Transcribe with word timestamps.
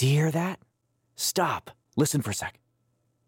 Do 0.00 0.06
you 0.06 0.14
hear 0.14 0.30
that? 0.30 0.60
Stop. 1.14 1.72
Listen 1.94 2.22
for 2.22 2.30
a 2.30 2.34
sec. 2.34 2.58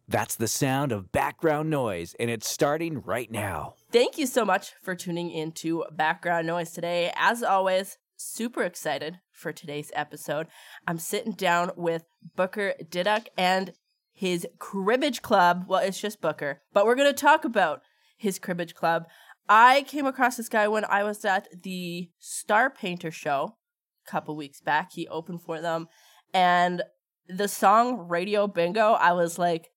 That's 0.09 0.37
the 0.37 0.49
sound 0.49 0.91
of 0.91 1.13
background 1.13 1.69
noise, 1.69 2.17
and 2.19 2.31
it's 2.31 2.49
starting 2.49 3.03
right 3.03 3.31
now. 3.31 3.75
Thank 3.91 4.17
you 4.17 4.27
so 4.27 4.47
much 4.47 4.73
for 4.83 4.95
tuning 4.95 5.31
into 5.31 5.85
Background 5.93 6.47
Noise 6.47 6.71
today. 6.71 7.13
As 7.15 7.43
always, 7.43 7.99
super 8.17 8.63
excited 8.63 9.19
for 9.31 9.53
today's 9.53 9.93
episode. 9.95 10.47
I'm 10.87 10.97
sitting 10.97 11.33
down 11.33 11.73
with 11.77 12.05
Booker 12.37 12.73
Diduck 12.83 13.27
and 13.37 13.75
his 14.15 14.47
cribbage 14.59 15.21
club. 15.21 15.67
Well, 15.69 15.83
it's 15.83 16.01
just 16.01 16.23
Booker, 16.23 16.63
but 16.73 16.87
we're 16.87 16.95
going 16.95 17.15
to 17.15 17.23
talk 17.23 17.45
about 17.45 17.83
his 18.17 18.39
cribbage 18.39 18.75
club. 18.75 19.05
I 19.47 19.83
came 19.83 20.07
across 20.07 20.39
this 20.39 20.49
guy 20.49 20.69
when 20.69 20.87
I 20.87 21.03
was 21.03 21.23
at 21.27 21.49
the 21.65 22.09
Star 22.19 22.71
Painter 22.71 23.11
show 23.11 23.59
a 24.07 24.11
couple 24.11 24.35
weeks 24.37 24.63
back. 24.63 24.93
He 24.93 25.07
opened 25.09 25.43
for 25.43 25.61
them, 25.61 25.89
and 26.33 26.83
the 27.29 27.49
song 27.49 28.09
Radio 28.09 28.47
Bingo, 28.47 28.93
I 28.93 29.13
was 29.13 29.39
like, 29.39 29.71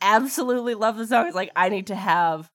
absolutely 0.00 0.74
love 0.74 0.96
the 0.96 1.06
song. 1.06 1.26
It's 1.26 1.34
like, 1.34 1.50
I 1.56 1.68
need 1.68 1.88
to 1.88 1.94
have 1.94 2.50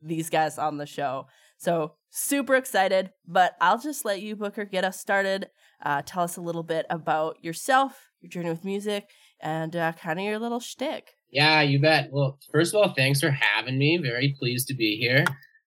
these 0.00 0.30
guys 0.30 0.58
on 0.58 0.78
the 0.78 0.86
show. 0.86 1.26
So 1.58 1.94
super 2.10 2.54
excited, 2.56 3.10
but 3.26 3.54
I'll 3.60 3.78
just 3.78 4.04
let 4.04 4.20
you, 4.20 4.36
Booker, 4.36 4.64
get 4.64 4.84
us 4.84 5.00
started. 5.00 5.48
Uh, 5.84 6.02
tell 6.04 6.24
us 6.24 6.36
a 6.36 6.40
little 6.40 6.62
bit 6.62 6.86
about 6.90 7.42
yourself, 7.42 8.10
your 8.20 8.30
journey 8.30 8.50
with 8.50 8.64
music, 8.64 9.08
and 9.40 9.74
uh, 9.74 9.92
kind 9.92 10.18
of 10.18 10.24
your 10.24 10.38
little 10.38 10.60
shtick. 10.60 11.12
Yeah, 11.30 11.62
you 11.62 11.80
bet. 11.80 12.10
Well, 12.12 12.38
first 12.52 12.74
of 12.74 12.80
all, 12.80 12.94
thanks 12.94 13.20
for 13.20 13.30
having 13.30 13.78
me. 13.78 13.96
Very 13.96 14.36
pleased 14.38 14.68
to 14.68 14.74
be 14.74 14.96
here. 14.96 15.24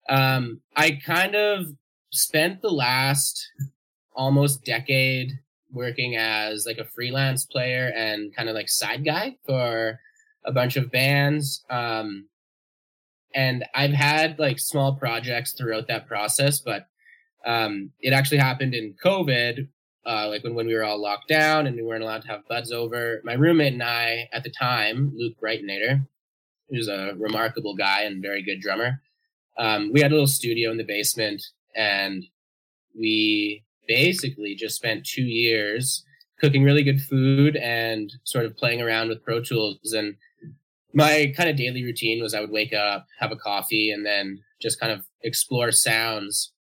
Um, 0.09 0.62
I 0.76 0.99
kind 1.04 1.35
of 1.35 1.65
spent 2.12 2.62
the 2.62 2.70
last 2.71 3.49
almost 4.13 4.63
decade 4.63 5.31
working 5.75 6.15
as 6.15 6.65
like 6.65 6.77
a 6.77 6.85
freelance 6.85 7.45
player 7.45 7.91
and 7.95 8.35
kind 8.35 8.49
of 8.49 8.55
like 8.55 8.70
side 8.70 9.05
guy 9.05 9.38
for 9.45 9.99
a 10.45 10.51
bunch 10.51 10.77
of 10.77 10.91
bands. 10.91 11.63
Um, 11.70 12.27
and 13.34 13.65
I've 13.76 13.93
had 13.93 14.40
like 14.40 14.59
small 14.59 14.95
projects 14.95 15.54
throughout 15.54 15.87
that 15.90 16.07
process, 16.07 16.59
but 16.59 16.87
um, 17.45 17.91
it 17.99 18.13
actually 18.13 18.37
happened 18.37 18.73
in 18.73 18.95
COVID, 19.04 19.67
uh, 20.05 20.27
like 20.29 20.43
when, 20.43 20.55
when 20.55 20.67
we 20.67 20.73
were 20.73 20.85
all 20.85 21.01
locked 21.01 21.27
down 21.27 21.67
and 21.67 21.76
we 21.76 21.84
weren't 21.84 22.04
allowed 22.04 22.21
to 22.23 22.29
have 22.29 22.48
buds 22.48 22.71
over. 22.71 23.21
My 23.23 23.34
roommate 23.34 23.73
and 23.73 23.84
I 23.84 24.29
at 24.32 24.43
the 24.43 24.51
time, 24.51 25.12
Luke 25.15 25.35
Breitinator, 25.41 26.07
who's 26.70 26.87
a 26.87 27.13
remarkable 27.17 27.76
guy 27.76 28.04
and 28.04 28.21
very 28.21 28.41
good 28.41 28.62
drummer, 28.62 29.01
um, 29.57 29.91
we 29.91 30.01
had 30.01 30.12
a 30.12 30.15
little 30.15 30.27
studio 30.27 30.71
in 30.71 30.77
the 30.77 30.84
basement 30.84 31.43
and 31.76 32.26
we 32.98 33.65
basically 33.88 34.55
just 34.55 34.76
spent 34.76 35.05
two 35.05 35.24
years 35.24 36.04
cooking 36.40 36.64
really 36.64 36.84
good 36.84 37.02
food 37.02 37.55
and 37.58 38.14
sort 38.24 38.46
of 38.46 38.58
playing 38.58 38.82
around 38.82 39.10
with 39.10 39.24
Pro 39.24 39.41
Tools. 39.41 39.94
And 39.94 40.16
my 40.94 41.34
kind 41.36 41.50
of 41.50 41.55
daily 41.55 41.84
routine 41.84 42.22
was 42.22 42.34
I 42.34 42.41
would 42.41 42.52
wake 42.52 42.74
up, 42.74 43.08
have 43.20 43.32
a 43.32 43.38
coffee, 43.38 43.91
and 43.91 44.06
then 44.06 44.41
just 44.62 44.80
kind 44.80 44.91
of 44.91 45.06
explore 45.24 45.72
sounds 45.72 46.52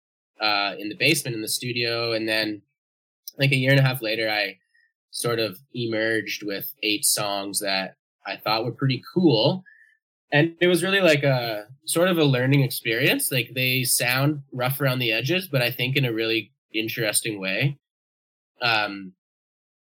uh, 0.40 0.74
in 0.78 0.88
the 0.88 0.96
basement 0.96 1.36
in 1.36 1.42
the 1.42 1.48
studio. 1.48 2.12
And 2.12 2.28
then, 2.28 2.62
like 3.38 3.52
a 3.52 3.56
year 3.56 3.70
and 3.70 3.80
a 3.80 3.84
half 3.84 4.02
later, 4.02 4.28
I 4.28 4.58
sort 5.10 5.38
of 5.38 5.58
emerged 5.74 6.42
with 6.44 6.72
eight 6.82 7.04
songs 7.04 7.60
that 7.60 7.96
I 8.26 8.36
thought 8.36 8.64
were 8.64 8.72
pretty 8.72 9.02
cool. 9.12 9.62
And 10.32 10.54
it 10.60 10.66
was 10.66 10.82
really 10.82 11.00
like 11.00 11.22
a 11.22 11.66
sort 11.84 12.08
of 12.08 12.18
a 12.18 12.24
learning 12.24 12.62
experience. 12.62 13.30
Like 13.30 13.52
they 13.54 13.84
sound 13.84 14.42
rough 14.52 14.80
around 14.80 14.98
the 14.98 15.12
edges, 15.12 15.46
but 15.46 15.62
I 15.62 15.70
think 15.70 15.96
in 15.96 16.04
a 16.04 16.12
really 16.12 16.50
interesting 16.74 17.40
way. 17.40 17.78
Um, 18.62 19.12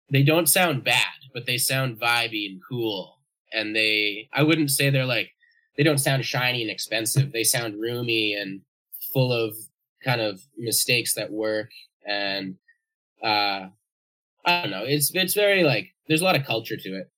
they 0.10 0.24
don't 0.24 0.48
sound 0.48 0.84
bad, 0.84 1.06
but 1.34 1.46
they 1.46 1.58
sound 1.58 2.00
vibey 2.00 2.50
and 2.50 2.62
cool. 2.68 3.20
And 3.54 3.76
they, 3.76 4.30
I 4.34 4.44
wouldn't 4.44 4.72
say 4.72 4.90
they're 4.90 5.06
like, 5.06 5.32
they 5.78 5.84
don't 5.84 6.00
sound 6.00 6.26
shiny 6.26 6.62
and 6.62 6.72
expensive. 6.72 7.32
They 7.32 7.44
sound 7.44 7.80
roomy 7.80 8.34
and 8.34 8.62
full 9.14 9.32
of 9.32 9.56
kind 10.04 10.22
of 10.22 10.42
mistakes 10.58 11.14
that 11.16 11.32
work. 11.32 11.70
And, 12.06 12.56
uh, 13.24 13.68
I 14.46 14.62
don't 14.62 14.72
know. 14.72 14.84
It's, 14.86 15.12
it's 15.14 15.34
very 15.34 15.64
like, 15.64 15.94
there's 16.08 16.22
a 16.22 16.26
lot 16.26 16.38
of 16.38 16.46
culture 16.46 16.78
to 16.78 16.90
it. 16.98 17.12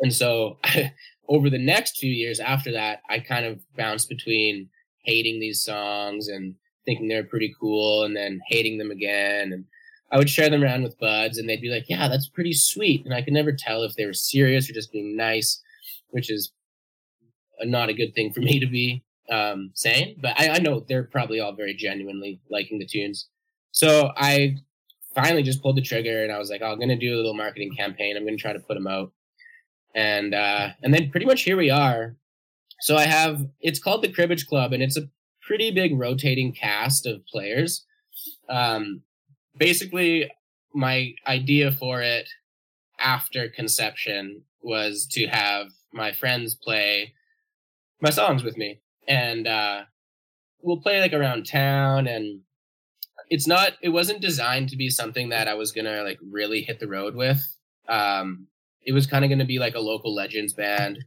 And 0.00 0.12
so 0.12 0.58
over 1.28 1.50
the 1.50 1.58
next 1.58 1.98
few 1.98 2.12
years 2.12 2.40
after 2.40 2.72
that, 2.72 3.02
I 3.08 3.20
kind 3.20 3.46
of 3.46 3.60
bounced 3.76 4.08
between 4.08 4.68
hating 5.04 5.40
these 5.40 5.62
songs 5.62 6.28
and 6.28 6.54
thinking 6.88 7.06
they're 7.06 7.22
pretty 7.22 7.54
cool 7.60 8.04
and 8.04 8.16
then 8.16 8.40
hating 8.46 8.78
them 8.78 8.90
again. 8.90 9.52
And 9.52 9.66
I 10.10 10.16
would 10.16 10.30
share 10.30 10.48
them 10.48 10.64
around 10.64 10.84
with 10.84 10.98
buds 10.98 11.36
and 11.36 11.46
they'd 11.46 11.60
be 11.60 11.68
like, 11.68 11.84
yeah, 11.86 12.08
that's 12.08 12.28
pretty 12.28 12.54
sweet. 12.54 13.04
And 13.04 13.12
I 13.12 13.20
could 13.20 13.34
never 13.34 13.52
tell 13.52 13.82
if 13.82 13.94
they 13.94 14.06
were 14.06 14.14
serious 14.14 14.70
or 14.70 14.72
just 14.72 14.90
being 14.90 15.14
nice, 15.14 15.62
which 16.08 16.30
is 16.30 16.50
not 17.62 17.90
a 17.90 17.94
good 17.94 18.14
thing 18.14 18.32
for 18.32 18.40
me 18.40 18.58
to 18.58 18.66
be 18.66 19.04
um, 19.30 19.70
saying. 19.74 20.16
But 20.22 20.40
I, 20.40 20.48
I 20.48 20.58
know 20.60 20.82
they're 20.88 21.04
probably 21.04 21.40
all 21.40 21.52
very 21.52 21.74
genuinely 21.74 22.40
liking 22.50 22.78
the 22.78 22.86
tunes. 22.86 23.28
So 23.72 24.12
I 24.16 24.56
finally 25.14 25.42
just 25.42 25.62
pulled 25.62 25.76
the 25.76 25.82
trigger 25.82 26.22
and 26.22 26.32
I 26.32 26.38
was 26.38 26.48
like, 26.48 26.62
oh, 26.64 26.72
I'm 26.72 26.78
going 26.78 26.88
to 26.88 26.96
do 26.96 27.14
a 27.14 27.18
little 27.18 27.34
marketing 27.34 27.74
campaign. 27.76 28.16
I'm 28.16 28.24
going 28.24 28.38
to 28.38 28.42
try 28.42 28.54
to 28.54 28.60
put 28.60 28.74
them 28.74 28.86
out. 28.86 29.12
And, 29.94 30.32
uh, 30.32 30.70
and 30.82 30.94
then 30.94 31.10
pretty 31.10 31.26
much 31.26 31.42
here 31.42 31.56
we 31.58 31.68
are. 31.68 32.16
So 32.80 32.96
I 32.96 33.02
have, 33.02 33.46
it's 33.60 33.78
called 33.78 34.02
the 34.02 34.12
Cribbage 34.12 34.46
Club 34.46 34.72
and 34.72 34.82
it's 34.82 34.96
a 34.96 35.02
pretty 35.48 35.70
big 35.70 35.98
rotating 35.98 36.52
cast 36.52 37.06
of 37.06 37.26
players. 37.26 37.86
Um, 38.50 39.00
basically, 39.56 40.30
my 40.74 41.14
idea 41.26 41.72
for 41.72 42.02
it 42.02 42.28
after 43.00 43.48
conception 43.48 44.42
was 44.60 45.08
to 45.12 45.26
have 45.26 45.68
my 45.92 46.12
friends 46.12 46.54
play 46.54 47.14
my 48.02 48.10
songs 48.10 48.44
with 48.44 48.58
me, 48.58 48.80
and 49.08 49.48
uh, 49.48 49.80
we'll 50.60 50.82
play 50.82 51.00
like 51.00 51.14
around 51.14 51.46
town. 51.46 52.06
And 52.06 52.42
it's 53.30 53.46
not, 53.46 53.72
it 53.82 53.88
wasn't 53.88 54.20
designed 54.20 54.68
to 54.68 54.76
be 54.76 54.90
something 54.90 55.30
that 55.30 55.48
I 55.48 55.54
was 55.54 55.72
gonna 55.72 56.02
like 56.02 56.18
really 56.30 56.60
hit 56.60 56.78
the 56.78 56.88
road 56.88 57.14
with. 57.16 57.40
Um, 57.88 58.48
it 58.82 58.92
was 58.92 59.06
kind 59.06 59.24
of 59.24 59.30
gonna 59.30 59.46
be 59.46 59.58
like 59.58 59.74
a 59.74 59.80
local 59.80 60.14
legends 60.14 60.52
band 60.52 60.98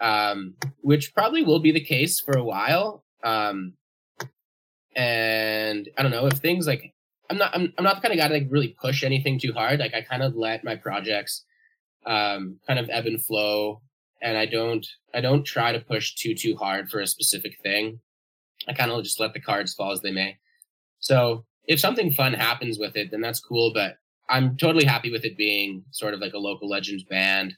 um, 0.00 0.54
which 0.82 1.14
probably 1.14 1.42
will 1.42 1.60
be 1.60 1.72
the 1.72 1.84
case 1.84 2.20
for 2.20 2.36
a 2.36 2.44
while. 2.44 3.04
Um, 3.24 3.74
and 4.94 5.88
I 5.98 6.02
don't 6.02 6.12
know 6.12 6.26
if 6.26 6.34
things 6.34 6.66
like 6.66 6.94
I'm 7.30 7.38
not 7.38 7.54
I'm, 7.54 7.72
I'm 7.78 7.84
not 7.84 7.96
the 7.96 8.02
kind 8.02 8.12
of 8.12 8.18
guy 8.18 8.28
to 8.28 8.34
like 8.34 8.52
really 8.52 8.76
push 8.80 9.02
anything 9.02 9.38
too 9.38 9.52
hard. 9.52 9.80
Like 9.80 9.94
I 9.94 10.02
kind 10.02 10.22
of 10.22 10.36
let 10.36 10.64
my 10.64 10.76
projects 10.76 11.44
um, 12.06 12.60
kind 12.66 12.78
of 12.78 12.88
ebb 12.90 13.06
and 13.06 13.22
flow, 13.22 13.80
and 14.22 14.36
I 14.36 14.46
don't 14.46 14.86
I 15.14 15.20
don't 15.20 15.44
try 15.44 15.72
to 15.72 15.80
push 15.80 16.14
too 16.14 16.34
too 16.34 16.56
hard 16.56 16.90
for 16.90 17.00
a 17.00 17.06
specific 17.06 17.56
thing. 17.62 18.00
I 18.68 18.72
kind 18.72 18.90
of 18.90 19.02
just 19.02 19.20
let 19.20 19.32
the 19.32 19.40
cards 19.40 19.74
fall 19.74 19.92
as 19.92 20.00
they 20.02 20.12
may. 20.12 20.38
So 21.00 21.44
if 21.64 21.80
something 21.80 22.12
fun 22.12 22.34
happens 22.34 22.78
with 22.78 22.96
it, 22.96 23.10
then 23.10 23.20
that's 23.20 23.40
cool. 23.40 23.72
But 23.74 23.96
I'm 24.28 24.56
totally 24.56 24.84
happy 24.84 25.10
with 25.10 25.24
it 25.24 25.36
being 25.36 25.84
sort 25.90 26.14
of 26.14 26.20
like 26.20 26.34
a 26.34 26.38
local 26.38 26.68
legends 26.68 27.04
band. 27.04 27.54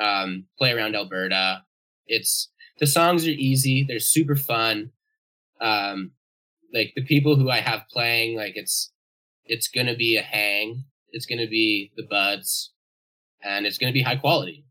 Um, 0.00 0.46
play 0.58 0.72
around 0.72 0.94
Alberta. 0.94 1.62
It's 2.06 2.50
the 2.78 2.86
songs 2.86 3.26
are 3.26 3.30
easy. 3.30 3.84
They're 3.86 3.98
super 3.98 4.36
fun 4.36 4.92
um 5.60 6.12
like 6.72 6.92
the 6.96 7.04
people 7.04 7.36
who 7.36 7.50
i 7.50 7.60
have 7.60 7.82
playing 7.90 8.36
like 8.36 8.52
it's 8.56 8.92
it's 9.44 9.68
gonna 9.68 9.96
be 9.96 10.16
a 10.16 10.22
hang 10.22 10.84
it's 11.12 11.26
gonna 11.26 11.46
be 11.46 11.90
the 11.96 12.06
buds 12.08 12.72
and 13.42 13.66
it's 13.66 13.78
gonna 13.78 13.92
be 13.92 14.02
high 14.02 14.16
quality. 14.16 14.64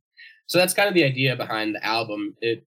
So 0.47 0.57
that's 0.57 0.73
kind 0.73 0.87
of 0.87 0.93
the 0.93 1.03
idea 1.03 1.35
behind 1.35 1.75
the 1.75 1.85
album. 1.85 2.35
It 2.41 2.65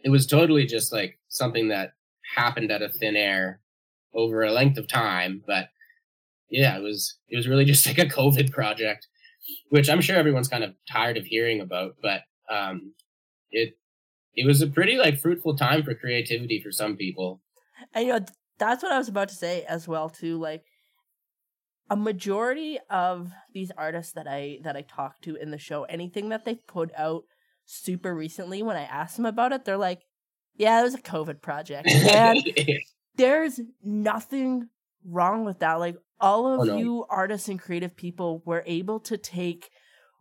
it 0.00 0.10
was 0.10 0.26
totally 0.26 0.64
just 0.66 0.92
like 0.92 1.18
something 1.28 1.68
that 1.68 1.92
happened 2.36 2.70
out 2.70 2.82
of 2.82 2.94
thin 2.94 3.16
air 3.16 3.60
over 4.14 4.42
a 4.42 4.52
length 4.52 4.78
of 4.78 4.86
time 4.86 5.42
but 5.46 5.68
yeah 6.50 6.76
it 6.76 6.82
was 6.82 7.18
it 7.28 7.36
was 7.36 7.48
really 7.48 7.64
just 7.72 7.86
like 7.86 7.98
a 7.98 8.06
covid 8.06 8.50
project 8.52 9.06
which 9.70 9.88
i'm 9.88 10.00
sure 10.00 10.16
everyone's 10.16 10.48
kind 10.48 10.62
of 10.62 10.74
tired 10.90 11.16
of 11.16 11.24
hearing 11.24 11.60
about 11.60 11.94
but 12.02 12.22
um 12.50 12.92
it 13.50 13.77
it 14.38 14.46
was 14.46 14.62
a 14.62 14.68
pretty 14.68 14.96
like 14.96 15.18
fruitful 15.18 15.56
time 15.56 15.82
for 15.82 15.94
creativity 15.94 16.60
for 16.60 16.70
some 16.70 16.96
people. 16.96 17.40
And 17.92 18.06
you 18.06 18.12
know, 18.12 18.24
that's 18.56 18.84
what 18.84 18.92
I 18.92 18.98
was 18.98 19.08
about 19.08 19.28
to 19.30 19.34
say 19.34 19.64
as 19.68 19.88
well 19.88 20.08
too. 20.08 20.38
Like 20.38 20.62
a 21.90 21.96
majority 21.96 22.78
of 22.88 23.32
these 23.52 23.72
artists 23.76 24.12
that 24.12 24.28
I 24.28 24.58
that 24.62 24.76
I 24.76 24.82
talk 24.82 25.20
to 25.22 25.34
in 25.34 25.50
the 25.50 25.58
show, 25.58 25.82
anything 25.84 26.28
that 26.28 26.44
they've 26.44 26.66
put 26.68 26.92
out 26.96 27.24
super 27.64 28.14
recently, 28.14 28.62
when 28.62 28.76
I 28.76 28.84
ask 28.84 29.16
them 29.16 29.26
about 29.26 29.52
it, 29.52 29.64
they're 29.64 29.76
like, 29.76 30.02
"Yeah, 30.54 30.80
it 30.80 30.84
was 30.84 30.94
a 30.94 31.02
COVID 31.02 31.42
project," 31.42 31.88
and 31.90 32.40
there's 33.16 33.60
nothing 33.82 34.68
wrong 35.04 35.44
with 35.44 35.58
that. 35.58 35.80
Like 35.80 35.96
all 36.20 36.46
oh, 36.46 36.54
of 36.54 36.60
oh, 36.60 36.64
no. 36.64 36.76
you 36.76 37.06
artists 37.10 37.48
and 37.48 37.60
creative 37.60 37.96
people 37.96 38.40
were 38.44 38.62
able 38.66 39.00
to 39.00 39.16
take 39.16 39.70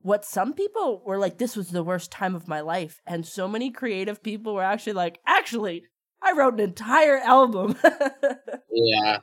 what 0.08 0.24
some 0.24 0.54
people 0.54 1.02
were 1.06 1.18
like, 1.18 1.38
this 1.38 1.58
was 1.58 1.72
the 1.72 1.84
worst 1.84 2.12
time 2.14 2.34
of 2.34 2.48
my 2.48 2.62
life. 2.62 3.02
And 3.06 3.28
so 3.28 3.46
many 3.46 3.70
creative 3.70 4.24
people 4.24 4.54
were 4.54 4.64
actually 4.64 4.94
like, 4.94 5.20
actually, 5.28 5.84
I 6.22 6.32
wrote 6.32 6.54
an 6.54 6.62
entire 6.62 7.18
album. 7.18 7.76
yeah. 8.72 9.18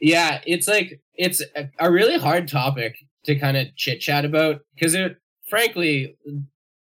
Yeah. 0.00 0.40
It's 0.46 0.68
like, 0.68 1.00
it's 1.14 1.42
a, 1.80 1.90
really 1.90 2.16
hard 2.16 2.46
topic 2.46 2.94
to 3.24 3.34
kind 3.34 3.56
of 3.56 3.74
chit 3.74 3.98
chat 4.00 4.24
about 4.24 4.60
because 4.76 4.94
it, 4.94 5.16
frankly, 5.48 6.16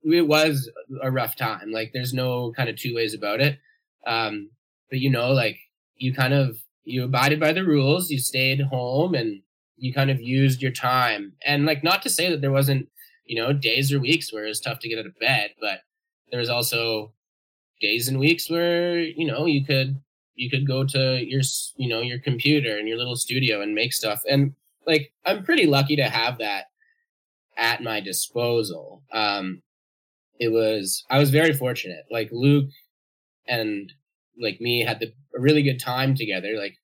it 0.02 0.28
was 0.28 0.68
a 1.04 1.12
rough 1.12 1.36
time. 1.36 1.72
Like, 1.72 1.92
there's 1.94 2.16
no 2.16 2.52
kind 2.54 2.70
of 2.70 2.76
two 2.76 2.96
ways 2.96 3.14
about 3.14 3.40
it. 3.40 3.60
Um, 4.08 4.50
but 4.90 5.00
you 5.00 5.12
know, 5.12 5.32
like 5.32 5.60
you 5.96 6.12
kind 6.12 6.34
of 6.34 6.58
you 6.86 7.04
abided 7.04 7.40
by 7.40 7.54
the 7.54 7.64
rules, 7.64 8.10
you 8.10 8.18
stayed 8.18 8.62
home, 8.62 9.14
and 9.14 9.42
you 9.76 9.94
kind 9.94 10.10
of 10.10 10.20
used 10.20 10.60
your 10.62 10.72
time. 10.72 11.34
And 11.46 11.68
like, 11.68 11.84
not 11.84 12.02
to 12.02 12.10
say 12.10 12.32
that 12.32 12.42
there 12.42 12.52
wasn't, 12.52 12.88
you 13.28 13.36
know, 13.36 13.54
days 13.54 13.94
or 13.94 14.00
weeks 14.00 14.34
where 14.34 14.46
it 14.46 14.50
was 14.50 14.60
tough 14.60 14.80
to 14.80 14.90
get 14.90 15.00
out 15.00 15.06
of 15.06 15.20
bed, 15.20 15.52
but 15.60 15.82
there 16.32 16.40
was 16.40 16.50
also 16.50 17.12
days 17.80 18.08
and 18.08 18.20
weeks 18.20 18.50
where 18.50 19.00
you 19.00 19.26
know 19.26 19.46
you 19.46 19.64
could 19.64 20.02
you 20.36 20.50
could 20.50 20.68
go 20.68 20.84
to 20.84 21.24
your 21.26 21.42
you 21.76 21.88
know 21.88 22.02
your 22.02 22.20
computer 22.20 22.78
and 22.78 22.88
your 22.88 22.98
little 22.98 23.16
studio 23.16 23.62
and 23.62 23.76
make 23.76 23.94
stuff. 23.94 24.22
And 24.30 24.54
like 24.86 25.12
i'm 25.26 25.44
pretty 25.44 25.66
lucky 25.66 25.96
to 25.98 26.10
have 26.10 26.38
that 26.40 26.66
at 27.58 27.84
my 27.84 28.00
disposal. 28.00 29.04
Um 29.12 29.62
it 30.40 30.50
was 30.50 31.04
i 31.10 31.20
was 31.20 31.30
very 31.30 31.54
fortunate. 31.54 32.06
Like 32.10 32.30
luke 32.32 32.70
and 33.48 33.92
like 34.40 34.62
me 34.62 34.84
had 34.84 35.00
the, 35.00 35.08
a 35.36 35.42
really 35.42 35.64
good 35.64 35.80
time 35.80 36.16
together. 36.16 36.54
Like 36.58 36.78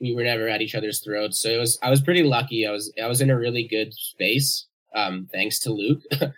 we 0.00 0.14
were 0.14 0.24
never 0.24 0.48
at 0.48 0.60
each 0.60 0.74
other's 0.74 1.00
throats. 1.00 1.38
So 1.38 1.50
it 1.50 1.58
was 1.58 1.78
i 1.82 1.90
was 1.90 2.02
pretty 2.02 2.22
lucky. 2.22 2.66
I 2.66 2.72
was 2.72 2.92
i 3.02 3.06
was 3.06 3.20
in 3.20 3.30
a 3.30 3.38
really 3.38 3.66
good 3.66 3.94
space 3.94 4.66
um 4.96 5.28
thanks 5.32 5.60
to 5.60 5.72
luke 5.72 6.02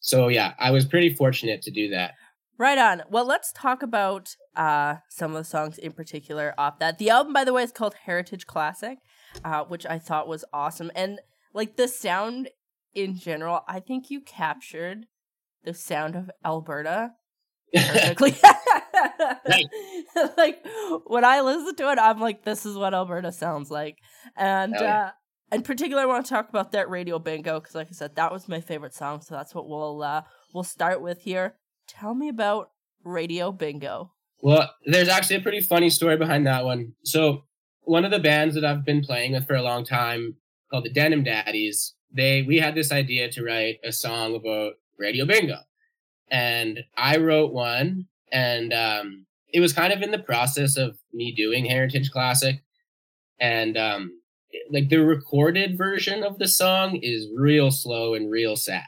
so 0.00 0.28
yeah 0.28 0.54
i 0.58 0.70
was 0.70 0.86
pretty 0.86 1.12
fortunate 1.12 1.60
to 1.60 1.70
do 1.70 1.90
that 1.90 2.14
Right 2.56 2.78
on. 2.78 3.02
Well, 3.10 3.26
let's 3.26 3.52
talk 3.52 3.82
about 3.82 4.36
uh, 4.54 4.96
some 5.08 5.32
of 5.32 5.38
the 5.38 5.44
songs 5.44 5.76
in 5.76 5.90
particular 5.90 6.54
off 6.56 6.78
that. 6.78 6.98
The 6.98 7.10
album, 7.10 7.32
by 7.32 7.42
the 7.42 7.52
way, 7.52 7.64
is 7.64 7.72
called 7.72 7.94
Heritage 8.04 8.46
Classic, 8.46 8.98
uh, 9.44 9.64
which 9.64 9.84
I 9.86 9.98
thought 9.98 10.28
was 10.28 10.44
awesome. 10.52 10.92
And 10.94 11.20
like 11.52 11.76
the 11.76 11.88
sound 11.88 12.50
in 12.94 13.16
general, 13.16 13.62
I 13.66 13.80
think 13.80 14.08
you 14.08 14.20
captured 14.20 15.06
the 15.64 15.74
sound 15.74 16.14
of 16.14 16.30
Alberta 16.44 17.12
perfectly. 17.74 18.36
like 20.36 20.64
when 21.06 21.24
I 21.24 21.40
listen 21.40 21.74
to 21.74 21.90
it, 21.90 21.98
I'm 21.98 22.20
like, 22.20 22.44
this 22.44 22.64
is 22.64 22.76
what 22.76 22.94
Alberta 22.94 23.32
sounds 23.32 23.68
like. 23.68 23.98
And 24.36 24.76
yeah. 24.78 25.06
uh, 25.06 25.10
in 25.52 25.62
particular, 25.62 26.02
I 26.02 26.06
want 26.06 26.26
to 26.26 26.30
talk 26.30 26.48
about 26.48 26.72
that 26.72 26.88
radio 26.88 27.18
bingo 27.18 27.60
because, 27.60 27.74
like 27.74 27.88
I 27.88 27.92
said, 27.92 28.16
that 28.16 28.32
was 28.32 28.48
my 28.48 28.60
favorite 28.60 28.94
song. 28.94 29.20
So 29.20 29.34
that's 29.34 29.54
what 29.54 29.68
we'll 29.68 30.02
uh, 30.02 30.22
we'll 30.52 30.64
start 30.64 31.00
with 31.02 31.22
here. 31.22 31.56
Tell 31.86 32.14
me 32.14 32.28
about 32.28 32.70
Radio 33.04 33.52
Bingo. 33.52 34.12
Well, 34.40 34.70
there's 34.84 35.08
actually 35.08 35.36
a 35.36 35.42
pretty 35.42 35.60
funny 35.60 35.90
story 35.90 36.16
behind 36.16 36.46
that 36.46 36.64
one. 36.64 36.94
So, 37.04 37.44
one 37.82 38.04
of 38.04 38.10
the 38.10 38.18
bands 38.18 38.54
that 38.54 38.64
I've 38.64 38.84
been 38.84 39.02
playing 39.02 39.32
with 39.32 39.46
for 39.46 39.54
a 39.54 39.62
long 39.62 39.84
time 39.84 40.36
called 40.70 40.84
the 40.84 40.90
Denim 40.90 41.24
Daddies, 41.24 41.94
they 42.10 42.42
we 42.42 42.58
had 42.58 42.74
this 42.74 42.92
idea 42.92 43.30
to 43.32 43.44
write 43.44 43.78
a 43.84 43.92
song 43.92 44.34
about 44.34 44.74
Radio 44.98 45.26
Bingo. 45.26 45.58
And 46.30 46.80
I 46.96 47.18
wrote 47.18 47.52
one 47.52 48.06
and 48.32 48.72
um, 48.72 49.26
it 49.52 49.60
was 49.60 49.72
kind 49.72 49.92
of 49.92 50.02
in 50.02 50.10
the 50.10 50.18
process 50.18 50.76
of 50.76 50.98
me 51.12 51.32
doing 51.32 51.64
Heritage 51.64 52.10
Classic 52.10 52.62
and 53.38 53.76
um, 53.76 54.20
like 54.70 54.88
the 54.88 54.98
recorded 54.98 55.76
version 55.76 56.22
of 56.22 56.38
the 56.38 56.48
song 56.48 56.96
is 56.96 57.28
real 57.36 57.70
slow 57.70 58.14
and 58.14 58.30
real 58.30 58.56
sad. 58.56 58.84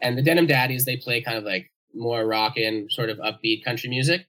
And 0.00 0.16
the 0.16 0.22
Denim 0.22 0.46
Daddies, 0.46 0.84
they 0.84 0.96
play 0.96 1.20
kind 1.20 1.38
of 1.38 1.44
like 1.44 1.70
more 1.94 2.26
rockin', 2.26 2.88
sort 2.90 3.10
of 3.10 3.18
upbeat 3.18 3.64
country 3.64 3.90
music. 3.90 4.26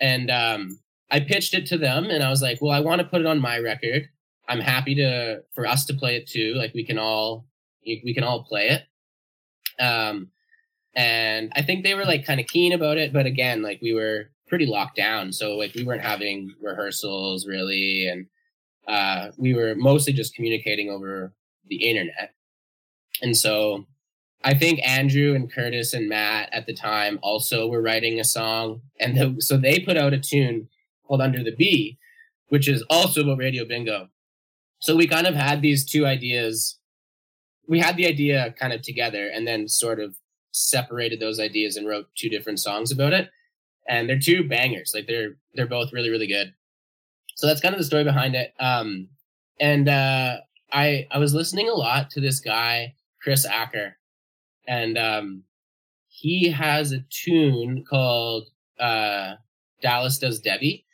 And 0.00 0.30
um, 0.30 0.78
I 1.10 1.20
pitched 1.20 1.54
it 1.54 1.66
to 1.66 1.78
them, 1.78 2.06
and 2.06 2.22
I 2.22 2.30
was 2.30 2.42
like, 2.42 2.60
"Well, 2.60 2.72
I 2.72 2.80
want 2.80 3.00
to 3.00 3.06
put 3.06 3.20
it 3.20 3.26
on 3.26 3.40
my 3.40 3.58
record. 3.58 4.08
I'm 4.48 4.60
happy 4.60 4.94
to 4.96 5.42
for 5.52 5.66
us 5.66 5.84
to 5.86 5.94
play 5.94 6.16
it 6.16 6.26
too. 6.26 6.54
Like 6.54 6.72
we 6.74 6.84
can 6.84 6.98
all 6.98 7.46
we 7.84 8.14
can 8.14 8.24
all 8.24 8.44
play 8.44 8.68
it." 8.68 9.82
Um, 9.82 10.30
and 10.94 11.52
I 11.54 11.62
think 11.62 11.84
they 11.84 11.94
were 11.94 12.04
like 12.04 12.24
kind 12.26 12.40
of 12.40 12.46
keen 12.46 12.72
about 12.72 12.98
it, 12.98 13.12
but 13.12 13.26
again, 13.26 13.62
like 13.62 13.80
we 13.80 13.92
were 13.94 14.30
pretty 14.48 14.66
locked 14.66 14.96
down, 14.96 15.32
so 15.32 15.56
like 15.56 15.74
we 15.74 15.84
weren't 15.84 16.02
having 16.02 16.54
rehearsals 16.62 17.46
really, 17.46 18.08
and 18.08 18.26
uh, 18.88 19.30
we 19.36 19.54
were 19.54 19.74
mostly 19.74 20.12
just 20.12 20.34
communicating 20.34 20.90
over 20.90 21.32
the 21.68 21.88
internet. 21.88 22.34
And 23.22 23.36
so 23.36 23.86
I 24.42 24.54
think 24.54 24.80
Andrew 24.86 25.34
and 25.34 25.52
Curtis 25.52 25.92
and 25.92 26.08
Matt 26.08 26.48
at 26.52 26.66
the 26.66 26.74
time 26.74 27.18
also 27.22 27.68
were 27.68 27.82
writing 27.82 28.18
a 28.18 28.24
song, 28.24 28.80
and 28.98 29.16
the, 29.16 29.36
so 29.40 29.56
they 29.56 29.80
put 29.80 29.96
out 29.96 30.14
a 30.14 30.18
tune 30.18 30.68
called 31.06 31.20
"Under 31.20 31.42
the 31.42 31.54
Bee," 31.54 31.98
which 32.48 32.68
is 32.68 32.82
also 32.88 33.22
about 33.22 33.38
Radio 33.38 33.64
Bingo. 33.64 34.08
So 34.80 34.96
we 34.96 35.06
kind 35.06 35.26
of 35.26 35.34
had 35.34 35.60
these 35.60 35.84
two 35.84 36.06
ideas. 36.06 36.78
We 37.68 37.80
had 37.80 37.96
the 37.96 38.06
idea 38.06 38.54
kind 38.58 38.72
of 38.72 38.80
together, 38.80 39.28
and 39.28 39.46
then 39.46 39.68
sort 39.68 40.00
of 40.00 40.16
separated 40.52 41.20
those 41.20 41.38
ideas 41.38 41.76
and 41.76 41.86
wrote 41.86 42.06
two 42.16 42.30
different 42.30 42.60
songs 42.60 42.90
about 42.90 43.12
it. 43.12 43.30
And 43.88 44.08
they're 44.08 44.18
two 44.18 44.48
bangers. 44.48 44.92
Like 44.94 45.06
they're 45.06 45.36
they're 45.54 45.66
both 45.66 45.92
really 45.92 46.10
really 46.10 46.26
good. 46.26 46.54
So 47.40 47.46
that's 47.46 47.62
kind 47.62 47.74
of 47.74 47.78
the 47.78 47.86
story 47.86 48.04
behind 48.04 48.34
it. 48.34 48.52
Um, 48.60 49.08
and 49.58 49.88
uh, 49.88 50.40
I 50.70 51.06
I 51.10 51.16
was 51.16 51.32
listening 51.32 51.70
a 51.70 51.74
lot 51.74 52.10
to 52.10 52.20
this 52.20 52.38
guy 52.38 52.96
Chris 53.22 53.46
Acker. 53.46 53.96
And 54.68 54.98
um, 54.98 55.44
he 56.08 56.50
has 56.50 56.92
a 56.92 57.02
tune 57.08 57.82
called 57.88 58.50
uh, 58.78 59.36
Dallas 59.80 60.18
Does 60.18 60.38
Debbie, 60.38 60.84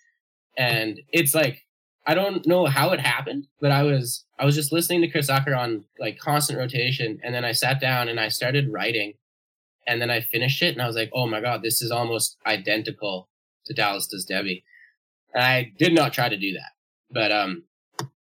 and 0.57 1.01
it's 1.13 1.35
like 1.35 1.67
I 2.07 2.15
don't 2.15 2.47
know 2.47 2.67
how 2.67 2.93
it 2.93 3.01
happened, 3.01 3.49
but 3.61 3.73
I 3.73 3.83
was 3.83 4.25
I 4.39 4.45
was 4.45 4.55
just 4.55 4.71
listening 4.71 5.01
to 5.01 5.09
Chris 5.09 5.29
Acker 5.29 5.57
on 5.57 5.85
like 5.99 6.17
constant 6.21 6.61
rotation, 6.61 7.19
and 7.25 7.35
then 7.35 7.45
I 7.45 7.51
sat 7.51 7.81
down 7.81 8.09
and 8.09 8.21
I 8.21 8.29
started 8.29 8.73
writing, 8.73 9.15
and 9.89 10.01
then 10.01 10.11
I 10.11 10.21
finished 10.21 10.63
it, 10.63 10.75
and 10.75 10.81
I 10.81 10.87
was 10.87 10.95
like, 10.95 11.11
oh 11.13 11.27
my 11.27 11.41
god, 11.41 11.65
this 11.65 11.83
is 11.83 11.91
almost 11.91 12.37
identical 12.47 13.29
to 13.65 13.75
Dallas 13.75 14.07
Does 14.07 14.25
Debbie, 14.25 14.63
and 15.37 15.45
I 15.45 15.71
did 15.79 15.93
not 15.93 16.15
try 16.15 16.29
to 16.29 16.37
do 16.37 16.55
that, 16.55 16.73
but 17.11 17.31
um, 17.31 17.65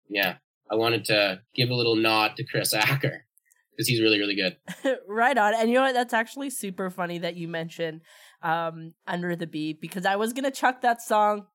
yeah, 0.09 0.37
I 0.71 0.75
wanted 0.75 1.05
to 1.07 1.41
give 1.55 1.71
a 1.71 1.75
little 1.75 1.95
nod 1.95 2.33
to 2.37 2.45
Chris 2.45 2.75
Acker 2.75 3.25
because 3.71 3.87
he's 3.87 4.01
really 4.01 4.19
really 4.19 4.35
good. 4.35 4.57
right 5.09 5.39
on. 5.39 5.55
And 5.55 5.69
you 5.71 5.77
know 5.77 5.83
what? 5.83 5.95
That's 5.95 6.13
actually 6.13 6.51
super 6.51 6.91
funny 6.91 7.19
that 7.19 7.37
you 7.37 7.47
mentioned 7.47 8.03
um, 8.43 8.95
"Under 9.07 9.37
the 9.37 9.47
Bee" 9.47 9.73
because 9.73 10.05
I 10.05 10.17
was 10.17 10.33
gonna 10.33 10.51
chuck 10.51 10.83
that 10.83 11.01
song 11.01 11.47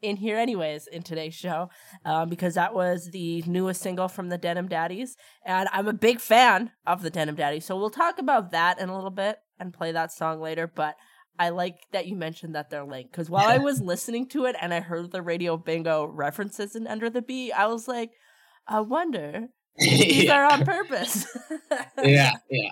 in 0.00 0.16
here 0.16 0.36
anyways 0.36 0.86
in 0.86 1.02
today's 1.02 1.34
show 1.34 1.70
um, 2.04 2.28
because 2.28 2.54
that 2.54 2.74
was 2.74 3.10
the 3.10 3.42
newest 3.46 3.80
single 3.80 4.08
from 4.08 4.30
the 4.30 4.38
Denim 4.38 4.68
Daddies, 4.68 5.16
and 5.44 5.68
I'm 5.70 5.86
a 5.86 5.92
big 5.92 6.18
fan 6.18 6.70
of 6.86 7.02
the 7.02 7.10
Denim 7.10 7.36
Daddies. 7.36 7.66
So 7.66 7.76
we'll 7.76 7.90
talk 7.90 8.18
about 8.18 8.52
that 8.52 8.80
in 8.80 8.88
a 8.88 8.94
little 8.94 9.10
bit 9.10 9.36
and 9.60 9.72
play 9.74 9.92
that 9.92 10.12
song 10.12 10.40
later, 10.40 10.66
but. 10.66 10.96
I 11.38 11.48
like 11.50 11.78
that 11.92 12.06
you 12.06 12.16
mentioned 12.16 12.54
that 12.54 12.70
they're 12.70 12.84
linked 12.84 13.10
because 13.10 13.28
while 13.28 13.48
I 13.48 13.58
was 13.58 13.80
listening 13.82 14.28
to 14.28 14.44
it 14.44 14.56
and 14.60 14.72
I 14.72 14.80
heard 14.80 15.10
the 15.10 15.22
radio 15.22 15.56
bingo 15.56 16.04
references 16.04 16.76
in 16.76 16.86
Under 16.86 17.10
the 17.10 17.22
Bee, 17.22 17.52
I 17.52 17.66
was 17.66 17.88
like, 17.88 18.10
I 18.66 18.80
wonder 18.80 19.48
these 19.78 20.24
yeah. 20.24 20.38
are 20.38 20.52
on 20.52 20.64
purpose. 20.64 21.26
yeah, 22.02 22.36
yeah. 22.50 22.70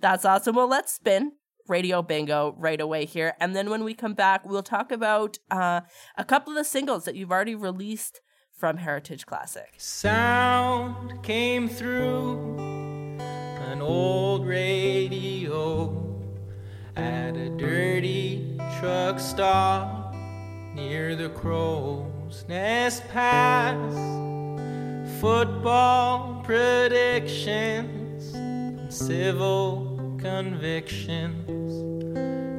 That's 0.00 0.24
awesome. 0.24 0.56
Well, 0.56 0.68
let's 0.68 0.92
spin 0.92 1.32
Radio 1.68 2.02
Bingo 2.02 2.54
right 2.58 2.80
away 2.80 3.04
here. 3.04 3.34
And 3.40 3.54
then 3.54 3.70
when 3.70 3.84
we 3.84 3.94
come 3.94 4.14
back, 4.14 4.44
we'll 4.44 4.62
talk 4.62 4.90
about 4.90 5.38
uh, 5.50 5.82
a 6.16 6.24
couple 6.24 6.52
of 6.52 6.56
the 6.56 6.64
singles 6.64 7.04
that 7.04 7.14
you've 7.14 7.30
already 7.30 7.54
released 7.54 8.20
from 8.52 8.78
Heritage 8.78 9.26
Classic. 9.26 9.74
Sound 9.78 11.22
came 11.22 11.68
through 11.68 13.18
an 13.18 13.80
old 13.82 14.46
radio 14.46 16.05
at 16.96 17.36
a 17.36 17.50
dirty 17.50 18.58
truck 18.80 19.20
stop 19.20 20.14
near 20.74 21.14
the 21.14 21.28
crow's 21.30 22.44
nest 22.48 23.06
pass 23.08 24.16
football 25.20 26.42
predictions, 26.44 28.34
and 28.34 28.92
civil 28.92 30.16
convictions. 30.20 31.42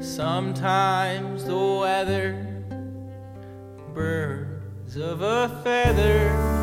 Sometimes 0.06 1.46
the 1.46 1.58
weather, 1.58 2.64
birds 3.94 4.98
of 4.98 5.22
a 5.22 5.62
feather. 5.64 6.57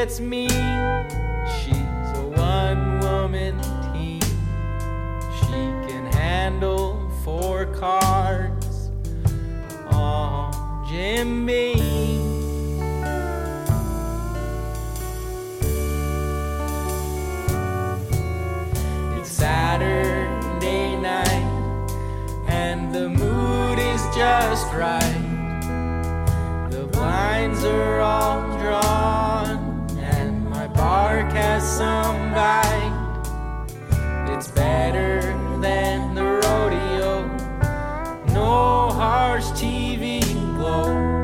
Girl 0.00 0.06
gets 0.06 0.20
me. 0.20 0.48
She's 0.48 2.18
a 2.18 2.32
one 2.36 3.00
woman 3.00 3.60
team. 3.92 4.20
She 5.40 5.62
can 5.88 6.12
handle 6.12 7.10
four 7.24 7.66
cards 7.66 8.90
on 9.90 10.86
Jim 10.88 11.44
bark 31.80 32.20
has 32.20 32.30
some 32.30 32.32
bite. 32.34 32.96
It's 34.34 34.48
better 34.48 35.20
than 35.60 36.14
the 36.14 36.24
rodeo, 36.24 37.26
no 38.32 38.90
harsh 38.90 39.46
TV 39.52 40.20
glow. 40.56 41.20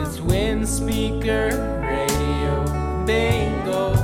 It's 0.00 0.18
Windspeaker 0.18 1.52
radio 1.82 2.64
bingo. 3.06 3.94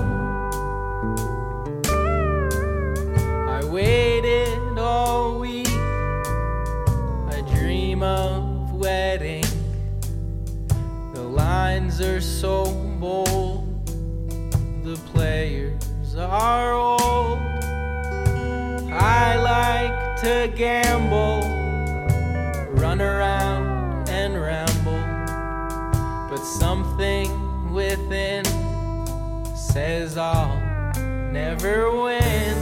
I 3.49 3.65
waited 3.65 4.79
all 4.79 5.39
week. 5.39 5.69
I 7.29 7.43
dream 7.55 8.03
of 8.03 8.73
wedding. 8.73 9.45
The 11.15 11.23
lines 11.23 12.01
are 12.01 12.21
so 12.21 12.73
bold. 12.99 13.70
The 14.83 14.97
players 15.13 16.17
are 16.17 16.73
old. 16.73 17.39
I 18.91 19.37
like 19.37 20.17
to 20.23 20.51
gamble, 20.57 21.43
run 22.71 23.03
around 23.03 24.09
and 24.09 24.41
ramble. 24.41 25.05
But 26.31 26.43
something 26.43 27.29
within 27.75 28.45
says 29.55 30.17
I'll 30.17 30.59
never 31.31 31.91
win. 32.03 32.60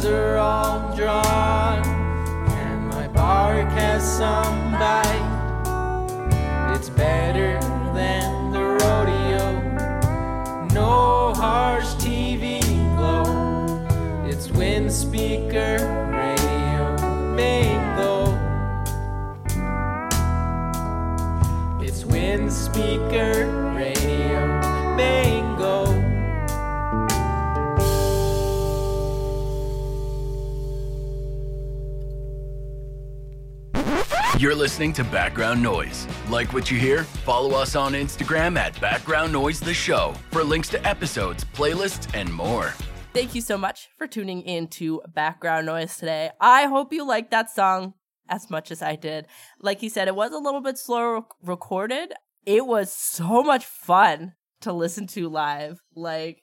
Blinds 0.00 0.18
are 0.18 0.38
all 0.38 0.96
drawn, 0.96 1.84
and 1.84 2.88
my 2.88 3.06
bark 3.08 3.68
has 3.68 4.02
some 4.02 4.72
bite. 4.72 6.72
It's 6.74 6.88
better 6.88 7.60
than 7.92 8.50
the 8.50 8.78
rodeo, 8.80 9.60
no 10.72 11.34
harsh 11.34 11.84
TV 11.96 12.62
glow. 12.96 13.84
It's 14.26 14.48
Windspeaker 14.48 15.80
radio 16.16 16.96
bingo. 17.36 18.38
It's 21.84 22.04
Windspeaker 22.04 23.76
radio 23.76 24.96
bingo. 24.96 25.49
You're 34.40 34.54
listening 34.54 34.94
to 34.94 35.04
Background 35.04 35.62
Noise. 35.62 36.08
Like 36.30 36.54
what 36.54 36.70
you 36.70 36.78
hear? 36.78 37.04
Follow 37.04 37.54
us 37.54 37.76
on 37.76 37.92
Instagram 37.92 38.56
at 38.56 38.80
Background 38.80 39.34
Noise 39.34 39.60
The 39.60 39.74
Show 39.74 40.14
for 40.30 40.42
links 40.42 40.70
to 40.70 40.82
episodes, 40.88 41.44
playlists, 41.44 42.08
and 42.14 42.32
more. 42.32 42.72
Thank 43.12 43.34
you 43.34 43.42
so 43.42 43.58
much 43.58 43.90
for 43.98 44.06
tuning 44.06 44.40
in 44.40 44.68
to 44.68 45.02
Background 45.14 45.66
Noise 45.66 45.94
today. 45.98 46.30
I 46.40 46.68
hope 46.68 46.90
you 46.90 47.06
liked 47.06 47.30
that 47.32 47.50
song 47.50 47.92
as 48.30 48.48
much 48.48 48.70
as 48.70 48.80
I 48.80 48.96
did. 48.96 49.26
Like 49.60 49.80
he 49.80 49.90
said, 49.90 50.08
it 50.08 50.16
was 50.16 50.32
a 50.32 50.38
little 50.38 50.62
bit 50.62 50.78
slower 50.78 51.20
recorded. 51.42 52.14
It 52.46 52.64
was 52.64 52.90
so 52.90 53.42
much 53.42 53.66
fun 53.66 54.36
to 54.62 54.72
listen 54.72 55.06
to 55.08 55.28
live. 55.28 55.82
Like, 55.94 56.38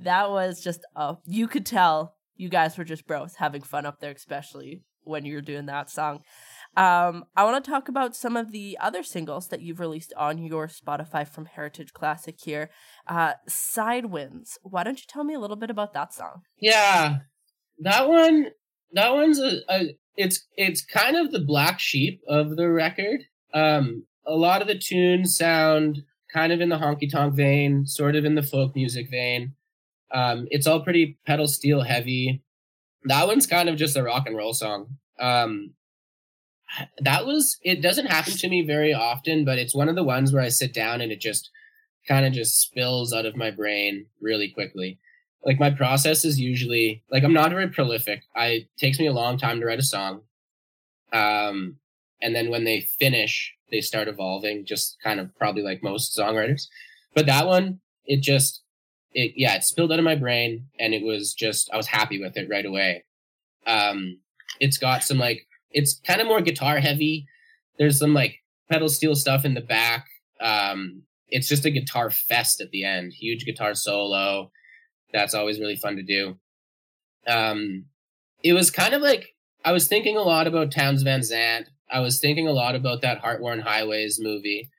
that 0.00 0.30
was 0.30 0.60
just, 0.60 0.80
uh, 0.96 1.14
you 1.24 1.46
could 1.46 1.64
tell 1.64 2.16
you 2.34 2.48
guys 2.48 2.76
were 2.76 2.82
just 2.82 3.06
bros 3.06 3.36
having 3.36 3.62
fun 3.62 3.86
up 3.86 4.00
there, 4.00 4.10
especially 4.10 4.82
when 5.04 5.24
you're 5.24 5.40
doing 5.40 5.66
that 5.66 5.88
song. 5.88 6.22
Um, 6.76 7.24
I 7.34 7.44
want 7.44 7.64
to 7.64 7.70
talk 7.70 7.88
about 7.88 8.14
some 8.14 8.36
of 8.36 8.52
the 8.52 8.76
other 8.80 9.02
singles 9.02 9.48
that 9.48 9.62
you've 9.62 9.80
released 9.80 10.12
on 10.14 10.38
your 10.38 10.68
Spotify 10.68 11.26
from 11.26 11.46
Heritage 11.46 11.94
Classic 11.94 12.36
here. 12.38 12.68
Uh, 13.06 13.32
Sidewinds. 13.48 14.58
Why 14.62 14.84
don't 14.84 14.98
you 14.98 15.06
tell 15.08 15.24
me 15.24 15.34
a 15.34 15.40
little 15.40 15.56
bit 15.56 15.70
about 15.70 15.94
that 15.94 16.12
song? 16.12 16.42
Yeah, 16.60 17.20
that 17.78 18.08
one. 18.08 18.48
That 18.92 19.14
one's 19.14 19.40
a, 19.40 19.60
a. 19.68 19.96
It's 20.16 20.46
it's 20.56 20.84
kind 20.84 21.16
of 21.16 21.32
the 21.32 21.40
black 21.40 21.80
sheep 21.80 22.20
of 22.28 22.56
the 22.56 22.68
record. 22.68 23.22
Um, 23.54 24.04
a 24.26 24.34
lot 24.34 24.60
of 24.60 24.68
the 24.68 24.78
tunes 24.78 25.36
sound 25.36 26.02
kind 26.32 26.52
of 26.52 26.60
in 26.60 26.68
the 26.68 26.76
honky 26.76 27.10
tonk 27.10 27.34
vein, 27.34 27.86
sort 27.86 28.16
of 28.16 28.24
in 28.24 28.34
the 28.34 28.42
folk 28.42 28.74
music 28.74 29.10
vein. 29.10 29.54
Um, 30.12 30.46
it's 30.50 30.66
all 30.66 30.80
pretty 30.80 31.18
pedal 31.26 31.48
steel 31.48 31.82
heavy. 31.82 32.42
That 33.04 33.26
one's 33.26 33.46
kind 33.46 33.68
of 33.68 33.76
just 33.76 33.96
a 33.96 34.02
rock 34.02 34.26
and 34.26 34.36
roll 34.36 34.52
song. 34.52 34.98
Um, 35.18 35.74
that 37.00 37.26
was 37.26 37.58
it 37.62 37.80
doesn't 37.80 38.06
happen 38.06 38.34
to 38.34 38.48
me 38.48 38.66
very 38.66 38.92
often, 38.92 39.44
but 39.44 39.58
it's 39.58 39.74
one 39.74 39.88
of 39.88 39.96
the 39.96 40.04
ones 40.04 40.32
where 40.32 40.42
I 40.42 40.48
sit 40.48 40.72
down 40.74 41.00
and 41.00 41.12
it 41.12 41.20
just 41.20 41.50
kind 42.06 42.26
of 42.26 42.32
just 42.32 42.60
spills 42.60 43.12
out 43.12 43.26
of 43.26 43.36
my 43.36 43.50
brain 43.50 44.06
really 44.20 44.48
quickly. 44.48 44.98
Like 45.44 45.60
my 45.60 45.70
process 45.70 46.24
is 46.24 46.40
usually 46.40 47.02
like 47.10 47.22
I'm 47.22 47.32
not 47.32 47.50
very 47.50 47.68
prolific. 47.68 48.22
I 48.34 48.46
it 48.46 48.68
takes 48.78 48.98
me 48.98 49.06
a 49.06 49.12
long 49.12 49.38
time 49.38 49.60
to 49.60 49.66
write 49.66 49.78
a 49.78 49.82
song. 49.82 50.22
Um 51.12 51.76
and 52.20 52.34
then 52.34 52.50
when 52.50 52.64
they 52.64 52.80
finish, 52.98 53.54
they 53.70 53.80
start 53.80 54.08
evolving, 54.08 54.64
just 54.64 54.96
kind 55.02 55.20
of 55.20 55.36
probably 55.36 55.62
like 55.62 55.82
most 55.82 56.16
songwriters. 56.16 56.68
But 57.14 57.26
that 57.26 57.46
one, 57.46 57.80
it 58.06 58.22
just 58.22 58.62
it 59.12 59.32
yeah, 59.36 59.54
it 59.54 59.64
spilled 59.64 59.92
out 59.92 59.98
of 59.98 60.04
my 60.04 60.16
brain 60.16 60.66
and 60.80 60.94
it 60.94 61.02
was 61.02 61.32
just 61.32 61.70
I 61.72 61.76
was 61.76 61.86
happy 61.86 62.20
with 62.20 62.36
it 62.36 62.48
right 62.50 62.66
away. 62.66 63.04
Um 63.66 64.18
it's 64.58 64.78
got 64.78 65.04
some 65.04 65.18
like 65.18 65.46
it's 65.76 66.00
kind 66.06 66.22
of 66.22 66.26
more 66.26 66.40
guitar 66.40 66.80
heavy. 66.80 67.26
There's 67.78 67.98
some 67.98 68.14
like 68.14 68.42
pedal 68.70 68.88
steel 68.88 69.14
stuff 69.14 69.44
in 69.44 69.52
the 69.52 69.60
back. 69.60 70.06
Um, 70.40 71.02
it's 71.28 71.48
just 71.48 71.66
a 71.66 71.70
guitar 71.70 72.10
fest 72.10 72.62
at 72.62 72.70
the 72.70 72.82
end. 72.82 73.12
Huge 73.12 73.44
guitar 73.44 73.74
solo. 73.74 74.50
That's 75.12 75.34
always 75.34 75.60
really 75.60 75.76
fun 75.76 75.96
to 75.96 76.02
do. 76.02 76.38
Um, 77.28 77.84
it 78.42 78.54
was 78.54 78.70
kind 78.70 78.94
of 78.94 79.02
like 79.02 79.34
I 79.66 79.72
was 79.72 79.86
thinking 79.86 80.16
a 80.16 80.22
lot 80.22 80.46
about 80.46 80.72
Townes 80.72 81.02
Van 81.02 81.22
Zandt. 81.22 81.68
I 81.90 82.00
was 82.00 82.20
thinking 82.20 82.48
a 82.48 82.52
lot 82.52 82.74
about 82.74 83.02
that 83.02 83.22
Heartworn 83.22 83.60
Highways 83.60 84.18
movie. 84.18 84.70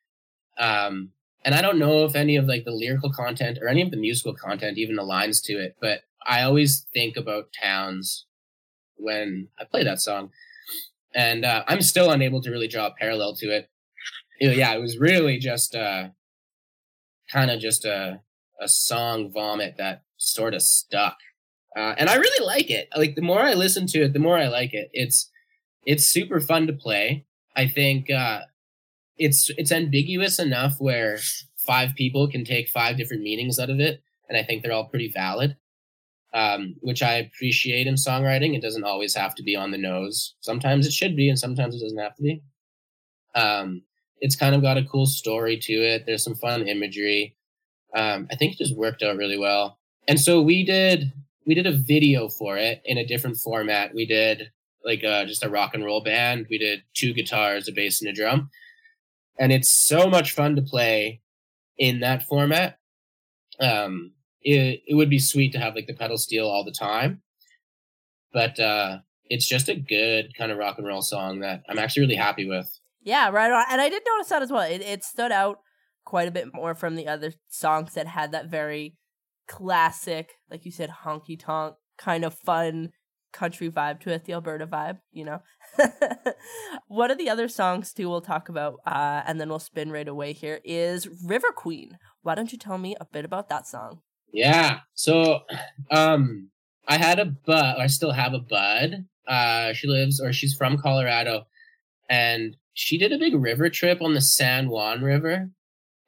Um, 0.57 1.11
and 1.45 1.53
I 1.53 1.61
don't 1.61 1.77
know 1.77 2.05
if 2.05 2.15
any 2.15 2.37
of 2.37 2.45
like 2.45 2.65
the 2.65 2.71
lyrical 2.71 3.11
content 3.11 3.59
or 3.61 3.67
any 3.67 3.83
of 3.83 3.91
the 3.91 3.97
musical 3.97 4.33
content 4.33 4.79
even 4.79 4.97
aligns 4.97 5.43
to 5.43 5.53
it, 5.53 5.75
but 5.79 6.01
I 6.25 6.41
always 6.41 6.87
think 6.91 7.17
about 7.17 7.49
Townes 7.61 8.25
when 8.95 9.49
I 9.59 9.63
play 9.63 9.83
that 9.83 10.01
song 10.01 10.31
and 11.17 11.43
uh, 11.43 11.63
I'm 11.67 11.81
still 11.81 12.11
unable 12.11 12.41
to 12.43 12.51
really 12.51 12.67
draw 12.67 12.85
a 12.85 12.93
parallel 12.93 13.35
to 13.37 13.47
it. 13.47 13.69
Know, 14.39 14.51
yeah, 14.51 14.73
it 14.75 14.79
was 14.79 14.99
really 14.99 15.39
just 15.39 15.75
uh, 15.75 16.09
kind 17.29 17.49
of 17.49 17.59
just 17.59 17.83
a 17.83 18.21
a 18.61 18.67
song 18.67 19.31
vomit 19.31 19.75
that 19.77 20.03
sort 20.17 20.53
of 20.53 20.61
stuck, 20.61 21.17
uh, 21.75 21.95
and 21.97 22.07
I 22.07 22.15
really 22.15 22.45
like 22.45 22.69
it. 22.69 22.87
Like 22.95 23.15
the 23.15 23.21
more 23.23 23.41
I 23.41 23.55
listen 23.55 23.87
to 23.87 24.03
it, 24.03 24.13
the 24.13 24.19
more 24.19 24.37
I 24.37 24.47
like 24.47 24.75
it. 24.75 24.89
It's 24.93 25.31
it's 25.85 26.05
super 26.05 26.39
fun 26.39 26.67
to 26.67 26.73
play. 26.73 27.25
I 27.55 27.67
think 27.67 28.11
uh, 28.11 28.41
it's 29.17 29.49
it's 29.57 29.71
ambiguous 29.71 30.37
enough 30.37 30.75
where 30.77 31.17
five 31.57 31.95
people 31.95 32.27
can 32.27 32.45
take 32.45 32.69
five 32.69 32.95
different 32.95 33.23
meanings 33.23 33.57
out 33.57 33.71
of 33.71 33.79
it, 33.79 34.03
and 34.29 34.37
I 34.37 34.43
think 34.43 34.61
they're 34.61 34.71
all 34.71 34.85
pretty 34.85 35.11
valid 35.11 35.57
um, 36.37 36.75
which 36.81 37.01
I 37.01 37.15
appreciate 37.15 37.87
in 37.87 37.95
songwriting. 37.95 38.55
It 38.55 38.61
doesn't 38.61 38.83
always 38.83 39.15
have 39.15 39.33
to 39.35 39.43
be 39.43 39.55
on 39.55 39.71
the 39.71 39.77
nose. 39.79 40.35
Sometimes 40.41 40.85
it 40.85 40.93
should 40.93 41.15
be, 41.15 41.29
and 41.29 41.39
sometimes 41.39 41.75
it 41.75 41.79
doesn't 41.79 41.97
have 41.97 42.15
to 42.15 42.21
be. 42.21 42.43
Um, 43.33 43.81
it's 44.19 44.35
kind 44.35 44.53
of 44.53 44.61
got 44.61 44.77
a 44.77 44.83
cool 44.83 45.07
story 45.07 45.57
to 45.57 45.73
it. 45.73 46.03
There's 46.05 46.23
some 46.23 46.35
fun 46.35 46.67
imagery. 46.67 47.35
Um, 47.95 48.27
I 48.31 48.35
think 48.35 48.53
it 48.53 48.59
just 48.59 48.77
worked 48.77 49.01
out 49.01 49.17
really 49.17 49.39
well. 49.39 49.79
And 50.07 50.19
so 50.19 50.39
we 50.39 50.63
did 50.63 51.11
we 51.47 51.55
did 51.55 51.65
a 51.65 51.71
video 51.75 52.29
for 52.29 52.55
it 52.55 52.83
in 52.85 52.99
a 52.99 53.07
different 53.07 53.37
format. 53.37 53.95
We 53.95 54.05
did 54.05 54.51
like 54.85 55.03
uh, 55.03 55.25
just 55.25 55.43
a 55.43 55.49
rock 55.49 55.73
and 55.73 55.83
roll 55.83 56.03
band. 56.03 56.45
We 56.51 56.59
did 56.59 56.83
two 56.93 57.15
guitars, 57.15 57.67
a 57.67 57.71
bass, 57.71 57.99
and 57.99 58.11
a 58.11 58.13
drum, 58.13 58.51
and 59.39 59.51
it's 59.51 59.71
so 59.71 60.07
much 60.07 60.33
fun 60.33 60.55
to 60.55 60.61
play 60.61 61.21
in 61.79 62.01
that 62.01 62.23
format. 62.23 62.77
Um, 63.59 64.11
it 64.41 64.81
it 64.87 64.95
would 64.95 65.09
be 65.09 65.19
sweet 65.19 65.51
to 65.53 65.59
have 65.59 65.75
like 65.75 65.87
the 65.87 65.93
pedal 65.93 66.17
steel 66.17 66.47
all 66.47 66.63
the 66.63 66.71
time, 66.71 67.21
but 68.33 68.59
uh, 68.59 68.99
it's 69.25 69.47
just 69.47 69.69
a 69.69 69.75
good 69.75 70.35
kind 70.37 70.51
of 70.51 70.57
rock 70.57 70.77
and 70.77 70.87
roll 70.87 71.01
song 71.01 71.39
that 71.39 71.63
I'm 71.69 71.79
actually 71.79 72.03
really 72.03 72.15
happy 72.15 72.47
with. 72.47 72.69
Yeah, 73.01 73.29
right 73.29 73.51
on. 73.51 73.65
And 73.69 73.81
I 73.81 73.89
did 73.89 74.03
notice 74.05 74.29
that 74.29 74.41
as 74.41 74.51
well. 74.51 74.69
It, 74.69 74.81
it 74.81 75.03
stood 75.03 75.31
out 75.31 75.59
quite 76.05 76.27
a 76.27 76.31
bit 76.31 76.53
more 76.53 76.75
from 76.75 76.95
the 76.95 77.07
other 77.07 77.33
songs 77.49 77.93
that 77.93 78.07
had 78.07 78.31
that 78.31 78.49
very 78.49 78.95
classic, 79.47 80.33
like 80.49 80.65
you 80.65 80.71
said, 80.71 80.89
honky 81.03 81.39
tonk 81.39 81.75
kind 81.97 82.23
of 82.23 82.33
fun 82.33 82.89
country 83.33 83.69
vibe 83.69 83.99
to 84.01 84.11
it, 84.11 84.25
the 84.25 84.33
Alberta 84.33 84.65
vibe, 84.65 84.99
you 85.11 85.23
know. 85.25 85.41
One 86.87 87.11
of 87.11 87.17
the 87.17 87.29
other 87.29 87.47
songs 87.47 87.93
too 87.93 88.09
we'll 88.09 88.21
talk 88.21 88.49
about, 88.49 88.75
uh, 88.85 89.21
and 89.25 89.39
then 89.39 89.49
we'll 89.49 89.59
spin 89.59 89.91
right 89.91 90.07
away 90.07 90.33
here 90.33 90.59
is 90.63 91.07
River 91.25 91.51
Queen. 91.55 91.97
Why 92.21 92.35
don't 92.35 92.51
you 92.51 92.57
tell 92.57 92.77
me 92.77 92.95
a 92.99 93.05
bit 93.05 93.25
about 93.25 93.49
that 93.49 93.67
song? 93.67 94.01
Yeah. 94.33 94.79
So 94.93 95.41
um 95.91 96.49
I 96.87 96.97
had 96.97 97.19
a 97.19 97.25
bud 97.25 97.77
I 97.79 97.87
still 97.87 98.11
have 98.11 98.33
a 98.33 98.39
bud. 98.39 99.05
Uh 99.27 99.73
she 99.73 99.87
lives 99.87 100.19
or 100.19 100.31
she's 100.33 100.53
from 100.55 100.77
Colorado 100.77 101.47
and 102.09 102.55
she 102.73 102.97
did 102.97 103.11
a 103.11 103.17
big 103.17 103.35
river 103.35 103.69
trip 103.69 104.01
on 104.01 104.13
the 104.13 104.21
San 104.21 104.69
Juan 104.69 105.01
River. 105.01 105.49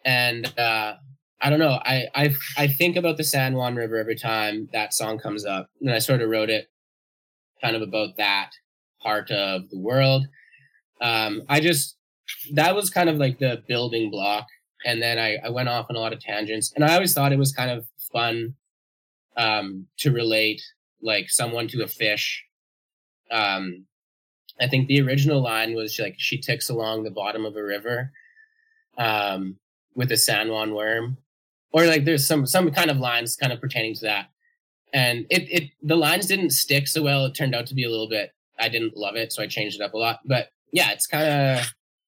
And 0.05 0.47
uh 0.57 0.95
I 1.41 1.49
don't 1.49 1.59
know. 1.59 1.79
I, 1.85 2.07
I 2.15 2.35
I 2.57 2.67
think 2.67 2.97
about 2.97 3.17
the 3.17 3.23
San 3.23 3.53
Juan 3.55 3.75
River 3.75 3.97
every 3.97 4.15
time 4.15 4.69
that 4.73 4.93
song 4.93 5.19
comes 5.19 5.45
up. 5.45 5.69
And 5.81 5.91
I 5.91 5.99
sort 5.99 6.21
of 6.21 6.29
wrote 6.29 6.49
it 6.49 6.69
kind 7.61 7.75
of 7.75 7.81
about 7.81 8.17
that 8.17 8.51
part 9.01 9.31
of 9.31 9.69
the 9.69 9.79
world. 9.79 10.27
Um, 11.01 11.43
I 11.49 11.59
just 11.59 11.97
that 12.53 12.75
was 12.75 12.89
kind 12.89 13.09
of 13.09 13.17
like 13.17 13.39
the 13.39 13.63
building 13.67 14.11
block, 14.11 14.45
and 14.85 15.01
then 15.01 15.17
I, 15.17 15.37
I 15.43 15.49
went 15.49 15.69
off 15.69 15.87
on 15.89 15.95
a 15.95 15.99
lot 15.99 16.13
of 16.13 16.19
tangents. 16.19 16.71
And 16.75 16.83
I 16.83 16.93
always 16.95 17.13
thought 17.13 17.31
it 17.31 17.39
was 17.39 17.51
kind 17.53 17.71
of 17.71 17.85
fun 18.11 18.55
um, 19.37 19.87
to 19.97 20.11
relate 20.11 20.61
like 21.01 21.29
someone 21.29 21.67
to 21.69 21.83
a 21.83 21.87
fish. 21.87 22.43
Um, 23.31 23.85
I 24.59 24.67
think 24.67 24.87
the 24.87 25.01
original 25.01 25.41
line 25.41 25.73
was 25.73 25.99
like 25.99 26.15
she 26.17 26.39
ticks 26.39 26.69
along 26.69 27.03
the 27.03 27.11
bottom 27.11 27.45
of 27.45 27.55
a 27.55 27.63
river 27.63 28.11
um, 28.97 29.57
with 29.95 30.11
a 30.11 30.17
San 30.17 30.49
Juan 30.49 30.73
worm, 30.73 31.17
or 31.71 31.85
like 31.85 32.05
there's 32.05 32.27
some 32.27 32.45
some 32.45 32.71
kind 32.71 32.91
of 32.91 32.97
lines 32.97 33.37
kind 33.37 33.53
of 33.53 33.61
pertaining 33.61 33.95
to 33.95 34.01
that. 34.01 34.29
And 34.93 35.25
it 35.29 35.47
it 35.49 35.69
the 35.81 35.95
lines 35.95 36.25
didn't 36.25 36.51
stick 36.51 36.87
so 36.87 37.01
well. 37.01 37.25
It 37.25 37.35
turned 37.35 37.55
out 37.55 37.67
to 37.67 37.75
be 37.75 37.85
a 37.85 37.89
little 37.89 38.09
bit. 38.09 38.31
I 38.59 38.67
didn't 38.67 38.97
love 38.97 39.15
it, 39.15 39.31
so 39.31 39.41
I 39.41 39.47
changed 39.47 39.79
it 39.79 39.83
up 39.83 39.93
a 39.93 39.97
lot. 39.97 40.19
But 40.25 40.49
yeah, 40.71 40.91
it's 40.91 41.07
kind 41.07 41.27
of 41.27 41.73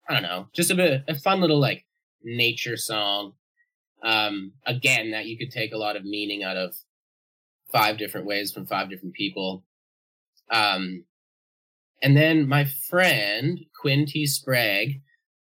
I 0.09 0.13
don't 0.13 0.23
know, 0.23 0.47
just 0.53 0.71
a 0.71 0.75
bit 0.75 1.03
a 1.07 1.15
fun 1.15 1.41
little 1.41 1.59
like 1.59 1.85
nature 2.23 2.77
song. 2.77 3.33
Um, 4.03 4.53
again, 4.65 5.11
that 5.11 5.25
you 5.25 5.37
could 5.37 5.51
take 5.51 5.73
a 5.73 5.77
lot 5.77 5.95
of 5.95 6.03
meaning 6.03 6.43
out 6.43 6.57
of 6.57 6.75
five 7.71 7.97
different 7.97 8.27
ways 8.27 8.51
from 8.51 8.65
five 8.65 8.89
different 8.89 9.13
people. 9.13 9.63
Um, 10.49 11.05
and 12.01 12.17
then 12.17 12.47
my 12.47 12.65
friend 12.65 13.59
Quinn 13.79 14.05
T. 14.05 14.25
Sprague, 14.25 15.01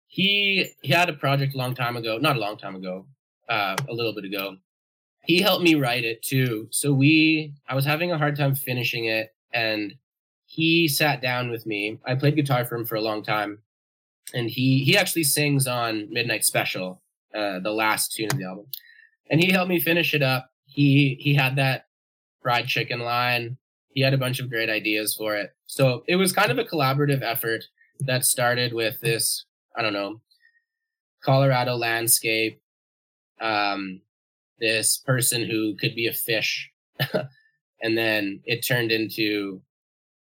he 0.08 0.72
he 0.82 0.92
had 0.92 1.10
a 1.10 1.14
project 1.14 1.54
a 1.54 1.58
long 1.58 1.76
time 1.76 1.96
ago, 1.96 2.18
not 2.18 2.36
a 2.36 2.40
long 2.40 2.58
time 2.58 2.76
ago, 2.76 3.06
uh, 3.48 3.76
a 3.88 3.94
little 3.94 4.14
bit 4.14 4.26
ago. 4.26 4.58
He 5.24 5.42
helped 5.42 5.64
me 5.64 5.76
write 5.76 6.04
it 6.04 6.24
too. 6.24 6.68
So 6.72 6.92
we, 6.92 7.54
I 7.70 7.76
was 7.76 7.86
having 7.86 8.12
a 8.12 8.18
hard 8.18 8.36
time 8.36 8.56
finishing 8.56 9.06
it, 9.06 9.34
and 9.54 9.94
he 10.46 10.88
sat 10.88 11.22
down 11.22 11.52
with 11.52 11.66
me. 11.68 12.00
I 12.06 12.16
played 12.16 12.36
guitar 12.36 12.66
for 12.66 12.76
him 12.76 12.86
for 12.86 12.96
a 12.96 13.02
long 13.02 13.24
time, 13.24 13.60
and 14.34 14.50
he 14.50 14.84
he 14.84 14.98
actually 14.98 15.24
sings 15.24 15.68
on 15.68 16.08
Midnight 16.12 16.44
Special, 16.44 17.02
uh, 17.36 17.60
the 17.60 17.72
last 17.72 18.14
tune 18.14 18.30
of 18.32 18.38
the 18.38 18.46
album, 18.46 18.66
and 19.30 19.42
he 19.42 19.52
helped 19.52 19.70
me 19.70 19.80
finish 19.80 20.14
it 20.14 20.22
up. 20.22 20.52
He 20.66 21.18
he 21.20 21.34
had 21.34 21.56
that 21.58 21.86
fried 22.42 22.68
chicken 22.68 23.02
line. 23.02 23.58
He 23.94 24.02
had 24.02 24.14
a 24.14 24.18
bunch 24.18 24.40
of 24.40 24.50
great 24.50 24.70
ideas 24.70 25.16
for 25.16 25.36
it. 25.36 25.52
So 25.66 26.04
it 26.08 26.16
was 26.16 26.32
kind 26.32 26.52
of 26.52 26.58
a 26.58 26.64
collaborative 26.64 27.22
effort 27.22 27.66
that 28.00 28.26
started 28.26 28.74
with 28.74 29.00
this, 29.02 29.46
I 29.76 29.82
don't 29.82 29.94
know, 29.94 30.22
Colorado 31.24 31.76
landscape, 31.76 32.62
um, 33.42 34.02
this 34.60 34.98
person 34.98 35.46
who 35.46 35.76
could 35.76 35.94
be 35.94 36.08
a 36.08 36.14
fish. 36.14 36.72
and 37.82 37.98
then 37.98 38.42
it 38.46 38.66
turned 38.66 38.92
into 38.92 39.62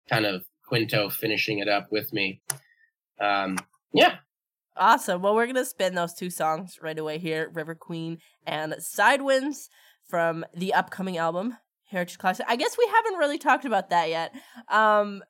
kind 0.10 0.26
of 0.26 0.44
Quinto 0.66 1.10
finishing 1.10 1.60
it 1.60 1.68
up 1.68 1.92
with 1.92 2.12
me. 2.14 2.42
Um, 3.20 3.58
yeah. 3.94 4.16
Awesome. 4.76 5.22
Well, 5.22 5.36
we're 5.36 5.46
going 5.46 5.56
to 5.56 5.66
spin 5.66 5.96
those 5.96 6.14
two 6.14 6.30
songs 6.30 6.80
right 6.82 6.98
away 6.98 7.20
here 7.20 7.50
River 7.54 7.76
Queen 7.76 8.18
and 8.46 8.74
Sidewinds 8.74 9.70
from 10.08 10.46
the 10.56 10.74
upcoming 10.74 11.18
album 11.18 11.58
Heritage 11.94 12.18
Classic. 12.18 12.46
I 12.50 12.56
guess 12.56 12.76
we 12.78 12.90
haven't 12.94 13.20
really 13.20 13.38
talked 13.38 13.66
about 13.66 13.92
that 13.92 14.10
yet. 14.10 14.34
Um, 14.70 15.24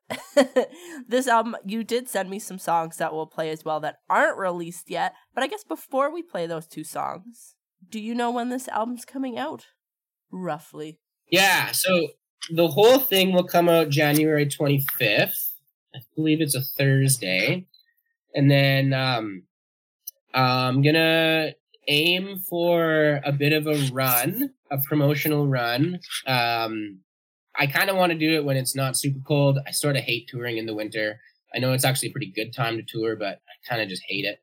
this 1.07 1.27
album, 1.27 1.55
you 1.65 1.83
did 1.83 2.09
send 2.09 2.29
me 2.29 2.39
some 2.39 2.57
songs 2.57 2.97
that 2.97 3.13
we'll 3.13 3.27
play 3.27 3.49
as 3.49 3.65
well 3.65 3.79
that 3.81 3.97
aren't 4.09 4.37
released 4.37 4.89
yet. 4.89 5.13
But 5.35 5.43
I 5.43 5.47
guess 5.47 5.63
before 5.63 6.11
we 6.11 6.23
play 6.23 6.47
those 6.47 6.65
two 6.65 6.83
songs, 6.83 7.55
do 7.89 7.99
you 7.99 8.15
know 8.15 8.31
when 8.31 8.49
this 8.49 8.67
album's 8.69 9.05
coming 9.05 9.37
out? 9.37 9.67
Roughly. 10.31 10.99
Yeah. 11.29 11.71
So 11.71 12.07
the 12.49 12.69
whole 12.69 12.99
thing 12.99 13.33
will 13.33 13.43
come 13.43 13.67
out 13.67 13.89
January 13.89 14.45
25th. 14.45 15.51
I 15.95 15.99
believe 16.15 16.41
it's 16.41 16.55
a 16.55 16.61
Thursday. 16.61 17.67
And 18.35 18.49
then 18.49 18.93
um, 18.93 19.43
I'm 20.33 20.81
to 20.83 21.55
aim 21.87 22.39
for 22.39 23.21
a 23.23 23.31
bit 23.31 23.53
of 23.53 23.67
a 23.67 23.89
run, 23.91 24.51
a 24.71 24.79
promotional 24.87 25.47
run. 25.47 25.99
Um, 26.25 26.99
I 27.55 27.67
kind 27.67 27.89
of 27.89 27.97
want 27.97 28.11
to 28.11 28.17
do 28.17 28.35
it 28.35 28.45
when 28.45 28.57
it's 28.57 28.75
not 28.75 28.97
super 28.97 29.19
cold. 29.27 29.59
I 29.67 29.71
sort 29.71 29.95
of 29.95 30.03
hate 30.03 30.27
touring 30.27 30.57
in 30.57 30.65
the 30.65 30.73
winter. 30.73 31.19
I 31.53 31.59
know 31.59 31.73
it's 31.73 31.85
actually 31.85 32.09
a 32.09 32.11
pretty 32.11 32.31
good 32.31 32.53
time 32.53 32.77
to 32.77 32.83
tour, 32.83 33.15
but 33.15 33.39
I 33.47 33.69
kind 33.69 33.81
of 33.81 33.89
just 33.89 34.03
hate 34.07 34.25
it. 34.25 34.39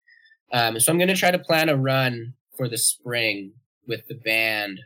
Um, 0.53 0.79
so 0.79 0.93
I'm 0.93 0.99
going 0.99 1.09
to 1.09 1.17
try 1.17 1.31
to 1.31 1.39
plan 1.39 1.69
a 1.69 1.77
run 1.77 2.35
for 2.57 2.69
the 2.69 2.79
spring 2.79 3.53
with 3.87 4.07
the 4.07 4.15
band. 4.15 4.81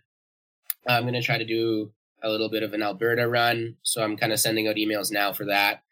I'm 0.87 1.03
going 1.03 1.15
to 1.15 1.23
try 1.23 1.39
to 1.39 1.45
do 1.45 1.93
a 2.23 2.31
little 2.31 2.49
bit 2.49 2.63
of 2.63 2.73
an 2.73 2.83
Alberta 2.83 3.29
run. 3.29 3.77
So 3.83 4.03
I'm 4.03 4.17
kind 4.17 4.33
of 4.33 4.41
sending 4.41 4.69
out 4.69 4.77
emails 4.77 5.13
now 5.13 5.33
for 5.33 5.45
that. 5.47 5.84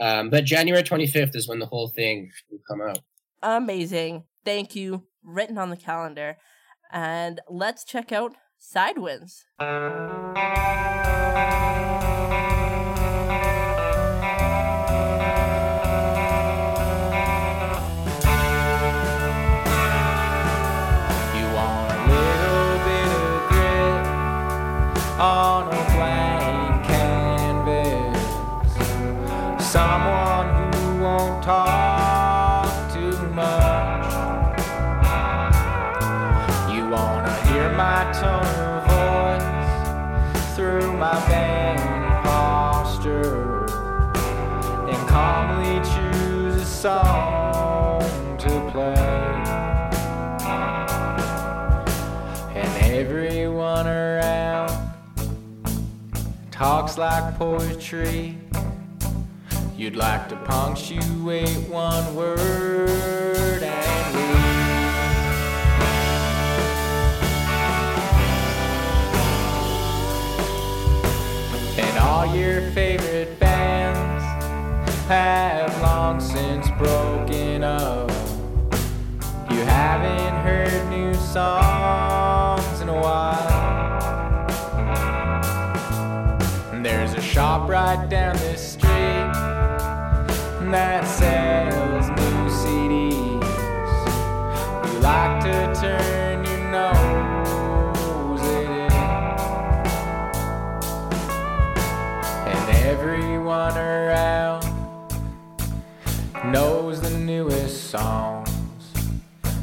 Um, 0.00 0.30
but 0.30 0.44
January 0.44 0.82
25th 0.82 1.34
is 1.34 1.48
when 1.48 1.58
the 1.58 1.66
whole 1.66 1.88
thing 1.88 2.30
will 2.50 2.60
come 2.68 2.80
out. 2.80 3.00
Amazing. 3.42 4.24
Thank 4.44 4.74
you. 4.74 5.04
Written 5.22 5.58
on 5.58 5.70
the 5.70 5.76
calendar. 5.76 6.36
And 6.92 7.40
let's 7.48 7.84
check 7.84 8.12
out 8.12 8.34
Sidewinds. 8.60 9.44
Like 56.98 57.38
poetry. 57.38 58.36
You'd 59.76 59.94
like 59.94 60.28
to 60.30 60.36
punctuate 60.36 61.68
one 61.68 62.16
word 62.16 63.62
and 63.62 64.14
leave. 64.14 64.24
And 71.78 71.98
all 71.98 72.26
your 72.34 72.62
favorite 72.72 73.38
bands 73.38 74.24
have 75.06 75.80
long 75.80 76.20
since 76.20 76.68
broken 76.72 77.62
up. 77.62 78.10
You 79.52 79.60
haven't 79.60 80.34
heard 80.42 80.90
new 80.90 81.14
songs 81.14 82.80
shop 87.38 87.68
right 87.68 88.08
down 88.08 88.34
the 88.38 88.56
street 88.56 89.32
that 90.72 91.06
sells 91.06 92.08
new 92.08 92.48
CDs. 92.50 93.44
You 94.84 94.98
like 94.98 95.44
to 95.44 95.72
turn 95.80 96.44
your 96.44 96.64
nose 96.72 98.42
at 98.42 98.86
it. 98.86 98.92
And 102.48 102.66
everyone 102.88 103.78
around 103.78 104.64
knows 106.44 107.00
the 107.00 107.16
newest 107.16 107.88
songs. 107.88 108.48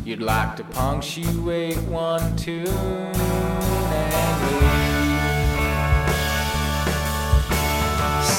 You'd 0.06 0.22
like 0.22 0.56
to 0.56 0.64
punctuate 0.64 1.78
one 1.90 2.38
tune 2.38 2.68
and 2.70 4.62
leave. 4.62 4.85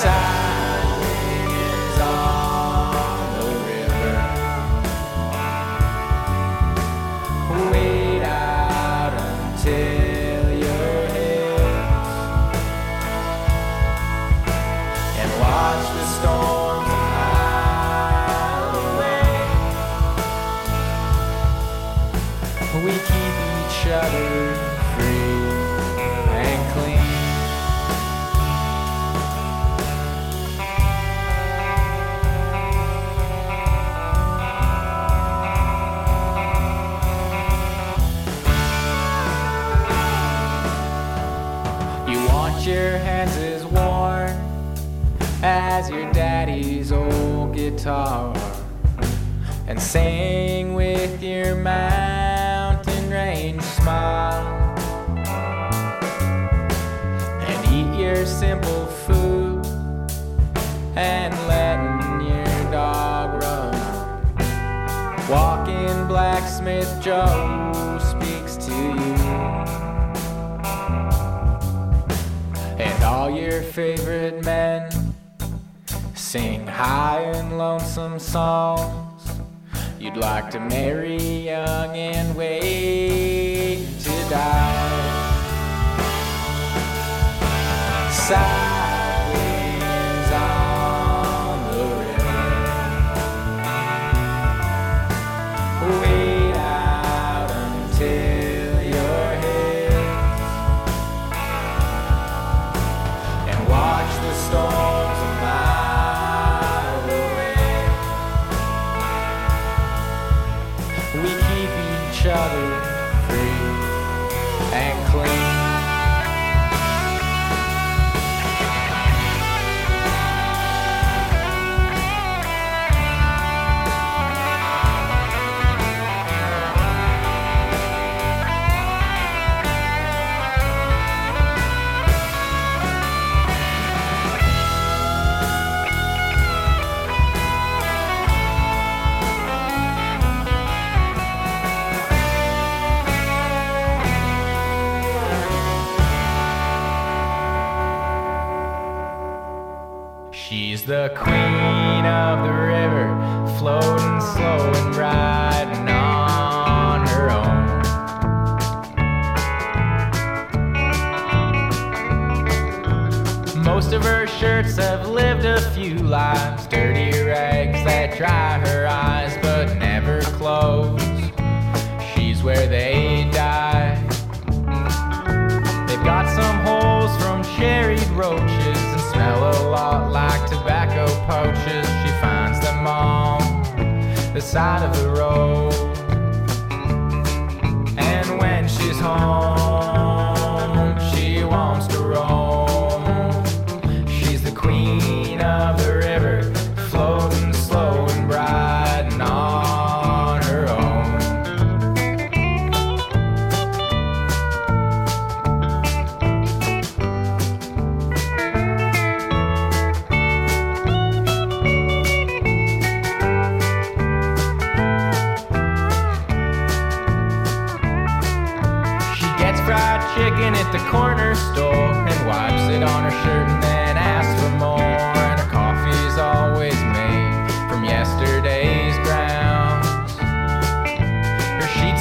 sign 0.06 1.50
is 1.50 2.00
on. 2.00 2.45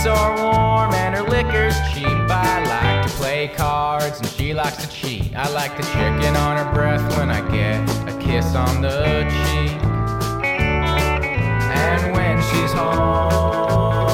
are 0.05 0.35
warm 0.37 0.93
and 0.93 1.15
her 1.15 1.23
liquor's 1.23 1.75
cheap. 1.93 2.05
I 2.07 2.63
like 2.65 3.09
to 3.09 3.17
play 3.17 3.47
cards 3.47 4.19
and 4.19 4.29
she 4.29 4.53
likes 4.53 4.77
to 4.77 4.89
cheat. 4.89 5.35
I 5.35 5.49
like 5.49 5.75
the 5.77 5.83
chicken 5.83 6.35
on 6.35 6.57
her 6.57 6.73
breath 6.73 7.17
when 7.17 7.29
I 7.29 7.41
get 7.49 7.89
a 8.07 8.17
kiss 8.19 8.55
on 8.55 8.81
the 8.81 9.23
cheek. 9.45 9.81
And 11.73 12.13
when 12.13 12.37
she's 12.43 12.71
home. 12.71 14.04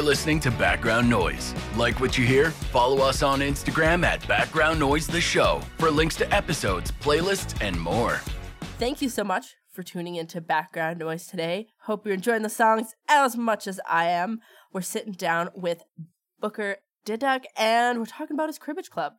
Listening 0.00 0.40
to 0.40 0.50
Background 0.52 1.10
Noise. 1.10 1.54
Like 1.76 2.00
what 2.00 2.16
you 2.16 2.24
hear? 2.24 2.50
Follow 2.50 2.98
us 2.98 3.22
on 3.22 3.40
Instagram 3.40 4.04
at 4.04 4.26
Background 4.26 4.80
Noise 4.80 5.08
The 5.08 5.20
Show 5.20 5.60
for 5.78 5.90
links 5.90 6.16
to 6.16 6.32
episodes, 6.32 6.92
playlists, 6.92 7.60
and 7.60 7.78
more. 7.78 8.20
Thank 8.78 9.02
you 9.02 9.10
so 9.10 9.24
much 9.24 9.56
for 9.72 9.82
tuning 9.82 10.14
into 10.14 10.40
Background 10.40 10.98
Noise 10.98 11.26
today. 11.26 11.66
Hope 11.82 12.06
you're 12.06 12.14
enjoying 12.14 12.42
the 12.42 12.48
songs 12.48 12.94
as 13.08 13.36
much 13.36 13.66
as 13.66 13.80
I 13.88 14.04
am. 14.06 14.40
We're 14.72 14.82
sitting 14.82 15.12
down 15.12 15.50
with 15.54 15.82
Booker 16.40 16.76
Diduck 17.04 17.44
and 17.56 17.98
we're 17.98 18.06
talking 18.06 18.36
about 18.36 18.48
his 18.48 18.58
cribbage 18.58 18.90
club. 18.90 19.14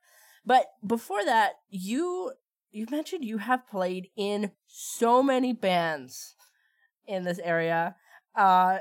But 0.46 0.68
before 0.86 1.24
that, 1.26 1.54
you 1.70 2.32
you 2.72 2.88
mentioned 2.90 3.24
you 3.24 3.38
have 3.38 3.68
played 3.68 4.10
in 4.16 4.52
so 4.66 5.22
many 5.22 5.54
bands 5.54 6.36
in 7.06 7.24
this 7.24 7.40
area. 7.40 7.96
Uh 8.36 8.80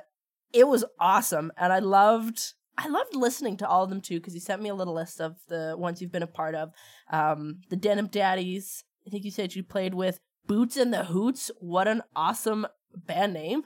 it 0.53 0.69
was 0.69 0.85
awesome 0.99 1.53
and 1.57 1.73
I 1.73 1.79
loved 1.79 2.55
I 2.79 2.89
loved 2.89 3.15
listening 3.15 3.57
to 3.59 3.69
all 3.69 3.85
of 3.85 3.91
them 3.91 4.01
too 4.01 4.19
because 4.19 4.35
you 4.35 4.41
sent 4.41 4.63
me 4.63 4.71
a 4.71 4.75
little 4.75 4.95
list 4.95 5.21
of 5.21 5.37
the 5.49 5.75
ones 5.79 6.01
you've 6.01 6.13
been 6.13 6.23
a 6.23 6.27
part 6.27 6.55
of. 6.55 6.71
Um, 7.11 7.61
the 7.69 7.77
Denim 7.77 8.07
Daddies. 8.07 8.85
I 9.07 9.11
think 9.11 9.25
you 9.25 9.31
said 9.31 9.55
you 9.55 9.63
played 9.63 9.95
with 9.95 10.21
Boots 10.47 10.77
and 10.77 10.93
the 10.93 11.05
Hoots. 11.05 11.51
What 11.61 11.87
an 11.87 12.03
awesome 12.17 12.67
band 12.95 13.35
name. 13.35 13.63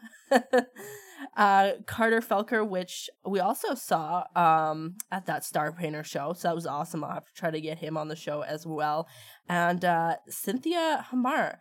uh, 1.37 1.73
Carter 1.87 2.21
Felker, 2.21 2.69
which 2.69 3.09
we 3.25 3.39
also 3.39 3.75
saw 3.75 4.25
um, 4.35 4.97
at 5.11 5.27
that 5.27 5.45
Star 5.45 5.73
Painter 5.73 6.03
show. 6.03 6.33
So 6.33 6.49
that 6.49 6.55
was 6.55 6.67
awesome. 6.67 7.05
I'll 7.05 7.15
have 7.15 7.27
to 7.27 7.35
try 7.35 7.51
to 7.51 7.61
get 7.61 7.79
him 7.79 7.97
on 7.97 8.09
the 8.09 8.17
show 8.17 8.43
as 8.43 8.67
well. 8.67 9.09
And 9.49 9.85
uh, 9.85 10.17
Cynthia 10.29 11.07
Hamar. 11.11 11.59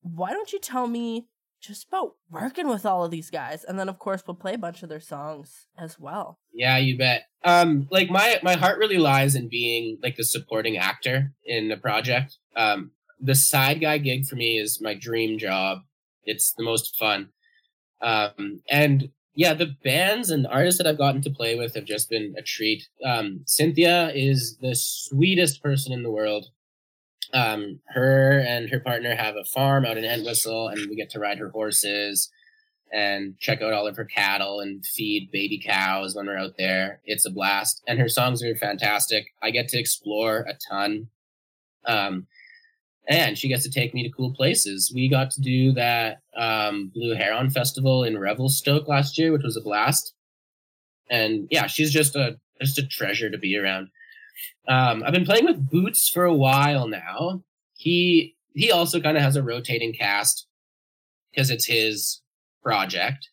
Why 0.00 0.32
don't 0.32 0.52
you 0.52 0.60
tell 0.60 0.86
me 0.86 1.26
just 1.60 1.88
about 1.88 2.14
working 2.30 2.68
with 2.68 2.86
all 2.86 3.04
of 3.04 3.10
these 3.10 3.30
guys? 3.30 3.64
And 3.64 3.78
then, 3.78 3.88
of 3.88 3.98
course, 3.98 4.22
we'll 4.26 4.36
play 4.36 4.54
a 4.54 4.58
bunch 4.58 4.82
of 4.82 4.88
their 4.88 5.00
songs 5.00 5.66
as 5.76 5.98
well. 5.98 6.38
Yeah, 6.52 6.76
you 6.78 6.96
bet. 6.96 7.24
Um, 7.44 7.86
like 7.90 8.10
my 8.10 8.38
my 8.42 8.54
heart 8.54 8.78
really 8.78 8.98
lies 8.98 9.34
in 9.34 9.48
being 9.48 9.98
like 10.02 10.16
the 10.16 10.24
supporting 10.24 10.76
actor 10.76 11.32
in 11.44 11.68
the 11.68 11.76
project. 11.76 12.36
Um, 12.56 12.92
the 13.20 13.34
side 13.34 13.80
guy 13.80 13.98
gig 13.98 14.26
for 14.26 14.36
me 14.36 14.58
is 14.58 14.80
my 14.80 14.94
dream 14.94 15.38
job. 15.38 15.78
It's 16.24 16.52
the 16.56 16.64
most 16.64 16.96
fun. 16.98 17.30
Um, 18.00 18.62
and 18.68 19.10
yeah, 19.34 19.54
the 19.54 19.74
bands 19.84 20.30
and 20.30 20.46
artists 20.46 20.78
that 20.78 20.86
I've 20.86 20.98
gotten 20.98 21.22
to 21.22 21.30
play 21.30 21.56
with 21.56 21.74
have 21.74 21.84
just 21.84 22.10
been 22.10 22.34
a 22.36 22.42
treat. 22.42 22.88
Um, 23.04 23.42
Cynthia 23.46 24.10
is 24.12 24.58
the 24.60 24.74
sweetest 24.74 25.62
person 25.62 25.92
in 25.92 26.02
the 26.02 26.10
world. 26.10 26.46
Um, 27.34 27.80
her 27.88 28.40
and 28.40 28.70
her 28.70 28.80
partner 28.80 29.14
have 29.14 29.36
a 29.36 29.44
farm 29.44 29.84
out 29.84 29.98
in 29.98 30.04
Entwistle, 30.04 30.68
and 30.68 30.88
we 30.88 30.96
get 30.96 31.10
to 31.10 31.20
ride 31.20 31.38
her 31.38 31.50
horses 31.50 32.30
and 32.90 33.38
check 33.38 33.60
out 33.60 33.74
all 33.74 33.86
of 33.86 33.96
her 33.96 34.04
cattle 34.04 34.60
and 34.60 34.84
feed 34.84 35.30
baby 35.30 35.60
cows 35.62 36.14
when 36.14 36.26
we're 36.26 36.38
out 36.38 36.54
there. 36.56 37.00
It's 37.04 37.26
a 37.26 37.30
blast, 37.30 37.82
and 37.86 37.98
her 37.98 38.08
songs 38.08 38.42
are 38.42 38.54
fantastic. 38.56 39.26
I 39.42 39.50
get 39.50 39.68
to 39.68 39.78
explore 39.78 40.46
a 40.48 40.54
ton. 40.68 41.08
Um, 41.86 42.26
and 43.08 43.38
she 43.38 43.48
gets 43.48 43.64
to 43.64 43.70
take 43.70 43.94
me 43.94 44.02
to 44.02 44.10
cool 44.10 44.34
places. 44.34 44.92
We 44.94 45.08
got 45.08 45.30
to 45.32 45.40
do 45.40 45.72
that 45.72 46.20
um, 46.36 46.92
Blue 46.94 47.14
Heron 47.14 47.50
Festival 47.50 48.04
in 48.04 48.18
Revelstoke 48.18 48.86
last 48.86 49.16
year, 49.16 49.32
which 49.32 49.42
was 49.42 49.56
a 49.56 49.62
blast. 49.62 50.12
And 51.10 51.48
yeah, 51.50 51.66
she's 51.66 51.90
just 51.90 52.14
a 52.16 52.38
just 52.60 52.78
a 52.78 52.86
treasure 52.86 53.30
to 53.30 53.38
be 53.38 53.56
around. 53.56 53.88
Um, 54.68 55.02
I've 55.04 55.12
been 55.12 55.24
playing 55.24 55.44
with 55.44 55.70
Boots 55.70 56.08
for 56.08 56.24
a 56.24 56.34
while 56.34 56.88
now. 56.88 57.42
He 57.74 58.36
he 58.54 58.70
also 58.70 59.00
kind 59.00 59.16
of 59.16 59.22
has 59.22 59.36
a 59.36 59.42
rotating 59.42 59.92
cast 59.92 60.46
because 61.30 61.50
it's 61.50 61.66
his 61.66 62.20
project, 62.62 63.28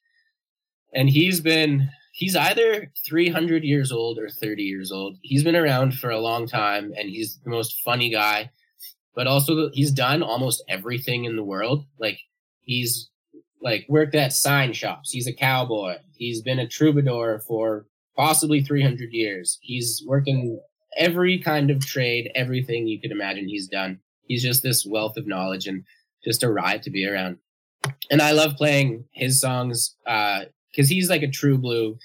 and 0.93 1.09
he's 1.09 1.41
been 1.41 1.89
he's 2.13 2.35
either 2.35 2.91
300 3.07 3.63
years 3.63 3.91
old 3.91 4.17
or 4.19 4.29
30 4.29 4.63
years 4.63 4.91
old. 4.91 5.17
He's 5.21 5.43
been 5.43 5.55
around 5.55 5.95
for 5.95 6.09
a 6.09 6.19
long 6.19 6.47
time, 6.47 6.93
and 6.97 7.09
he's 7.09 7.39
the 7.43 7.49
most 7.49 7.81
funny 7.83 8.09
guy 8.09 8.49
but 9.15 9.27
also 9.27 9.69
he's 9.73 9.91
done 9.91 10.21
almost 10.21 10.63
everything 10.67 11.25
in 11.25 11.35
the 11.35 11.43
world. 11.43 11.85
Like 11.97 12.19
he's 12.61 13.09
like 13.61 13.85
worked 13.89 14.13
at 14.13 14.33
sign 14.33 14.73
shops. 14.73 15.09
He's 15.09 15.27
a 15.27 15.33
cowboy. 15.33 15.95
He's 16.15 16.41
been 16.41 16.59
a 16.59 16.67
troubadour 16.67 17.39
for 17.47 17.87
possibly 18.15 18.61
300 18.61 19.11
years. 19.11 19.57
He's 19.61 20.03
working 20.05 20.59
every 20.95 21.39
kind 21.39 21.69
of 21.69 21.85
trade, 21.85 22.31
everything 22.35 22.87
you 22.87 22.99
could 22.99 23.11
imagine 23.11 23.47
he's 23.47 23.67
done. 23.67 23.99
He's 24.27 24.43
just 24.43 24.63
this 24.63 24.85
wealth 24.85 25.17
of 25.17 25.27
knowledge 25.27 25.67
and 25.67 25.83
just 26.23 26.43
a 26.43 26.51
ride 26.51 26.83
to 26.83 26.89
be 26.89 27.07
around. 27.07 27.37
And 28.09 28.21
I 28.21 28.31
love 28.31 28.55
playing 28.55 29.05
his 29.11 29.39
songs 29.39 29.95
because 30.03 30.45
uh, 30.45 30.93
he's 30.93 31.09
like 31.09 31.21
a 31.21 31.27
true 31.27 31.57
blue 31.57 31.97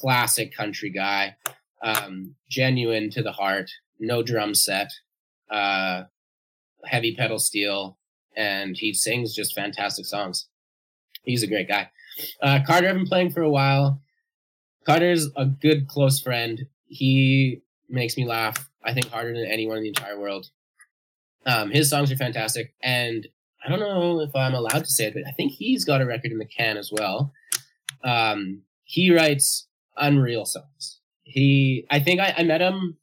classic 0.00 0.54
country 0.54 0.90
guy, 0.90 1.36
um, 1.82 2.34
genuine 2.48 3.10
to 3.10 3.22
the 3.22 3.32
heart, 3.32 3.70
no 4.00 4.22
drum 4.22 4.54
set. 4.54 4.90
Uh, 5.50 6.04
heavy 6.84 7.14
pedal 7.14 7.38
steel, 7.38 7.98
and 8.36 8.76
he 8.76 8.92
sings 8.92 9.34
just 9.34 9.54
fantastic 9.54 10.06
songs. 10.06 10.46
He's 11.22 11.42
a 11.42 11.46
great 11.46 11.68
guy. 11.68 11.90
Uh, 12.42 12.60
Carter, 12.66 12.88
I've 12.88 12.94
been 12.94 13.06
playing 13.06 13.30
for 13.30 13.42
a 13.42 13.50
while. 13.50 14.00
Carter's 14.86 15.28
a 15.36 15.46
good 15.46 15.88
close 15.88 16.20
friend. 16.20 16.66
He 16.86 17.62
makes 17.90 18.16
me 18.16 18.26
laugh, 18.26 18.68
I 18.84 18.92
think, 18.92 19.10
harder 19.10 19.34
than 19.34 19.50
anyone 19.50 19.78
in 19.78 19.82
the 19.82 19.88
entire 19.88 20.18
world. 20.18 20.50
Um, 21.46 21.70
his 21.70 21.88
songs 21.88 22.12
are 22.12 22.16
fantastic, 22.16 22.74
and 22.82 23.26
I 23.64 23.68
don't 23.68 23.80
know 23.80 24.20
if 24.20 24.34
I'm 24.34 24.54
allowed 24.54 24.84
to 24.84 24.90
say 24.90 25.06
it, 25.06 25.14
but 25.14 25.26
I 25.26 25.32
think 25.32 25.52
he's 25.52 25.84
got 25.84 26.02
a 26.02 26.06
record 26.06 26.32
in 26.32 26.38
the 26.38 26.46
can 26.46 26.76
as 26.76 26.90
well. 26.92 27.32
Um, 28.04 28.62
he 28.84 29.14
writes 29.14 29.66
unreal 29.96 30.44
songs. 30.44 31.00
He, 31.22 31.86
I 31.90 32.00
think 32.00 32.20
I, 32.20 32.34
I 32.38 32.42
met 32.42 32.60
him. 32.60 32.96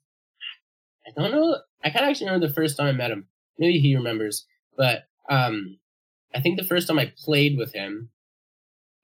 I 1.05 1.21
don't 1.21 1.31
know. 1.31 1.57
I 1.83 1.89
kind 1.89 2.05
of 2.05 2.09
actually 2.09 2.27
remember 2.27 2.47
the 2.47 2.53
first 2.53 2.77
time 2.77 2.87
I 2.87 2.91
met 2.91 3.11
him 3.11 3.27
maybe 3.57 3.79
he 3.79 3.95
remembers, 3.95 4.45
but 4.75 5.03
um, 5.29 5.77
I 6.33 6.41
think 6.41 6.57
the 6.57 6.65
first 6.65 6.87
time 6.87 6.99
I 6.99 7.11
played 7.17 7.57
with 7.57 7.73
him 7.73 8.09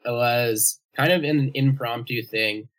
was 0.05 0.79
kind 0.95 1.11
of 1.11 1.23
an 1.23 1.51
impromptu 1.53 2.23
thing. 2.23 2.69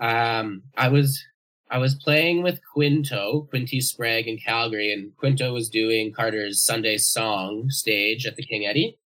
Um, 0.00 0.64
I 0.76 0.88
was 0.88 1.22
I 1.70 1.78
was 1.78 1.96
playing 1.96 2.42
with 2.42 2.60
Quinto, 2.72 3.46
Quinty 3.50 3.80
Sprague 3.80 4.28
in 4.28 4.38
Calgary, 4.38 4.92
and 4.92 5.16
Quinto 5.16 5.52
was 5.52 5.68
doing 5.68 6.12
Carter's 6.12 6.62
Sunday 6.62 6.96
song 6.96 7.70
stage 7.70 8.24
at 8.24 8.36
the 8.36 8.44
King 8.44 8.66
Eddie. 8.66 8.98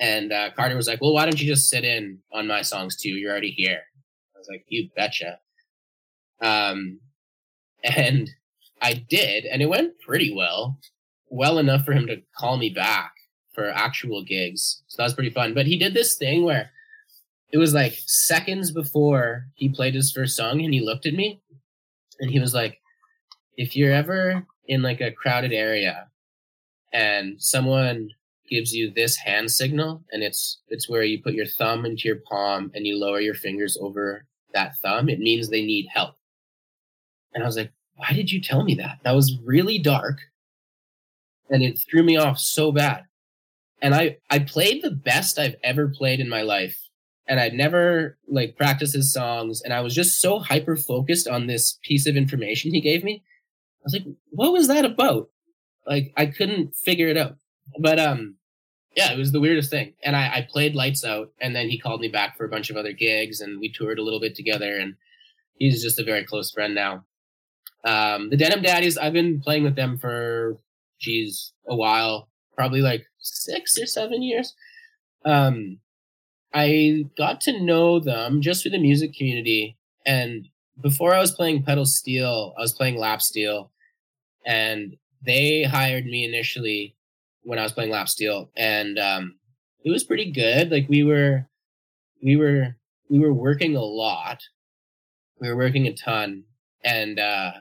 And 0.00 0.32
uh, 0.32 0.50
Carter 0.56 0.76
was 0.76 0.88
like, 0.88 1.00
"Well, 1.00 1.12
why 1.12 1.24
don't 1.24 1.40
you 1.40 1.46
just 1.46 1.68
sit 1.68 1.84
in 1.84 2.18
on 2.32 2.46
my 2.46 2.62
songs 2.62 2.96
too? 2.96 3.10
You're 3.10 3.30
already 3.30 3.50
here." 3.50 3.82
I 4.34 4.38
was 4.38 4.48
like, 4.48 4.64
"You 4.68 4.88
betcha." 4.96 5.38
Um, 6.40 7.00
and 7.82 8.30
I 8.80 9.04
did, 9.08 9.44
and 9.44 9.62
it 9.62 9.68
went 9.68 10.00
pretty 10.00 10.32
well, 10.34 10.78
well 11.28 11.58
enough 11.58 11.84
for 11.84 11.92
him 11.92 12.06
to 12.08 12.22
call 12.36 12.56
me 12.56 12.70
back 12.70 13.12
for 13.54 13.70
actual 13.70 14.22
gigs. 14.22 14.82
So 14.88 14.96
that 14.98 15.04
was 15.04 15.14
pretty 15.14 15.30
fun. 15.30 15.54
But 15.54 15.66
he 15.66 15.78
did 15.78 15.94
this 15.94 16.16
thing 16.16 16.44
where 16.44 16.70
it 17.52 17.58
was 17.58 17.72
like 17.72 17.96
seconds 18.06 18.70
before 18.70 19.46
he 19.54 19.68
played 19.68 19.94
his 19.94 20.12
first 20.12 20.36
song, 20.36 20.60
and 20.62 20.74
he 20.74 20.80
looked 20.80 21.06
at 21.06 21.14
me, 21.14 21.40
and 22.20 22.30
he 22.30 22.40
was 22.40 22.54
like, 22.54 22.80
"If 23.56 23.76
you're 23.76 23.92
ever 23.92 24.46
in 24.68 24.82
like 24.82 25.00
a 25.00 25.12
crowded 25.12 25.52
area, 25.52 26.08
and 26.92 27.40
someone 27.40 28.10
gives 28.48 28.72
you 28.72 28.90
this 28.90 29.16
hand 29.16 29.50
signal, 29.50 30.04
and 30.12 30.22
it's 30.22 30.60
it's 30.68 30.88
where 30.88 31.02
you 31.02 31.22
put 31.22 31.34
your 31.34 31.46
thumb 31.46 31.84
into 31.84 32.08
your 32.08 32.20
palm 32.28 32.70
and 32.74 32.86
you 32.86 32.98
lower 32.98 33.20
your 33.20 33.34
fingers 33.34 33.76
over 33.80 34.26
that 34.54 34.76
thumb, 34.82 35.08
it 35.08 35.18
means 35.20 35.48
they 35.48 35.64
need 35.64 35.86
help." 35.92 36.16
And 37.34 37.42
I 37.42 37.46
was 37.46 37.56
like, 37.56 37.72
why 37.96 38.12
did 38.12 38.30
you 38.30 38.40
tell 38.40 38.64
me 38.64 38.74
that? 38.76 38.98
That 39.02 39.14
was 39.14 39.38
really 39.44 39.78
dark 39.78 40.20
and 41.50 41.62
it 41.62 41.78
threw 41.78 42.02
me 42.02 42.16
off 42.16 42.38
so 42.38 42.72
bad. 42.72 43.04
And 43.82 43.94
I, 43.94 44.18
I 44.30 44.40
played 44.40 44.82
the 44.82 44.90
best 44.90 45.38
I've 45.38 45.56
ever 45.62 45.88
played 45.88 46.20
in 46.20 46.28
my 46.28 46.42
life. 46.42 46.78
And 47.28 47.40
I'd 47.40 47.54
never 47.54 48.18
like 48.28 48.56
practiced 48.56 48.94
his 48.94 49.12
songs. 49.12 49.60
And 49.62 49.72
I 49.72 49.80
was 49.80 49.94
just 49.94 50.20
so 50.20 50.38
hyper 50.38 50.76
focused 50.76 51.26
on 51.26 51.46
this 51.46 51.78
piece 51.82 52.06
of 52.06 52.16
information 52.16 52.72
he 52.72 52.80
gave 52.80 53.02
me. 53.02 53.22
I 53.24 53.84
was 53.84 53.92
like, 53.94 54.06
what 54.30 54.52
was 54.52 54.68
that 54.68 54.84
about? 54.84 55.28
Like 55.86 56.12
I 56.16 56.26
couldn't 56.26 56.74
figure 56.74 57.08
it 57.08 57.16
out. 57.16 57.36
But 57.80 57.98
um 57.98 58.36
yeah, 58.96 59.12
it 59.12 59.18
was 59.18 59.30
the 59.30 59.40
weirdest 59.40 59.70
thing. 59.70 59.92
And 60.02 60.16
I, 60.16 60.38
I 60.38 60.48
played 60.50 60.74
lights 60.74 61.04
out 61.04 61.30
and 61.38 61.54
then 61.54 61.68
he 61.68 61.78
called 61.78 62.00
me 62.00 62.08
back 62.08 62.36
for 62.36 62.46
a 62.46 62.48
bunch 62.48 62.70
of 62.70 62.76
other 62.76 62.92
gigs 62.92 63.40
and 63.40 63.60
we 63.60 63.70
toured 63.70 63.98
a 63.98 64.02
little 64.02 64.20
bit 64.20 64.34
together 64.34 64.76
and 64.76 64.94
he's 65.58 65.82
just 65.82 65.98
a 65.98 66.04
very 66.04 66.24
close 66.24 66.50
friend 66.50 66.74
now. 66.74 67.04
Um, 67.84 68.30
the 68.30 68.36
Denim 68.36 68.62
Daddies, 68.62 68.96
I've 68.96 69.12
been 69.12 69.40
playing 69.40 69.64
with 69.64 69.76
them 69.76 69.98
for, 69.98 70.58
geez, 70.98 71.52
a 71.68 71.76
while, 71.76 72.28
probably 72.56 72.80
like 72.80 73.04
six 73.18 73.78
or 73.78 73.86
seven 73.86 74.22
years. 74.22 74.54
Um, 75.24 75.78
I 76.54 77.06
got 77.16 77.40
to 77.42 77.60
know 77.60 78.00
them 78.00 78.40
just 78.40 78.62
through 78.62 78.72
the 78.72 78.78
music 78.78 79.14
community. 79.14 79.76
And 80.04 80.48
before 80.80 81.14
I 81.14 81.18
was 81.18 81.32
playing 81.32 81.64
pedal 81.64 81.84
steel, 81.84 82.54
I 82.56 82.62
was 82.62 82.72
playing 82.72 82.98
lap 82.98 83.20
steel. 83.22 83.72
And 84.44 84.96
they 85.22 85.64
hired 85.64 86.06
me 86.06 86.24
initially 86.24 86.96
when 87.42 87.58
I 87.58 87.62
was 87.62 87.72
playing 87.72 87.90
lap 87.90 88.08
steel. 88.08 88.50
And 88.56 88.98
um, 88.98 89.36
it 89.84 89.90
was 89.90 90.04
pretty 90.04 90.30
good. 90.30 90.70
Like 90.70 90.88
we 90.88 91.02
were, 91.02 91.48
we 92.22 92.36
were, 92.36 92.76
we 93.10 93.18
were 93.18 93.32
working 93.32 93.76
a 93.76 93.82
lot 93.82 94.42
we 95.40 95.48
were 95.48 95.56
working 95.56 95.86
a 95.86 95.92
ton 95.92 96.44
and 96.84 97.18
uh, 97.18 97.52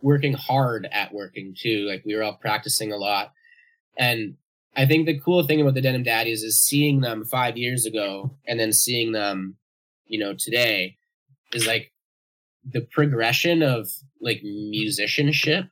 working 0.00 0.34
hard 0.34 0.88
at 0.90 1.12
working 1.12 1.54
too. 1.58 1.86
Like 1.88 2.02
we 2.04 2.14
were 2.14 2.22
all 2.22 2.34
practicing 2.36 2.92
a 2.92 2.96
lot. 2.96 3.32
And 3.96 4.36
I 4.76 4.86
think 4.86 5.06
the 5.06 5.18
cool 5.20 5.46
thing 5.46 5.60
about 5.60 5.74
the 5.74 5.80
Denim 5.80 6.02
Daddies 6.02 6.42
is 6.42 6.60
seeing 6.60 7.00
them 7.00 7.24
five 7.24 7.56
years 7.56 7.86
ago 7.86 8.36
and 8.46 8.58
then 8.58 8.72
seeing 8.72 9.12
them, 9.12 9.56
you 10.06 10.18
know, 10.18 10.34
today 10.34 10.96
is 11.52 11.66
like 11.66 11.92
the 12.68 12.80
progression 12.80 13.62
of 13.62 13.88
like 14.20 14.42
musicianship 14.42 15.66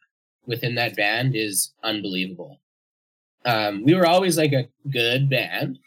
within 0.47 0.75
that 0.77 0.97
band 0.97 1.35
is 1.35 1.73
unbelievable. 1.83 2.61
Um, 3.45 3.83
we 3.85 3.95
were 3.95 4.07
always 4.07 4.39
like 4.39 4.53
a 4.53 4.69
good 4.89 5.29
band, 5.29 5.79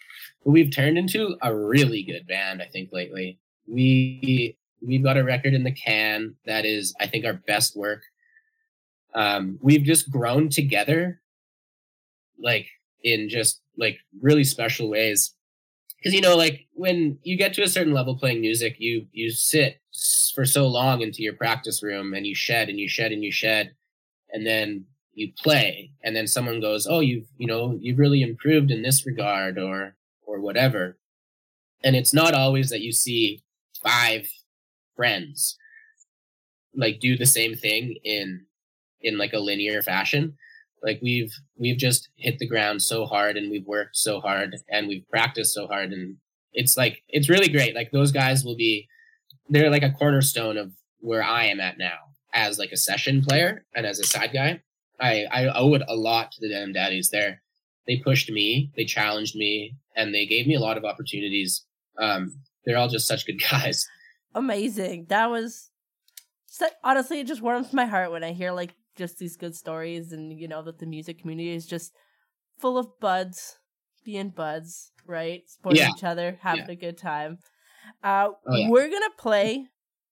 but 0.43 0.51
we've 0.51 0.73
turned 0.73 0.97
into 0.97 1.37
a 1.41 1.55
really 1.55 2.03
good 2.03 2.27
band, 2.27 2.61
I 2.61 2.65
think, 2.65 2.89
lately. 2.91 3.39
We 3.67 4.57
we've 4.81 5.03
got 5.03 5.17
a 5.17 5.23
record 5.23 5.53
in 5.53 5.63
the 5.63 5.71
can 5.71 6.35
that 6.45 6.65
is, 6.65 6.93
I 6.99 7.07
think, 7.07 7.25
our 7.25 7.33
best 7.33 7.75
work. 7.75 8.03
Um, 9.13 9.57
we've 9.61 9.83
just 9.83 10.11
grown 10.11 10.49
together, 10.49 11.21
like 12.37 12.67
in 13.05 13.29
just 13.29 13.61
like 13.77 13.99
really 14.21 14.45
special 14.45 14.89
ways. 14.89 15.33
Because 15.99 16.13
you 16.13 16.21
know, 16.21 16.37
like 16.37 16.67
when 16.73 17.19
you 17.23 17.37
get 17.37 17.53
to 17.55 17.63
a 17.63 17.69
certain 17.69 17.93
level 17.93 18.17
playing 18.17 18.41
music, 18.41 18.77
you 18.79 19.07
you 19.13 19.31
sit 19.31 19.81
for 20.35 20.45
so 20.45 20.67
long 20.67 21.01
into 21.01 21.23
your 21.23 21.33
practice 21.33 21.83
room 21.83 22.13
and 22.13 22.27
you 22.27 22.35
shed 22.35 22.69
and 22.69 22.79
you 22.79 22.89
shed 22.89 23.13
and 23.13 23.23
you 23.23 23.31
shed, 23.31 23.73
and 24.31 24.45
then 24.45 24.85
you 25.13 25.31
play, 25.41 25.91
and 26.03 26.15
then 26.15 26.27
someone 26.27 26.61
goes, 26.61 26.87
"Oh, 26.87 27.01
you've 27.01 27.27
you 27.37 27.47
know 27.47 27.77
you've 27.81 27.99
really 27.99 28.23
improved 28.23 28.71
in 28.71 28.83
this 28.83 29.05
regard," 29.05 29.59
or 29.59 29.95
or 30.27 30.41
whatever. 30.41 30.97
And 31.83 31.95
it's 31.95 32.13
not 32.13 32.33
always 32.33 32.69
that 32.71 32.81
you 32.81 32.91
see 32.93 33.43
five 33.83 34.27
friends 34.95 35.57
like 36.75 36.99
do 36.99 37.17
the 37.17 37.25
same 37.25 37.55
thing 37.55 37.95
in 38.03 38.45
in 39.01 39.17
like 39.17 39.33
a 39.33 39.39
linear 39.39 39.81
fashion 39.81 40.37
like 40.83 40.99
we've 41.01 41.33
we've 41.57 41.77
just 41.77 42.09
hit 42.15 42.39
the 42.39 42.47
ground 42.47 42.81
so 42.81 43.05
hard 43.05 43.37
and 43.37 43.49
we've 43.49 43.65
worked 43.65 43.97
so 43.97 44.19
hard 44.19 44.55
and 44.69 44.87
we've 44.87 45.07
practiced 45.09 45.53
so 45.53 45.67
hard 45.67 45.91
and 45.91 46.17
it's 46.53 46.77
like 46.77 47.01
it's 47.09 47.29
really 47.29 47.49
great. 47.49 47.75
Like 47.75 47.91
those 47.91 48.11
guys 48.11 48.43
will 48.43 48.55
be 48.55 48.87
they're 49.49 49.69
like 49.69 49.83
a 49.83 49.91
cornerstone 49.91 50.57
of 50.57 50.71
where 50.99 51.23
i 51.23 51.45
am 51.45 51.59
at 51.59 51.77
now 51.77 51.97
as 52.33 52.57
like 52.57 52.71
a 52.71 52.77
session 52.77 53.21
player 53.21 53.63
and 53.75 53.85
as 53.85 53.99
a 53.99 54.03
side 54.03 54.31
guy. 54.33 54.61
I 54.99 55.25
i 55.31 55.47
owe 55.47 55.73
it 55.73 55.83
a 55.87 55.95
lot 55.95 56.31
to 56.31 56.41
the 56.41 56.49
denim 56.49 56.73
daddies 56.73 57.09
there. 57.09 57.41
They 57.87 57.97
pushed 57.97 58.31
me 58.31 58.71
they 58.75 58.85
challenged 58.85 59.35
me 59.35 59.75
and 59.95 60.13
they 60.13 60.25
gave 60.25 60.47
me 60.47 60.55
a 60.55 60.59
lot 60.59 60.77
of 60.77 60.85
opportunities. 60.85 61.65
Um 61.99 62.37
they're 62.65 62.77
all 62.77 62.89
just 62.89 63.07
such 63.07 63.25
good 63.25 63.41
guys. 63.51 63.87
Amazing. 64.33 65.05
That 65.09 65.29
was 65.29 65.69
honestly, 66.83 67.19
it 67.19 67.27
just 67.27 67.41
warms 67.41 67.73
my 67.73 67.85
heart 67.85 68.11
when 68.11 68.23
I 68.23 68.33
hear 68.33 68.51
like 68.51 68.73
just 68.95 69.17
these 69.17 69.35
good 69.37 69.55
stories 69.55 70.11
and 70.11 70.39
you 70.39 70.47
know 70.47 70.61
that 70.63 70.79
the 70.79 70.85
music 70.85 71.19
community 71.19 71.51
is 71.53 71.65
just 71.65 71.93
full 72.59 72.77
of 72.77 72.87
buds, 72.99 73.59
being 74.03 74.29
buds, 74.29 74.91
right? 75.05 75.41
Supporting 75.47 75.81
Yeah. 75.81 75.89
each 75.97 76.03
other, 76.03 76.37
having 76.41 76.65
Yeah. 76.65 76.71
a 76.71 76.75
good 76.75 76.97
time. 76.97 77.39
Uh, 78.03 78.29
Oh, 78.47 78.55
yeah. 78.55 78.69
We're 78.69 78.89
gonna 78.89 79.09
play 79.17 79.67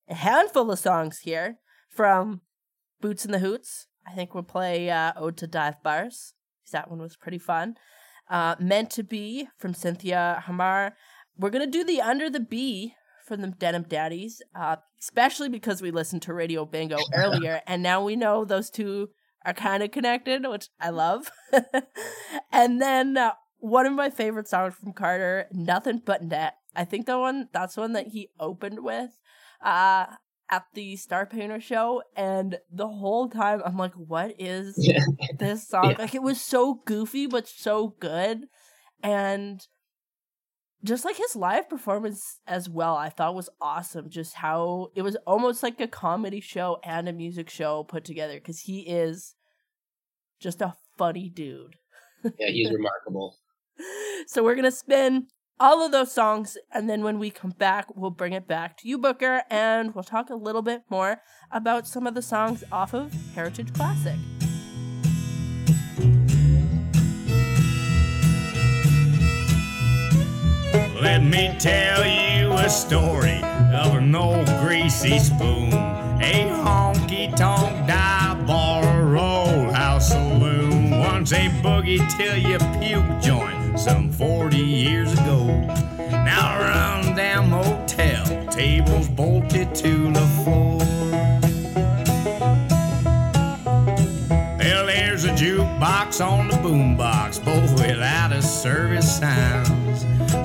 a 0.07 0.15
handful 0.15 0.69
of 0.71 0.79
songs 0.79 1.19
here 1.19 1.59
from 1.89 2.41
Boots 3.01 3.25
and 3.25 3.33
the 3.33 3.39
Hoots. 3.39 3.87
I 4.05 4.13
think 4.13 4.33
we'll 4.33 4.43
play 4.43 4.89
uh, 4.89 5.13
Ode 5.15 5.37
to 5.37 5.47
Dive 5.47 5.81
bars 5.81 6.33
That 6.71 6.89
one 6.89 6.99
was 6.99 7.15
pretty 7.15 7.37
fun. 7.37 7.75
Uh, 8.29 8.55
Meant 8.59 8.89
to 8.91 9.03
Be 9.03 9.47
from 9.57 9.73
Cynthia 9.73 10.41
Hamar. 10.45 10.95
We're 11.37 11.49
gonna 11.51 11.67
do 11.67 11.83
the 11.83 12.01
Under 12.01 12.29
the 12.29 12.39
Bee 12.39 12.95
from 13.25 13.41
the 13.41 13.47
Denim 13.47 13.83
Daddies, 13.83 14.41
uh, 14.55 14.77
especially 14.99 15.49
because 15.49 15.81
we 15.81 15.91
listened 15.91 16.21
to 16.23 16.33
Radio 16.33 16.65
Bingo 16.65 16.97
earlier, 17.13 17.61
and 17.67 17.81
now 17.81 18.03
we 18.03 18.15
know 18.15 18.45
those 18.45 18.69
two 18.69 19.09
are 19.45 19.53
kind 19.53 19.83
of 19.83 19.91
connected, 19.91 20.47
which 20.47 20.69
I 20.79 20.89
love. 20.89 21.31
and 22.51 22.81
then 22.81 23.17
uh, 23.17 23.31
one 23.59 23.85
of 23.85 23.93
my 23.93 24.09
favorite 24.09 24.47
songs 24.47 24.75
from 24.75 24.93
Carter, 24.93 25.47
"Nothing 25.51 26.01
But 26.03 26.23
Net." 26.23 26.55
I 26.75 26.85
think 26.85 27.05
that 27.05 27.19
one 27.19 27.49
that's 27.53 27.77
one 27.77 27.93
that 27.93 28.07
he 28.07 28.29
opened 28.39 28.83
with 28.83 29.11
uh, 29.63 30.05
at 30.49 30.65
the 30.73 30.95
Star 30.97 31.25
Painter 31.25 31.59
show, 31.61 32.03
and 32.15 32.57
the 32.71 32.87
whole 32.87 33.29
time 33.29 33.61
I'm 33.65 33.77
like, 33.77 33.93
"What 33.93 34.35
is 34.39 34.75
Yeah. 34.81 35.05
this 35.37 35.67
song?" 35.67 35.91
Yeah. 35.91 35.95
Like 35.99 36.15
it 36.15 36.23
was 36.23 36.41
so 36.41 36.81
goofy 36.85 37.27
but 37.27 37.47
so 37.47 37.95
good, 37.99 38.45
and 39.01 39.65
just 40.83 41.05
like 41.05 41.15
his 41.15 41.35
live 41.35 41.69
performance 41.69 42.39
as 42.45 42.69
well, 42.69 42.95
I 42.95 43.09
thought 43.09 43.35
was 43.35 43.49
awesome. 43.61 44.09
Just 44.09 44.35
how 44.35 44.89
it 44.95 45.01
was 45.01 45.15
almost 45.27 45.63
like 45.63 45.79
a 45.79 45.87
comedy 45.87 46.41
show 46.41 46.79
and 46.83 47.07
a 47.07 47.13
music 47.13 47.49
show 47.49 47.83
put 47.83 48.03
together 48.03 48.35
because 48.35 48.61
he 48.61 48.81
is 48.81 49.35
just 50.39 50.61
a 50.61 50.75
funny 50.97 51.29
dude. 51.29 51.77
yeah 52.23 52.47
he's 52.49 52.71
remarkable 52.73 53.37
So 54.27 54.43
we're 54.43 54.55
gonna 54.55 54.71
spin 54.71 55.27
all 55.59 55.85
of 55.85 55.91
those 55.91 56.11
songs, 56.11 56.57
and 56.71 56.89
then 56.89 57.03
when 57.03 57.19
we 57.19 57.29
come 57.29 57.51
back, 57.51 57.87
we'll 57.95 58.11
bring 58.11 58.33
it 58.33 58.47
back 58.47 58.77
to 58.77 58.87
you, 58.87 58.97
Booker, 58.97 59.43
and 59.49 59.93
we'll 59.95 60.03
talk 60.03 60.29
a 60.29 60.35
little 60.35 60.61
bit 60.61 60.83
more 60.89 61.21
about 61.51 61.87
some 61.87 62.07
of 62.07 62.15
the 62.15 62.21
songs 62.21 62.63
off 62.71 62.93
of 62.93 63.13
Heritage 63.33 63.73
Classic. 63.73 64.17
Let 71.13 71.21
me 71.21 71.55
tell 71.59 72.03
you 72.03 72.51
a 72.53 72.67
story 72.67 73.43
of 73.71 73.93
an 73.93 74.15
old 74.15 74.47
greasy 74.61 75.19
spoon, 75.19 75.71
a 75.71 76.49
honky 76.49 77.29
tonk 77.35 77.87
dive 77.87 78.47
bar, 78.47 78.83
a 78.83 79.05
roadhouse 79.05 80.09
saloon. 80.09 80.89
Once 80.99 81.31
a 81.31 81.49
boogie 81.61 82.01
till 82.17 82.35
you 82.35 82.57
puke 82.79 83.21
joint 83.21 83.79
some 83.79 84.11
40 84.11 84.57
years 84.57 85.13
ago. 85.13 85.45
Now 86.09 86.57
a 86.57 86.63
run 86.63 87.15
down 87.15 87.51
motel, 87.51 88.47
tables 88.47 89.07
bolted 89.07 89.75
to 89.75 90.11
the 90.11 90.27
floor. 90.43 90.79
Well, 94.57 94.87
there's 94.87 95.25
a 95.25 95.31
jukebox 95.35 96.25
on 96.25 96.47
the 96.47 96.55
boombox, 96.55 97.45
both 97.45 97.71
without 97.73 98.31
a 98.31 98.41
service 98.41 99.19
signs. 99.19 99.72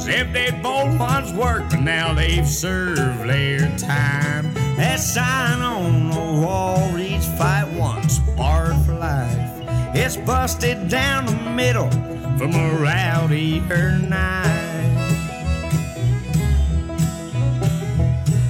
As 0.08 0.14
if 0.14 0.32
they'd 0.32 0.62
both 0.62 0.98
once 0.98 1.32
worked, 1.32 1.70
but 1.70 1.80
now 1.80 2.14
they've 2.14 2.46
served 2.46 3.28
their 3.28 3.58
time. 3.76 4.54
That 4.76 5.00
sign 5.00 5.60
on 5.60 6.08
the 6.10 6.16
wall 6.16 6.90
reads 6.92 7.26
fight 7.36 7.68
once, 7.72 8.18
barred 8.18 8.76
for 8.86 8.94
life. 8.94 9.50
It's 9.94 10.16
busted 10.16 10.88
down 10.88 11.26
the 11.26 11.50
middle 11.50 11.90
from 12.38 12.54
a 12.54 12.78
rowdy 12.80 13.58
her 13.58 13.98
night. 13.98 14.46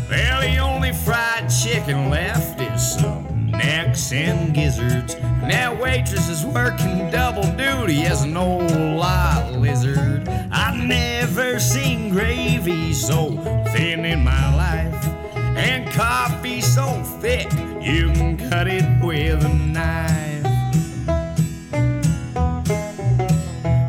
Well, 0.09 0.41
the 0.41 0.59
only 0.59 0.93
fried 0.93 1.51
chicken 1.51 2.09
left 2.09 2.61
is 2.61 3.01
some 3.01 3.51
necks 3.51 4.13
and 4.13 4.55
gizzards. 4.55 5.17
That 5.43 5.79
waitress 5.81 6.29
is 6.29 6.45
working 6.45 7.11
double 7.11 7.43
duty 7.57 8.03
as 8.03 8.23
an 8.23 8.37
old 8.37 8.71
lot 8.71 9.53
lizard. 9.53 10.29
I've 10.51 10.77
never 10.85 11.59
seen 11.59 12.11
gravy 12.11 12.93
so 12.93 13.31
thin 13.73 14.05
in 14.05 14.25
my 14.25 14.55
life, 14.57 15.07
and 15.37 15.91
coffee 15.93 16.61
so 16.61 17.03
thick 17.21 17.51
you 17.81 18.11
can 18.13 18.37
cut 18.51 18.69
it 18.69 18.85
with 19.03 19.45
a 19.45 19.49
knife. 19.49 20.45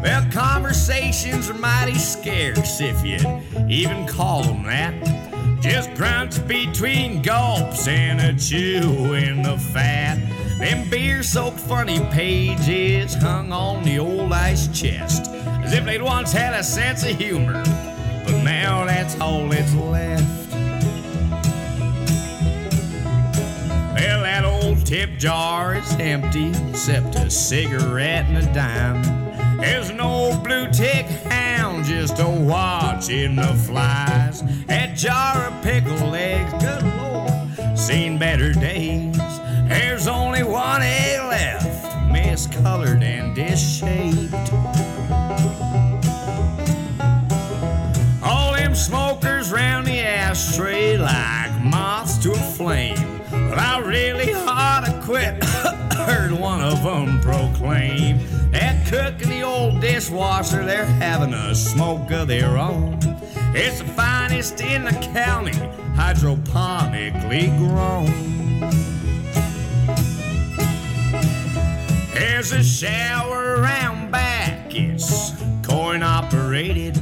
Well, 0.02 0.26
conversations 0.32 1.50
are 1.50 1.56
mighty 1.56 1.98
scarce 1.98 2.80
if 2.80 3.04
you 3.06 3.20
even 3.68 4.08
call 4.08 4.44
them 4.44 4.64
that. 4.64 4.94
Just 5.62 5.94
grunts 5.96 6.40
between 6.40 7.22
gulps 7.22 7.88
and 7.88 8.22
a 8.22 8.34
chew 8.40 9.14
in 9.14 9.42
the 9.42 9.58
fat. 9.58 10.18
Them 10.60 10.90
beer 10.90 11.24
soaked 11.24 11.58
funny 11.58 12.02
pages 12.12 13.14
hung 13.14 13.54
on 13.54 13.82
the 13.86 13.98
old 13.98 14.34
ice 14.34 14.68
chest 14.78 15.28
as 15.64 15.72
if 15.72 15.86
they'd 15.86 16.02
once 16.02 16.34
had 16.34 16.54
a 16.54 16.62
sense 16.62 17.02
of 17.04 17.18
humor, 17.18 17.64
but 18.26 18.44
now 18.44 18.84
that's 18.84 19.18
all 19.22 19.48
that's 19.48 19.74
left. 19.76 20.52
Well, 23.96 24.22
that 24.24 24.44
old 24.44 24.86
tip 24.86 25.18
jar 25.18 25.76
is 25.76 25.94
empty, 25.94 26.52
except 26.70 27.16
a 27.16 27.30
cigarette 27.30 28.26
and 28.26 28.40
a 28.40 28.54
dime. 28.54 29.58
There's 29.60 29.90
an 29.90 30.02
old 30.02 30.44
blue 30.44 30.68
tick 30.72 31.06
hound 31.06 31.86
just 31.86 32.20
a 32.20 32.28
watching 32.28 33.38
the 33.38 33.54
flies. 33.66 34.44
That 34.66 34.98
jar 34.98 35.48
of 35.48 35.64
pickled 35.64 36.16
eggs, 36.16 36.52
good 36.62 36.84
lord, 36.98 37.78
seen 37.78 38.18
better 38.18 38.52
days. 38.52 39.29
There's 39.70 40.08
only 40.08 40.42
one 40.42 40.82
A 40.82 41.20
left, 41.30 41.86
miscolored 42.12 43.04
and 43.04 43.36
disshaped. 43.36 44.34
All 48.24 48.54
them 48.54 48.74
smokers 48.74 49.52
round 49.52 49.86
the 49.86 50.00
ashtray 50.00 50.98
like 50.98 51.52
moths 51.62 52.18
to 52.24 52.32
a 52.32 52.36
flame. 52.36 53.22
But 53.30 53.60
I 53.60 53.78
really 53.80 54.34
ought 54.34 54.86
to 54.88 55.02
quit, 55.04 55.44
heard 55.94 56.32
one 56.32 56.62
of 56.62 56.82
them 56.82 57.22
proclaim. 57.22 58.18
That 58.50 58.88
cook 58.88 59.22
and 59.22 59.32
the 59.32 59.44
old 59.44 59.82
dishwasher, 59.82 60.66
they're 60.66 60.86
having 60.86 61.36
a 61.36 61.54
smoke 61.54 62.10
of 62.10 62.28
their 62.28 62.58
own. 62.58 62.98
It's 63.54 63.78
the 63.78 63.86
finest 63.86 64.62
in 64.62 64.86
the 64.86 64.94
county, 65.14 65.54
hydroponically 65.94 67.56
grown. 67.60 68.89
There's 72.20 72.52
a 72.52 72.62
shower 72.62 73.62
around 73.62 74.12
back, 74.12 74.76
it's 74.76 75.32
coin 75.66 76.04
operated. 76.04 76.98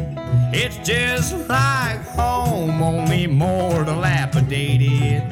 It's 0.53 0.78
just 0.88 1.34
like 1.49 2.01
home, 2.09 2.84
only 2.84 3.26
more 3.26 3.84
dilapidated. 3.84 5.24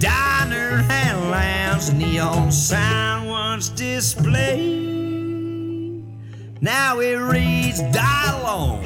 Diner 0.00 0.84
and 0.90 1.30
lounge 1.30 1.92
neon 1.92 2.50
sign 2.50 3.28
once 3.28 3.68
displayed. 3.68 4.82
Now 6.60 6.98
it 6.98 7.14
reads 7.14 7.80
Dylon, 7.82 8.82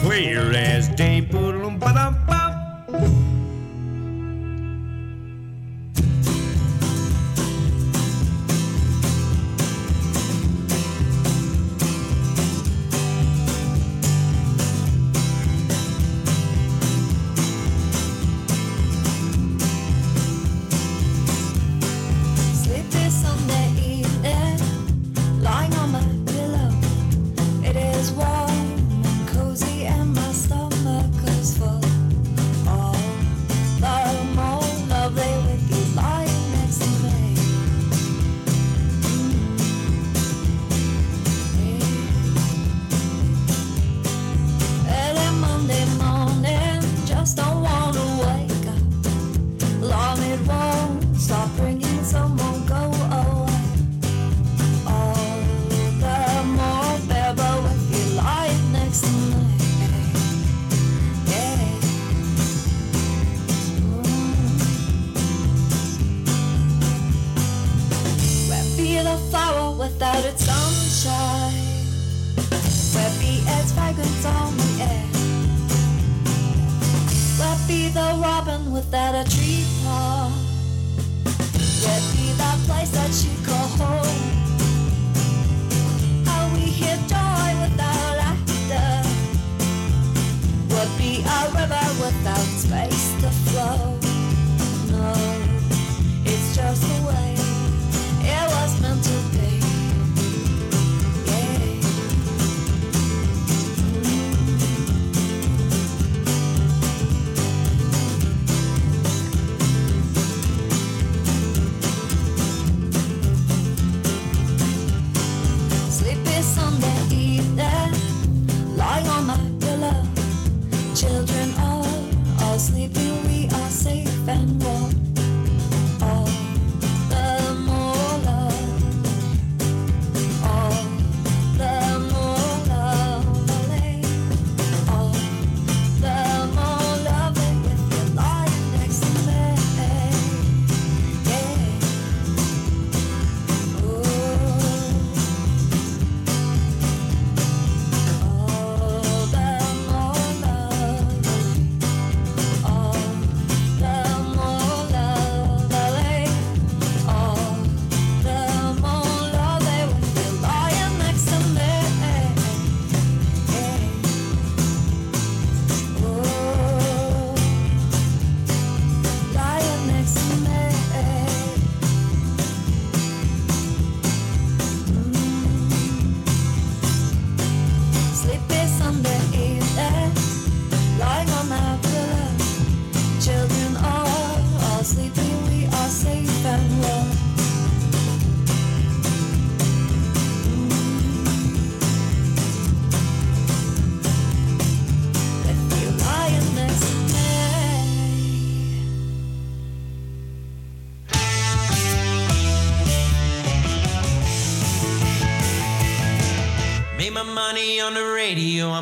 clear 0.00 0.50
as 0.52 0.88
day. 0.88 1.20
Ba-dum, 1.20 1.78
bum. 2.26 3.19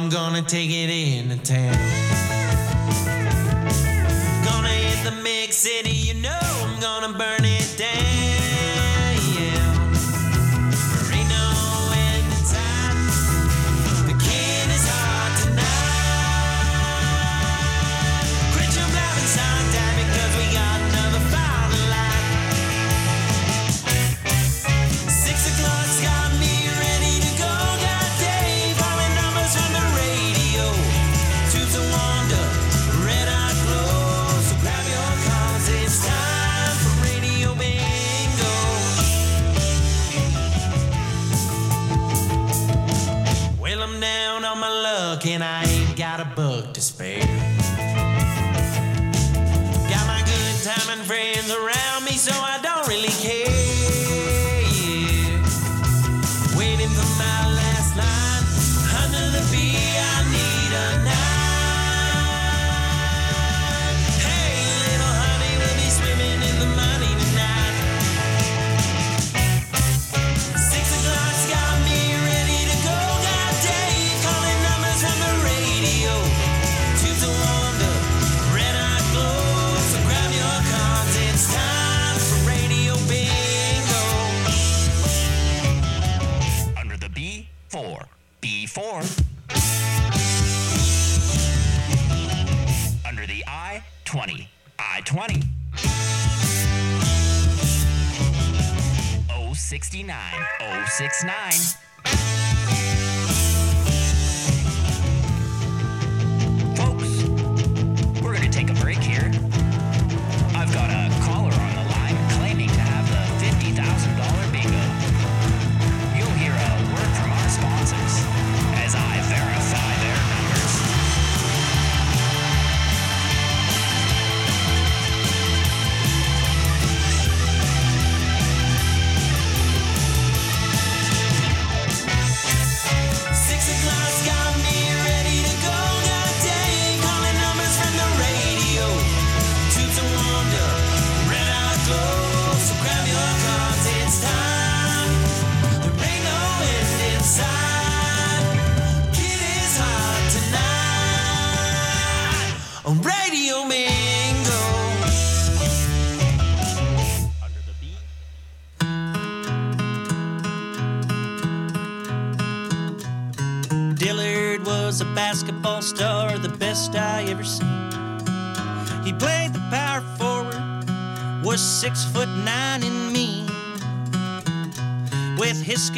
I'm 0.09 0.15
gonna 0.15 0.41
take 0.41 0.71
it 0.71 0.89
in. 0.89 1.28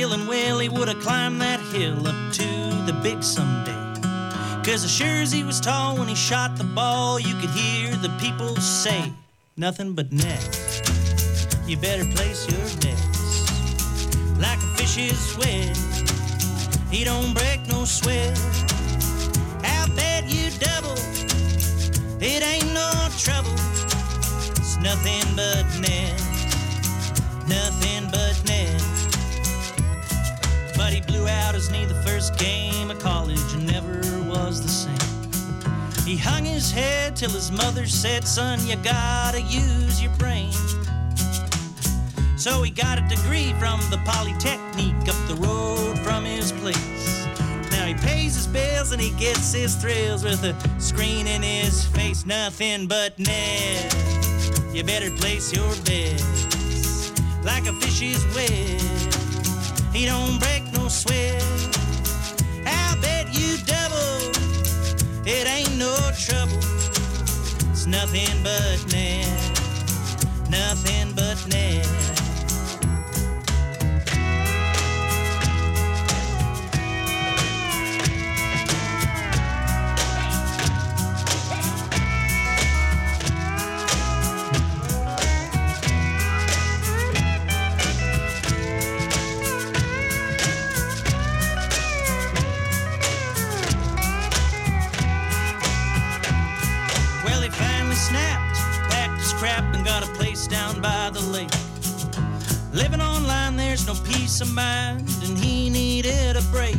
And 0.03 0.27
will, 0.27 0.59
he 0.61 0.69
would 0.71 0.89
have 0.89 0.99
climbed 1.01 1.43
that 1.43 1.61
hill 1.61 2.09
up 2.09 2.33
to 2.33 2.43
the 2.87 2.99
big 3.03 3.23
someday. 3.23 4.01
Cause 4.65 4.83
as 4.83 4.91
sure 4.91 5.21
as 5.21 5.31
he 5.31 5.45
was 5.45 5.61
tall 5.61 5.99
when 5.99 6.09
he 6.09 6.15
shot 6.15 6.57
the 6.57 6.65
ball, 6.65 7.21
you 7.21 7.35
could 7.35 7.51
hear 7.51 7.95
the 7.97 8.09
people 8.19 8.57
say, 8.57 9.13
nothing 9.59 9.93
but 9.93 10.11
net. 10.11 10.43
You 11.67 11.77
better 11.77 12.07
place 12.17 12.49
your 12.51 12.65
bets 12.81 14.41
like 14.41 14.59
a 14.59 14.77
fish's 14.79 15.37
web. 15.37 15.77
He 16.91 17.05
don't 17.05 17.35
break 17.35 17.61
no 17.69 17.85
sweat. 17.85 18.41
I'll 19.63 19.95
bet 19.95 20.25
you 20.33 20.51
double. 20.59 20.97
It 22.21 22.43
ain't 22.43 22.73
no 22.73 22.91
trouble. 23.19 23.53
It's 24.57 24.79
nothing 24.79 25.25
but 25.37 25.65
net. 25.79 26.19
Nothing 27.47 28.09
but 28.11 28.43
net. 28.47 28.70
He 30.93 31.01
blew 31.01 31.27
out 31.29 31.55
his 31.55 31.71
knee 31.71 31.85
the 31.85 32.03
first 32.03 32.37
game 32.39 32.91
of 32.91 32.99
college 32.99 33.39
and 33.55 33.67
never 33.67 34.01
was 34.29 34.61
the 34.61 34.69
same. 34.69 36.05
He 36.05 36.17
hung 36.17 36.45
his 36.45 36.73
head 36.73 37.15
till 37.15 37.31
his 37.31 37.53
mother 37.53 37.87
said, 37.87 38.27
Son, 38.27 38.59
you 38.67 38.77
gotta 38.77 39.41
use 39.43 40.03
your 40.03 40.13
brain. 40.17 40.53
So 42.37 42.63
he 42.63 42.71
got 42.71 42.99
a 42.99 43.03
degree 43.09 43.53
from 43.61 43.79
the 43.91 44.01
Polytechnique 44.05 45.09
up 45.09 45.29
the 45.29 45.37
road 45.37 45.99
from 45.99 46.25
his 46.25 46.53
place. 46.53 47.27
Now 47.71 47.87
he 47.87 47.95
pays 47.95 48.35
his 48.35 48.47
bills 48.47 48.93
and 48.93 49.01
he 49.01 49.11
gets 49.11 49.53
his 49.53 49.77
thrills 49.77 50.25
with 50.25 50.43
a 50.43 50.57
screen 50.81 51.27
in 51.27 51.43
his 51.43 51.85
face. 51.85 52.27
Nothing 52.27 52.87
but 52.87 53.19
net. 53.19 53.95
You 54.73 54.83
better 54.85 55.11
place 55.11 55.53
your 55.53 55.71
bets 55.85 57.13
like 57.45 57.67
a 57.67 57.73
fish's 57.75 58.25
web. 58.35 58.81
He 59.93 60.07
don't 60.07 60.39
break 60.39 60.60
sweat. 60.91 61.43
I'll 62.67 63.01
bet 63.01 63.33
you 63.33 63.57
double. 63.65 64.33
It 65.25 65.47
ain't 65.47 65.77
no 65.79 65.95
trouble. 66.19 66.59
It's 67.71 67.87
nothing 67.87 68.43
but 68.43 68.85
net. 68.93 69.29
Nothing 70.51 71.13
but 71.15 71.39
net. 71.49 72.00
No 103.95 104.01
peace 104.05 104.41
of 104.41 104.53
mind, 104.55 105.09
and 105.25 105.37
he 105.37 105.69
needed 105.69 106.37
a 106.37 106.43
break. 106.53 106.77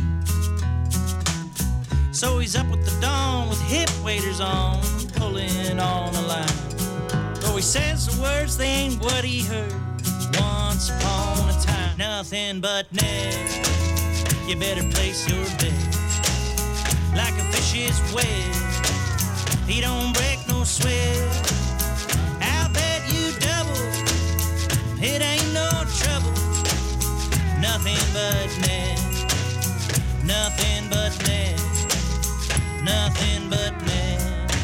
So 2.10 2.38
he's 2.38 2.56
up 2.56 2.66
with 2.70 2.84
the 2.86 3.00
dawn 3.02 3.50
with 3.50 3.60
hip 3.62 3.90
waders 4.02 4.40
on, 4.40 4.80
pulling 5.16 5.78
on 5.78 6.14
a 6.14 6.22
line. 6.22 7.34
Though 7.40 7.56
he 7.56 7.62
says 7.62 8.06
the 8.06 8.22
words, 8.22 8.56
they 8.56 8.66
ain't 8.66 9.02
what 9.02 9.24
he 9.24 9.42
heard 9.42 9.74
once 10.40 10.88
upon 10.88 11.50
a 11.50 11.60
time. 11.60 11.98
Nothing 11.98 12.60
but 12.60 12.90
net. 12.92 13.36
You 14.48 14.56
better 14.56 14.88
place 14.88 15.28
your 15.28 15.44
bet 15.60 15.72
like 17.14 17.34
a 17.34 17.44
fish's 17.52 18.00
web. 18.14 18.54
He 19.68 19.82
don't 19.82 20.14
break 20.14 20.38
no 20.48 20.64
sweat. 20.64 21.18
I'll 22.40 22.72
bet 22.72 23.02
you 23.12 23.32
double. 23.38 23.82
It 25.02 25.20
ain't 25.20 25.52
no. 25.52 25.81
Nothing 27.92 28.12
but 28.14 28.48
net. 28.60 28.98
Nothing 30.24 30.88
but 30.88 31.12
net. 31.26 31.60
Nothing 32.82 33.50
but 33.50 33.72
net. 33.86 34.56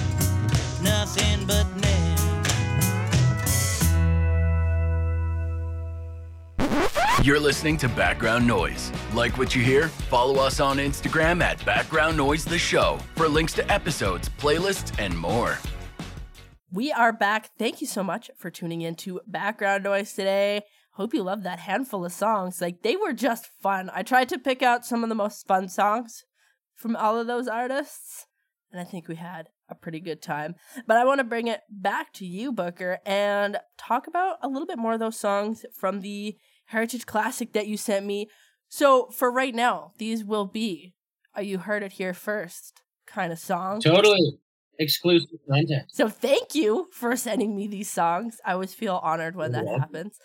Nothing 0.83 1.47
but 1.47 1.66
net. 1.76 2.18
You're 7.22 7.41
listening 7.41 7.76
to 7.79 7.89
Background 7.91 8.47
Noise. 8.47 8.93
Like 9.12 9.37
what 9.37 9.55
you 9.55 9.62
hear? 9.62 9.89
Follow 9.89 10.37
us 10.37 10.61
on 10.61 10.79
Instagram 10.79 11.43
at 11.43 11.62
Background 11.66 12.16
Noise 12.16 12.47
The 12.47 12.59
Show 12.59 12.99
for 13.14 13.29
links 13.29 13.53
to 13.55 13.70
episodes, 13.70 14.31
playlists, 14.39 14.99
and 14.99 15.16
more. 15.18 15.59
We 16.72 16.93
are 16.93 17.12
back. 17.12 17.51
Thank 17.59 17.83
you 17.83 17.87
so 17.87 18.03
much 18.03 18.31
for 18.39 18.51
tuning 18.51 18.81
in 18.81 18.95
to 18.97 19.20
Background 19.26 19.85
Noise 19.85 20.14
today. 20.14 20.62
Hope 20.99 21.14
you 21.14 21.22
love 21.22 21.44
that 21.44 21.61
handful 21.61 22.05
of 22.05 22.11
songs. 22.11 22.61
Like, 22.61 22.82
they 22.82 22.96
were 22.96 23.12
just 23.12 23.49
fun. 23.62 23.88
I 23.94 24.03
tried 24.03 24.28
to 24.30 24.38
pick 24.38 24.64
out 24.64 24.84
some 24.84 25.05
of 25.05 25.09
the 25.09 25.14
most 25.14 25.46
fun 25.46 25.68
songs 25.68 26.24
from 26.74 26.96
all 26.96 27.16
of 27.16 27.28
those 27.28 27.46
artists, 27.46 28.26
and 28.72 28.80
I 28.80 28.84
think 28.84 29.07
we 29.07 29.14
had 29.14 29.51
a 29.68 29.76
pretty 29.76 30.01
good 30.01 30.20
time. 30.20 30.57
But 30.88 30.96
I 30.96 31.05
want 31.05 31.18
to 31.18 31.24
bring 31.24 31.46
it 31.46 31.61
back 31.70 32.12
to 32.14 32.26
you, 32.26 32.51
Booker, 32.51 32.99
and 33.07 33.59
talk 33.78 34.09
about 34.09 34.38
a 34.42 34.49
little 34.49 34.66
bit 34.66 34.76
more 34.76 34.94
of 34.94 34.99
those 34.99 35.16
songs 35.16 35.64
from 35.72 36.01
the 36.01 36.36
Heritage 36.64 37.07
Classic 37.07 37.53
that 37.53 37.68
you 37.68 37.76
sent 37.76 38.05
me. 38.05 38.28
So, 38.68 39.09
for 39.11 39.30
right 39.30 39.55
now, 39.55 39.92
these 39.99 40.24
will 40.24 40.46
be 40.46 40.94
a 41.32 41.44
You 41.44 41.59
Heard 41.59 41.84
It 41.84 41.92
Here 41.92 42.12
First 42.12 42.82
kind 43.07 43.32
of 43.32 43.38
song. 43.38 43.80
Totally 43.80 44.40
exclusive 44.79 45.39
content. 45.49 45.85
So 45.89 46.09
thank 46.09 46.55
you 46.55 46.89
for 46.93 47.16
sending 47.16 47.57
me 47.57 47.66
these 47.66 47.91
songs. 47.91 48.41
I 48.45 48.53
always 48.53 48.74
feel 48.74 49.01
honored 49.03 49.37
when 49.37 49.53
that 49.53 49.64
welcome. 49.64 49.81
happens. 49.81 50.18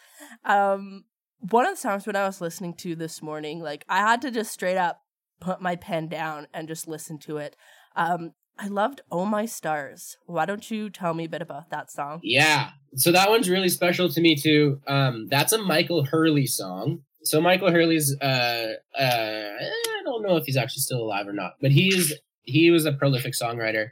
Um, 0.45 1.05
one 1.39 1.65
of 1.65 1.73
the 1.73 1.81
songs 1.81 2.05
when 2.05 2.15
I 2.15 2.25
was 2.25 2.41
listening 2.41 2.75
to 2.75 2.95
this 2.95 3.21
morning, 3.21 3.59
like 3.59 3.85
I 3.89 3.97
had 3.97 4.21
to 4.21 4.31
just 4.31 4.51
straight 4.51 4.77
up 4.77 5.01
put 5.41 5.61
my 5.61 5.75
pen 5.75 6.07
down 6.07 6.47
and 6.53 6.67
just 6.67 6.87
listen 6.87 7.19
to 7.19 7.37
it. 7.37 7.55
Um, 7.95 8.31
I 8.57 8.67
loved 8.67 9.01
"Oh 9.11 9.25
My 9.25 9.45
Stars." 9.45 10.17
Why 10.25 10.45
don't 10.45 10.69
you 10.69 10.89
tell 10.89 11.13
me 11.13 11.25
a 11.25 11.29
bit 11.29 11.41
about 11.41 11.69
that 11.71 11.91
song? 11.91 12.19
Yeah. 12.23 12.69
So 12.95 13.11
that 13.11 13.29
one's 13.29 13.49
really 13.49 13.69
special 13.69 14.09
to 14.09 14.21
me 14.21 14.35
too. 14.35 14.79
Um, 14.87 15.27
that's 15.29 15.51
a 15.51 15.57
Michael 15.57 16.05
Hurley 16.05 16.45
song. 16.45 16.99
So 17.23 17.41
Michael 17.41 17.71
Hurley's 17.71 18.15
uh 18.21 18.73
uh 18.97 19.01
I 19.01 20.01
don't 20.03 20.23
know 20.23 20.37
if 20.37 20.45
he's 20.45 20.57
actually 20.57 20.81
still 20.81 21.01
alive 21.01 21.27
or 21.27 21.33
not, 21.33 21.53
but 21.61 21.71
he's 21.71 22.13
he 22.43 22.69
was 22.69 22.85
a 22.85 22.91
prolific 22.93 23.33
songwriter. 23.33 23.89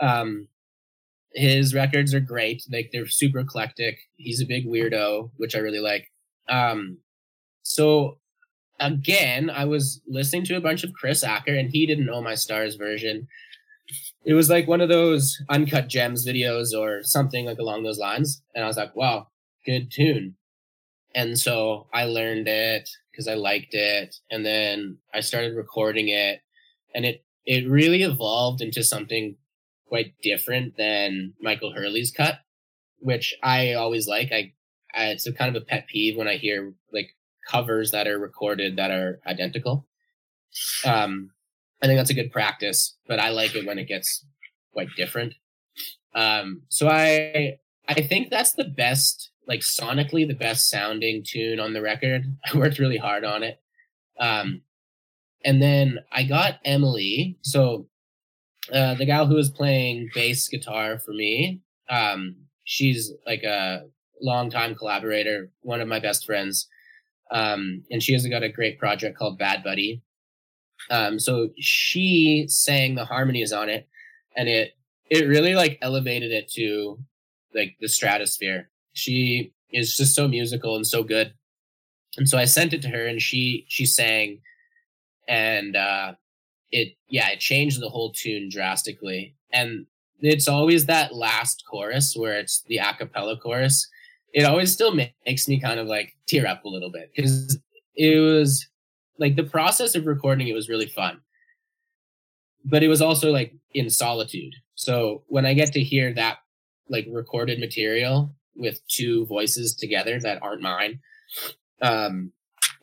Um 0.00 0.48
his 1.34 1.74
records 1.74 2.14
are 2.14 2.20
great. 2.20 2.62
Like 2.72 2.90
they're 2.92 3.06
super 3.08 3.40
eclectic. 3.40 3.98
He's 4.16 4.40
a 4.40 4.46
big 4.46 4.66
weirdo, 4.66 5.30
which 5.36 5.54
I 5.56 5.60
really 5.60 5.80
like. 5.80 6.08
Um 6.48 6.98
so 7.62 8.18
again, 8.80 9.50
I 9.50 9.64
was 9.66 10.02
listening 10.08 10.44
to 10.46 10.56
a 10.56 10.60
bunch 10.60 10.84
of 10.84 10.92
Chris 10.94 11.24
Acker, 11.24 11.54
and 11.54 11.70
he 11.70 11.86
didn't 11.86 12.06
know 12.06 12.22
my 12.22 12.34
stars 12.34 12.76
version. 12.76 13.28
It 14.24 14.34
was 14.34 14.50
like 14.50 14.66
one 14.66 14.80
of 14.80 14.88
those 14.88 15.40
uncut 15.48 15.88
gems 15.88 16.26
videos 16.26 16.76
or 16.76 17.02
something 17.02 17.46
like 17.46 17.58
along 17.58 17.82
those 17.84 17.98
lines, 17.98 18.42
and 18.54 18.64
I 18.64 18.66
was 18.66 18.76
like, 18.76 18.94
"Wow, 18.96 19.28
good 19.64 19.90
tune." 19.90 20.36
And 21.14 21.38
so 21.38 21.88
I 21.94 22.04
learned 22.06 22.48
it 22.48 22.90
because 23.10 23.28
I 23.28 23.34
liked 23.34 23.74
it, 23.74 24.16
and 24.30 24.44
then 24.46 24.98
I 25.14 25.20
started 25.20 25.56
recording 25.56 26.08
it, 26.08 26.40
and 26.94 27.04
it 27.06 27.24
it 27.46 27.68
really 27.68 28.02
evolved 28.02 28.60
into 28.62 28.82
something 28.84 29.36
quite 29.88 30.14
different 30.22 30.76
than 30.76 31.34
Michael 31.40 31.72
Hurley's 31.72 32.10
cut, 32.10 32.40
which 32.98 33.34
I 33.42 33.74
always 33.74 34.06
like. 34.06 34.30
I, 34.32 34.52
I 34.94 35.06
it's 35.06 35.26
a 35.26 35.32
kind 35.32 35.54
of 35.54 35.60
a 35.60 35.64
pet 35.64 35.86
peeve 35.86 36.16
when 36.16 36.28
I 36.28 36.36
hear 36.36 36.74
like 36.92 37.10
covers 37.48 37.92
that 37.92 38.08
are 38.08 38.18
recorded 38.18 38.76
that 38.76 38.90
are 38.90 39.20
identical. 39.26 39.86
Um, 40.84 41.30
I 41.82 41.86
think 41.86 41.98
that's 41.98 42.10
a 42.10 42.14
good 42.14 42.32
practice, 42.32 42.96
but 43.06 43.20
I 43.20 43.30
like 43.30 43.54
it 43.54 43.66
when 43.66 43.78
it 43.78 43.88
gets 43.88 44.24
quite 44.72 44.88
different. 44.96 45.34
Um, 46.14 46.62
so 46.68 46.88
I 46.88 47.58
I 47.88 48.02
think 48.02 48.30
that's 48.30 48.52
the 48.52 48.64
best, 48.64 49.30
like 49.46 49.60
sonically 49.60 50.26
the 50.26 50.34
best 50.34 50.68
sounding 50.68 51.22
tune 51.24 51.60
on 51.60 51.72
the 51.72 51.82
record. 51.82 52.24
I 52.52 52.56
worked 52.56 52.78
really 52.78 52.98
hard 52.98 53.24
on 53.24 53.42
it. 53.42 53.60
Um, 54.18 54.62
and 55.44 55.62
then 55.62 56.00
I 56.10 56.24
got 56.24 56.58
Emily. 56.64 57.38
So 57.42 57.88
uh, 58.72 58.94
the 58.94 59.06
gal 59.06 59.26
who 59.26 59.34
was 59.34 59.50
playing 59.50 60.10
bass 60.14 60.48
guitar 60.48 60.98
for 60.98 61.12
me, 61.12 61.60
um, 61.88 62.36
she's 62.64 63.12
like 63.26 63.42
a 63.42 63.84
longtime 64.20 64.74
collaborator, 64.74 65.50
one 65.60 65.80
of 65.80 65.88
my 65.88 66.00
best 66.00 66.26
friends. 66.26 66.68
Um, 67.30 67.82
and 67.90 68.02
she 68.02 68.12
has 68.12 68.26
got 68.26 68.42
a 68.42 68.48
great 68.48 68.78
project 68.78 69.18
called 69.18 69.38
Bad 69.38 69.64
Buddy. 69.64 70.02
Um, 70.90 71.18
so 71.18 71.50
she 71.58 72.46
sang 72.48 72.94
the 72.94 73.04
harmonies 73.04 73.52
on 73.52 73.68
it, 73.68 73.88
and 74.36 74.48
it 74.48 74.72
it 75.10 75.26
really 75.26 75.54
like 75.54 75.78
elevated 75.82 76.30
it 76.32 76.50
to 76.52 76.98
like 77.54 77.76
the 77.80 77.88
stratosphere. 77.88 78.70
She 78.92 79.52
is 79.72 79.96
just 79.96 80.14
so 80.14 80.28
musical 80.28 80.76
and 80.76 80.86
so 80.86 81.02
good. 81.02 81.32
And 82.16 82.28
so 82.28 82.38
I 82.38 82.44
sent 82.44 82.72
it 82.72 82.82
to 82.82 82.88
her, 82.88 83.06
and 83.06 83.20
she 83.20 83.64
she 83.68 83.86
sang, 83.86 84.40
and 85.26 85.74
uh, 85.74 86.12
it 86.72 86.94
yeah 87.08 87.30
it 87.30 87.40
changed 87.40 87.80
the 87.80 87.88
whole 87.88 88.12
tune 88.12 88.48
drastically. 88.48 89.34
And 89.52 89.86
it's 90.20 90.48
always 90.48 90.86
that 90.86 91.14
last 91.14 91.64
chorus 91.70 92.16
where 92.16 92.38
it's 92.38 92.62
the 92.66 92.78
a 92.78 92.94
cappella 92.94 93.36
chorus. 93.36 93.88
It 94.32 94.44
always 94.44 94.72
still 94.72 94.94
makes 94.94 95.48
me 95.48 95.60
kind 95.60 95.80
of 95.80 95.86
like 95.86 96.14
tear 96.26 96.46
up 96.46 96.64
a 96.64 96.68
little 96.68 96.90
bit 96.90 97.10
because 97.14 97.58
it 97.96 98.20
was 98.20 98.66
like 99.18 99.36
the 99.36 99.44
process 99.44 99.94
of 99.94 100.06
recording 100.06 100.48
it 100.48 100.54
was 100.54 100.68
really 100.68 100.86
fun 100.86 101.20
but 102.64 102.82
it 102.82 102.88
was 102.88 103.00
also 103.00 103.32
like 103.32 103.54
in 103.72 103.88
solitude 103.88 104.54
so 104.74 105.22
when 105.28 105.46
i 105.46 105.54
get 105.54 105.72
to 105.72 105.80
hear 105.80 106.12
that 106.12 106.38
like 106.88 107.06
recorded 107.10 107.58
material 107.58 108.30
with 108.54 108.86
two 108.88 109.26
voices 109.26 109.74
together 109.74 110.20
that 110.20 110.42
aren't 110.42 110.62
mine 110.62 110.98
um 111.82 112.30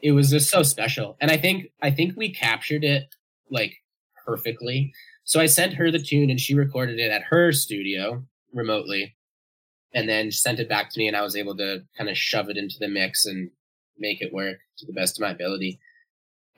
it 0.01 0.11
was 0.11 0.29
just 0.29 0.49
so 0.49 0.63
special 0.63 1.15
and 1.21 1.31
i 1.31 1.37
think 1.37 1.71
i 1.81 1.89
think 1.89 2.15
we 2.17 2.33
captured 2.33 2.83
it 2.83 3.13
like 3.53 3.73
perfectly. 4.25 4.91
So 5.23 5.39
i 5.39 5.45
sent 5.45 5.75
her 5.75 5.89
the 5.89 5.99
tune 5.99 6.29
and 6.29 6.39
she 6.39 6.55
recorded 6.55 6.99
it 6.99 7.11
at 7.11 7.23
her 7.23 7.53
studio 7.53 8.25
remotely 8.53 9.15
and 9.93 10.09
then 10.09 10.31
sent 10.31 10.59
it 10.59 10.67
back 10.67 10.89
to 10.91 10.99
me 10.99 11.07
and 11.07 11.15
i 11.15 11.21
was 11.21 11.35
able 11.35 11.55
to 11.57 11.83
kind 11.97 12.09
of 12.09 12.17
shove 12.17 12.49
it 12.49 12.57
into 12.57 12.75
the 12.79 12.87
mix 12.87 13.25
and 13.25 13.49
make 13.97 14.21
it 14.21 14.33
work 14.33 14.57
to 14.77 14.85
the 14.85 14.93
best 14.93 15.17
of 15.17 15.21
my 15.21 15.29
ability. 15.29 15.79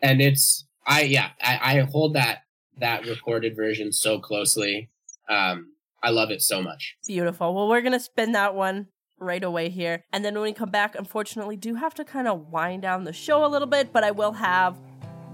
And 0.02 0.22
it's 0.22 0.66
i 0.88 1.02
yeah 1.02 1.30
i, 1.41 1.60
I 1.78 1.80
hold 1.82 2.16
that 2.16 2.39
that 2.80 3.06
recorded 3.06 3.56
version 3.56 3.91
so 3.93 4.20
closely. 4.20 4.89
Um 5.30 5.74
i 6.02 6.10
love 6.10 6.32
it 6.32 6.41
so 6.41 6.62
much. 6.62 6.96
Beautiful. 7.06 7.54
Well, 7.54 7.68
we're 7.68 7.82
gonna 7.82 8.00
spin 8.00 8.32
that 8.32 8.56
one 8.56 8.88
right 9.18 9.43
away 9.43 9.70
here, 9.70 10.04
and 10.12 10.26
then 10.26 10.34
when 10.34 10.43
we 10.43 10.54
come 10.54 10.70
back, 10.70 10.93
unfortunately, 10.96 11.56
do 11.56 11.76
have 11.76 11.93
to 11.96 12.04
kind 12.04 12.28
of 12.28 12.52
wind 12.52 12.82
down 12.82 13.06
the 13.06 13.14
show 13.14 13.46
a 13.46 13.48
little 13.48 13.68
bit, 13.68 13.93
but 13.93 14.04
I 14.04 14.12
will 14.12 14.34
have 14.34 14.76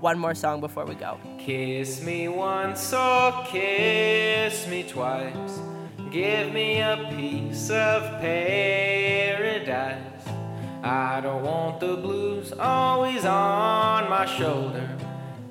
one 0.01 0.17
more 0.17 0.33
song 0.33 0.59
before 0.59 0.83
we 0.85 0.95
go. 0.95 1.19
Kiss 1.37 2.01
me 2.01 2.27
once 2.27 2.91
or 2.91 3.45
kiss 3.45 4.67
me 4.67 4.83
twice. 4.83 5.59
Give 6.11 6.51
me 6.51 6.81
a 6.81 7.07
piece 7.15 7.69
of 7.69 8.19
paradise. 8.19 9.97
I 10.83 11.21
don't 11.21 11.43
want 11.43 11.79
the 11.79 11.95
blues 11.95 12.51
always 12.51 13.23
on 13.25 14.09
my 14.09 14.25
shoulder. 14.25 14.89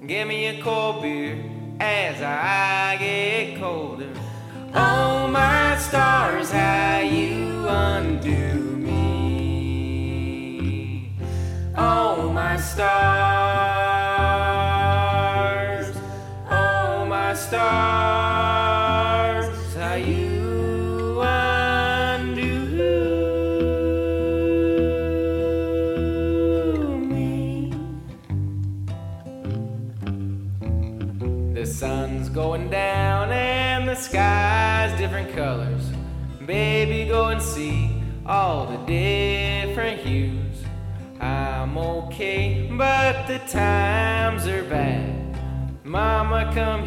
Give 0.05 0.27
me 0.27 0.49
a 0.49 0.61
cold 0.61 1.03
beer 1.03 1.45
as 1.79 2.21
I 2.21 2.97
get 2.99 3.61
colder. 3.61 4.13
Oh, 4.75 5.29
my 5.29 5.77
stars, 5.79 6.51
how 6.51 6.99
you 6.99 7.69
undo 7.69 8.77
me. 8.77 9.93
Oh, 11.77 12.33
my 12.33 12.57
stars. 12.57 13.50
Stars, 17.51 19.49
how 19.75 19.95
you 19.97 21.21
undo 21.21 22.47
me. 27.11 27.73
The 31.53 31.67
sun's 31.67 32.29
going 32.29 32.71
down 32.71 33.33
and 33.33 33.89
the 33.89 33.97
sky's 33.97 34.97
different 34.97 35.35
colors. 35.35 35.91
Baby, 36.47 37.09
go 37.09 37.31
and 37.31 37.43
see 37.43 37.91
all 38.27 38.67
the 38.67 38.79
different 38.87 39.99
hues. 40.03 40.63
I'm 41.21 41.77
okay, 41.77 42.71
but 42.71 43.27
the 43.27 43.41
times 43.41 44.47
are 44.47 44.63
bad. 44.63 45.21
Mama, 45.83 46.49
come 46.55 46.87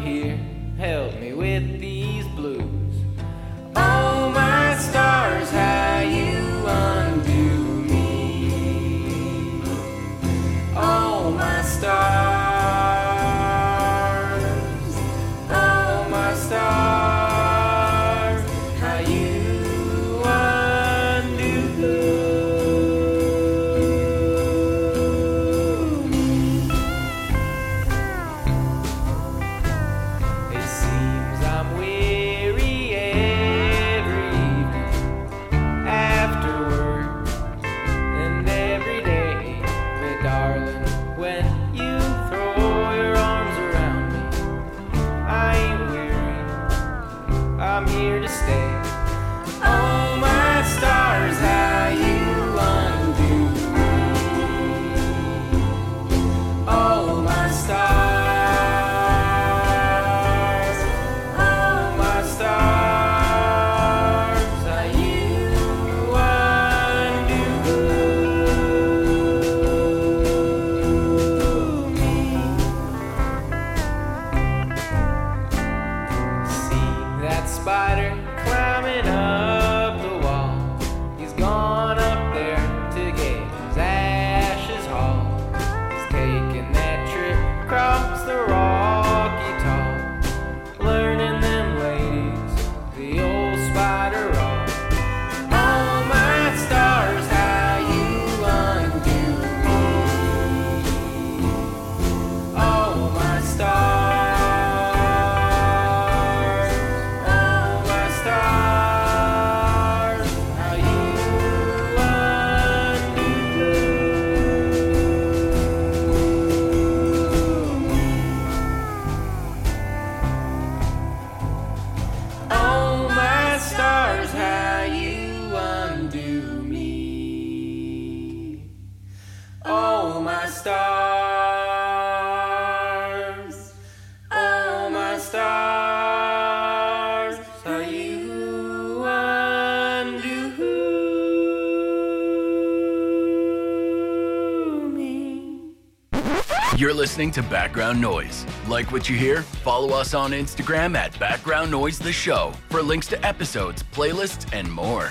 listening 147.24 147.42
to 147.42 147.50
Background 147.50 147.98
Noise. 148.00 148.44
Like 148.68 148.92
what 148.92 149.08
you 149.08 149.16
hear? 149.16 149.42
Follow 149.42 149.96
us 149.96 150.12
on 150.12 150.32
Instagram 150.32 150.94
at 150.94 151.18
Background 151.18 151.70
Noise 151.70 151.98
The 151.98 152.12
Show 152.12 152.52
for 152.68 152.82
links 152.82 153.06
to 153.08 153.26
episodes, 153.26 153.82
playlists, 153.92 154.46
and 154.52 154.70
more. 154.70 155.10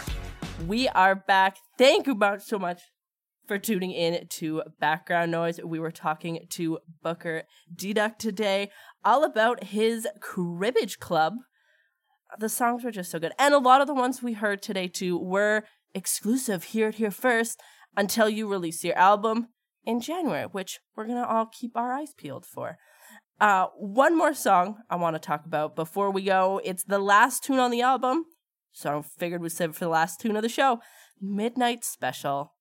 We 0.68 0.88
are 0.90 1.16
back. 1.16 1.58
Thank 1.78 2.06
you 2.06 2.16
so 2.40 2.60
much 2.60 2.82
for 3.48 3.58
tuning 3.58 3.92
in 3.92 4.28
to 4.28 4.62
Background 4.80 5.32
Noise. 5.32 5.60
We 5.64 5.80
were 5.80 5.92
talking 5.92 6.46
to 6.52 6.78
Booker 7.02 7.44
Diduck 7.76 8.20
today 8.20 8.70
all 9.04 9.24
about 9.24 9.64
his 9.66 10.08
cribbage 10.22 11.00
club. 11.00 11.34
The 12.38 12.50
songs 12.50 12.84
were 12.84 12.92
just 12.92 13.10
so 13.10 13.18
good. 13.18 13.34
And 13.40 13.56
a 13.56 13.60
lot 13.60 13.82
of 13.82 13.88
the 13.88 13.94
ones 13.96 14.22
we 14.22 14.34
heard 14.34 14.62
today 14.62 14.88
too 14.88 15.18
were 15.18 15.64
exclusive 15.96 16.66
here 16.66 16.90
at 16.90 16.96
Here 16.96 17.12
First 17.12 17.60
until 17.98 18.30
you 18.30 18.48
release 18.48 18.84
your 18.84 18.98
album 18.98 19.48
in 19.86 20.00
January, 20.00 20.46
which 20.46 20.80
we're 20.96 21.08
gonna 21.08 21.26
all 21.26 21.46
keep 21.46 21.76
our 21.76 21.94
eyes 21.94 22.14
peeled 22.18 22.46
for. 22.46 22.78
Uh, 23.40 23.68
one 23.78 24.18
more 24.18 24.34
song 24.34 24.78
I 24.90 24.96
want 24.96 25.16
to 25.16 25.20
talk 25.20 25.46
about 25.46 25.76
before 25.76 26.12
we 26.12 26.24
go. 26.24 26.62
It's 26.64 26.84
the 26.84 27.00
last 27.00 27.44
tune 27.44 27.60
on 27.60 27.72
the 27.72 27.82
album, 27.82 28.26
so 28.72 29.00
I 29.00 29.02
figured 29.02 29.42
we'd 29.42 29.52
save 29.52 29.72
it 29.72 29.76
for 29.76 29.86
the 29.86 29.90
last 29.92 30.20
tune 30.20 30.36
of 30.36 30.44
the 30.44 30.50
show. 30.50 30.80
Midnight 31.20 31.84
Special. 31.84 32.54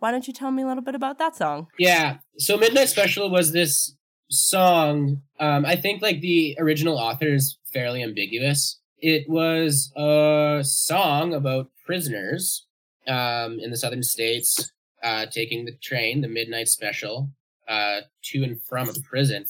Why 0.00 0.10
don't 0.10 0.26
you 0.26 0.32
tell 0.32 0.50
me 0.50 0.62
a 0.62 0.66
little 0.66 0.82
bit 0.82 0.94
about 0.94 1.18
that 1.18 1.34
song? 1.34 1.68
Yeah. 1.78 2.18
So 2.36 2.56
Midnight 2.56 2.88
Special 2.88 3.30
was 3.30 3.52
this 3.52 3.96
song. 4.30 5.22
Um, 5.40 5.64
I 5.64 5.76
think 5.76 6.02
like 6.02 6.20
the 6.20 6.56
original 6.58 6.98
author 6.98 7.28
is 7.28 7.58
fairly 7.72 8.02
ambiguous. 8.02 8.80
It 8.98 9.28
was 9.28 9.92
a 9.96 10.60
song 10.62 11.32
about 11.32 11.70
prisoners 11.86 12.66
um, 13.06 13.58
in 13.60 13.70
the 13.70 13.76
southern 13.76 14.02
states 14.02 14.72
uh, 15.02 15.26
taking 15.26 15.64
the 15.64 15.76
train, 15.82 16.20
the 16.20 16.28
Midnight 16.28 16.68
Special, 16.68 17.30
uh, 17.68 18.00
to 18.24 18.42
and 18.42 18.60
from 18.62 18.88
a 18.88 18.94
prison. 19.08 19.44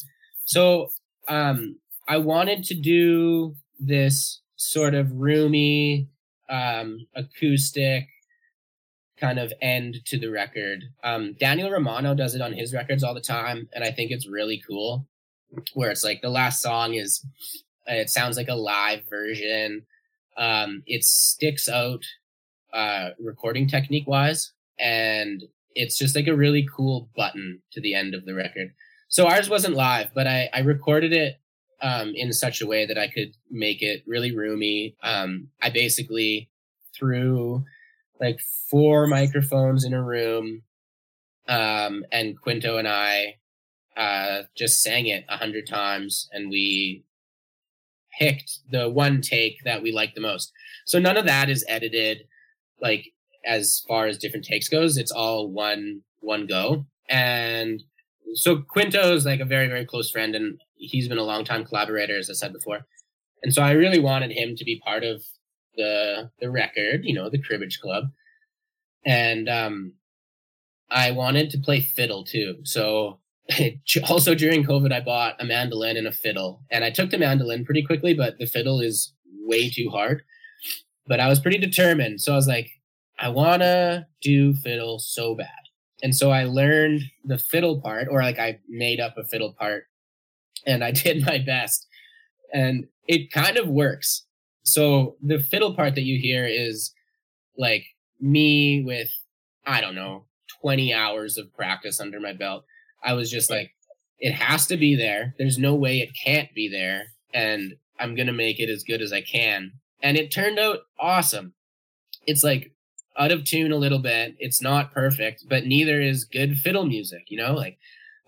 So 0.44 0.90
um, 1.28 1.78
I 2.06 2.18
wanted 2.18 2.64
to 2.64 2.74
do 2.74 3.54
this 3.78 4.40
sort 4.56 4.94
of 4.94 5.12
roomy, 5.12 6.08
um, 6.48 7.06
acoustic 7.14 8.08
kind 9.18 9.38
of 9.38 9.52
end 9.60 9.96
to 10.06 10.18
the 10.18 10.28
record. 10.28 10.84
Um, 11.02 11.34
Daniel 11.38 11.70
Romano 11.70 12.14
does 12.14 12.34
it 12.34 12.40
on 12.40 12.52
his 12.52 12.72
records 12.72 13.02
all 13.02 13.14
the 13.14 13.20
time, 13.20 13.68
and 13.72 13.84
I 13.84 13.90
think 13.90 14.10
it's 14.10 14.28
really 14.28 14.62
cool. 14.66 15.06
Where 15.74 15.90
it's 15.90 16.04
like 16.04 16.20
the 16.20 16.28
last 16.28 16.60
song 16.60 16.94
is, 16.94 17.24
it 17.86 18.10
sounds 18.10 18.36
like 18.36 18.48
a 18.48 18.54
live 18.54 19.08
version. 19.08 19.86
Um, 20.36 20.82
it 20.86 21.04
sticks 21.04 21.68
out, 21.68 22.04
uh, 22.72 23.10
recording 23.18 23.66
technique 23.66 24.06
wise, 24.06 24.52
and 24.78 25.44
it's 25.74 25.96
just 25.96 26.16
like 26.16 26.26
a 26.26 26.36
really 26.36 26.66
cool 26.74 27.08
button 27.16 27.60
to 27.72 27.80
the 27.80 27.94
end 27.94 28.14
of 28.14 28.24
the 28.24 28.34
record. 28.34 28.72
So 29.08 29.26
ours 29.26 29.48
wasn't 29.48 29.74
live, 29.74 30.10
but 30.14 30.26
I, 30.26 30.50
I 30.52 30.60
recorded 30.60 31.12
it 31.12 31.40
um, 31.80 32.12
in 32.14 32.32
such 32.32 32.60
a 32.60 32.66
way 32.66 32.86
that 32.86 32.98
I 32.98 33.08
could 33.08 33.34
make 33.50 33.82
it 33.82 34.02
really 34.06 34.34
roomy. 34.36 34.96
Um, 35.02 35.48
I 35.62 35.70
basically 35.70 36.50
threw 36.94 37.64
like 38.20 38.40
four 38.70 39.06
microphones 39.06 39.84
in 39.84 39.94
a 39.94 40.02
room, 40.02 40.62
um, 41.46 42.04
and 42.12 42.38
Quinto 42.40 42.76
and 42.76 42.88
I 42.88 43.36
uh, 43.96 44.42
just 44.56 44.82
sang 44.82 45.06
it 45.06 45.24
a 45.28 45.36
hundred 45.36 45.66
times, 45.66 46.28
and 46.32 46.50
we 46.50 47.04
picked 48.18 48.58
the 48.70 48.88
one 48.88 49.20
take 49.20 49.58
that 49.64 49.82
we 49.82 49.92
liked 49.92 50.14
the 50.14 50.20
most. 50.20 50.52
So 50.86 50.98
none 50.98 51.16
of 51.16 51.26
that 51.26 51.48
is 51.48 51.64
edited, 51.68 52.24
like 52.80 53.12
as 53.48 53.82
far 53.88 54.06
as 54.06 54.18
different 54.18 54.44
takes 54.44 54.68
goes. 54.68 54.96
It's 54.96 55.10
all 55.10 55.50
one 55.50 56.02
one 56.20 56.46
go, 56.46 56.86
and 57.08 57.82
so 58.34 58.58
Quinto 58.58 59.14
is 59.14 59.24
like 59.24 59.40
a 59.40 59.44
very 59.44 59.68
very 59.68 59.84
close 59.84 60.10
friend, 60.10 60.34
and 60.34 60.60
he's 60.76 61.08
been 61.08 61.18
a 61.18 61.24
long 61.24 61.44
time 61.44 61.64
collaborator, 61.64 62.16
as 62.16 62.30
I 62.30 62.34
said 62.34 62.52
before. 62.52 62.80
And 63.42 63.54
so 63.54 63.62
I 63.62 63.72
really 63.72 64.00
wanted 64.00 64.32
him 64.32 64.56
to 64.56 64.64
be 64.64 64.80
part 64.84 65.04
of 65.04 65.22
the 65.76 66.30
the 66.40 66.50
record, 66.50 67.04
you 67.04 67.14
know, 67.14 67.30
the 67.30 67.42
Cribbage 67.42 67.80
Club, 67.80 68.04
and 69.04 69.48
um, 69.48 69.94
I 70.90 71.10
wanted 71.10 71.50
to 71.50 71.58
play 71.58 71.80
fiddle 71.80 72.24
too. 72.24 72.56
So 72.64 73.20
also 74.08 74.34
during 74.34 74.64
COVID, 74.64 74.92
I 74.92 75.00
bought 75.00 75.40
a 75.40 75.44
mandolin 75.44 75.96
and 75.96 76.06
a 76.06 76.12
fiddle, 76.12 76.62
and 76.70 76.84
I 76.84 76.90
took 76.90 77.10
the 77.10 77.18
mandolin 77.18 77.64
pretty 77.64 77.82
quickly, 77.82 78.14
but 78.14 78.38
the 78.38 78.46
fiddle 78.46 78.80
is 78.80 79.12
way 79.44 79.70
too 79.70 79.88
hard. 79.90 80.22
But 81.06 81.20
I 81.20 81.28
was 81.28 81.40
pretty 81.40 81.58
determined, 81.58 82.20
so 82.20 82.32
I 82.32 82.36
was 82.36 82.46
like, 82.46 82.70
I 83.18 83.28
wanna 83.28 84.06
do 84.22 84.54
fiddle 84.54 84.98
so 84.98 85.34
bad, 85.34 85.48
and 86.02 86.14
so 86.14 86.30
I 86.30 86.44
learned 86.44 87.02
the 87.24 87.38
fiddle 87.38 87.80
part, 87.80 88.08
or 88.10 88.22
like 88.22 88.38
I 88.38 88.60
made 88.68 89.00
up 89.00 89.16
a 89.16 89.24
fiddle 89.24 89.54
part, 89.58 89.84
and 90.66 90.84
I 90.84 90.90
did 90.92 91.24
my 91.24 91.38
best, 91.38 91.86
and 92.52 92.86
it 93.06 93.32
kind 93.32 93.56
of 93.56 93.68
works. 93.68 94.24
So 94.62 95.16
the 95.22 95.40
fiddle 95.40 95.74
part 95.74 95.94
that 95.94 96.02
you 96.02 96.20
hear 96.20 96.46
is 96.46 96.92
like 97.56 97.84
me 98.20 98.82
with 98.84 99.10
I 99.66 99.80
don't 99.80 99.94
know 99.94 100.26
20 100.62 100.92
hours 100.92 101.38
of 101.38 101.52
practice 101.54 102.00
under 102.00 102.20
my 102.20 102.32
belt. 102.32 102.64
I 103.02 103.14
was 103.14 103.30
just 103.30 103.50
like 103.50 103.72
it 104.18 104.32
has 104.32 104.66
to 104.66 104.76
be 104.76 104.96
there. 104.96 105.34
There's 105.38 105.58
no 105.58 105.74
way 105.74 106.00
it 106.00 106.10
can't 106.22 106.52
be 106.54 106.68
there 106.68 107.06
and 107.32 107.74
I'm 107.98 108.14
going 108.14 108.26
to 108.26 108.32
make 108.32 108.60
it 108.60 108.68
as 108.70 108.82
good 108.82 109.02
as 109.02 109.12
I 109.12 109.20
can. 109.20 109.72
And 110.02 110.16
it 110.16 110.30
turned 110.30 110.58
out 110.58 110.80
awesome. 110.98 111.54
It's 112.26 112.44
like 112.44 112.72
out 113.18 113.32
of 113.32 113.44
tune 113.44 113.72
a 113.72 113.76
little 113.76 113.98
bit. 113.98 114.36
It's 114.38 114.62
not 114.62 114.92
perfect, 114.92 115.44
but 115.48 115.66
neither 115.66 116.00
is 116.00 116.24
good 116.24 116.58
fiddle 116.58 116.86
music, 116.86 117.24
you 117.28 117.38
know? 117.38 117.52
Like 117.52 117.78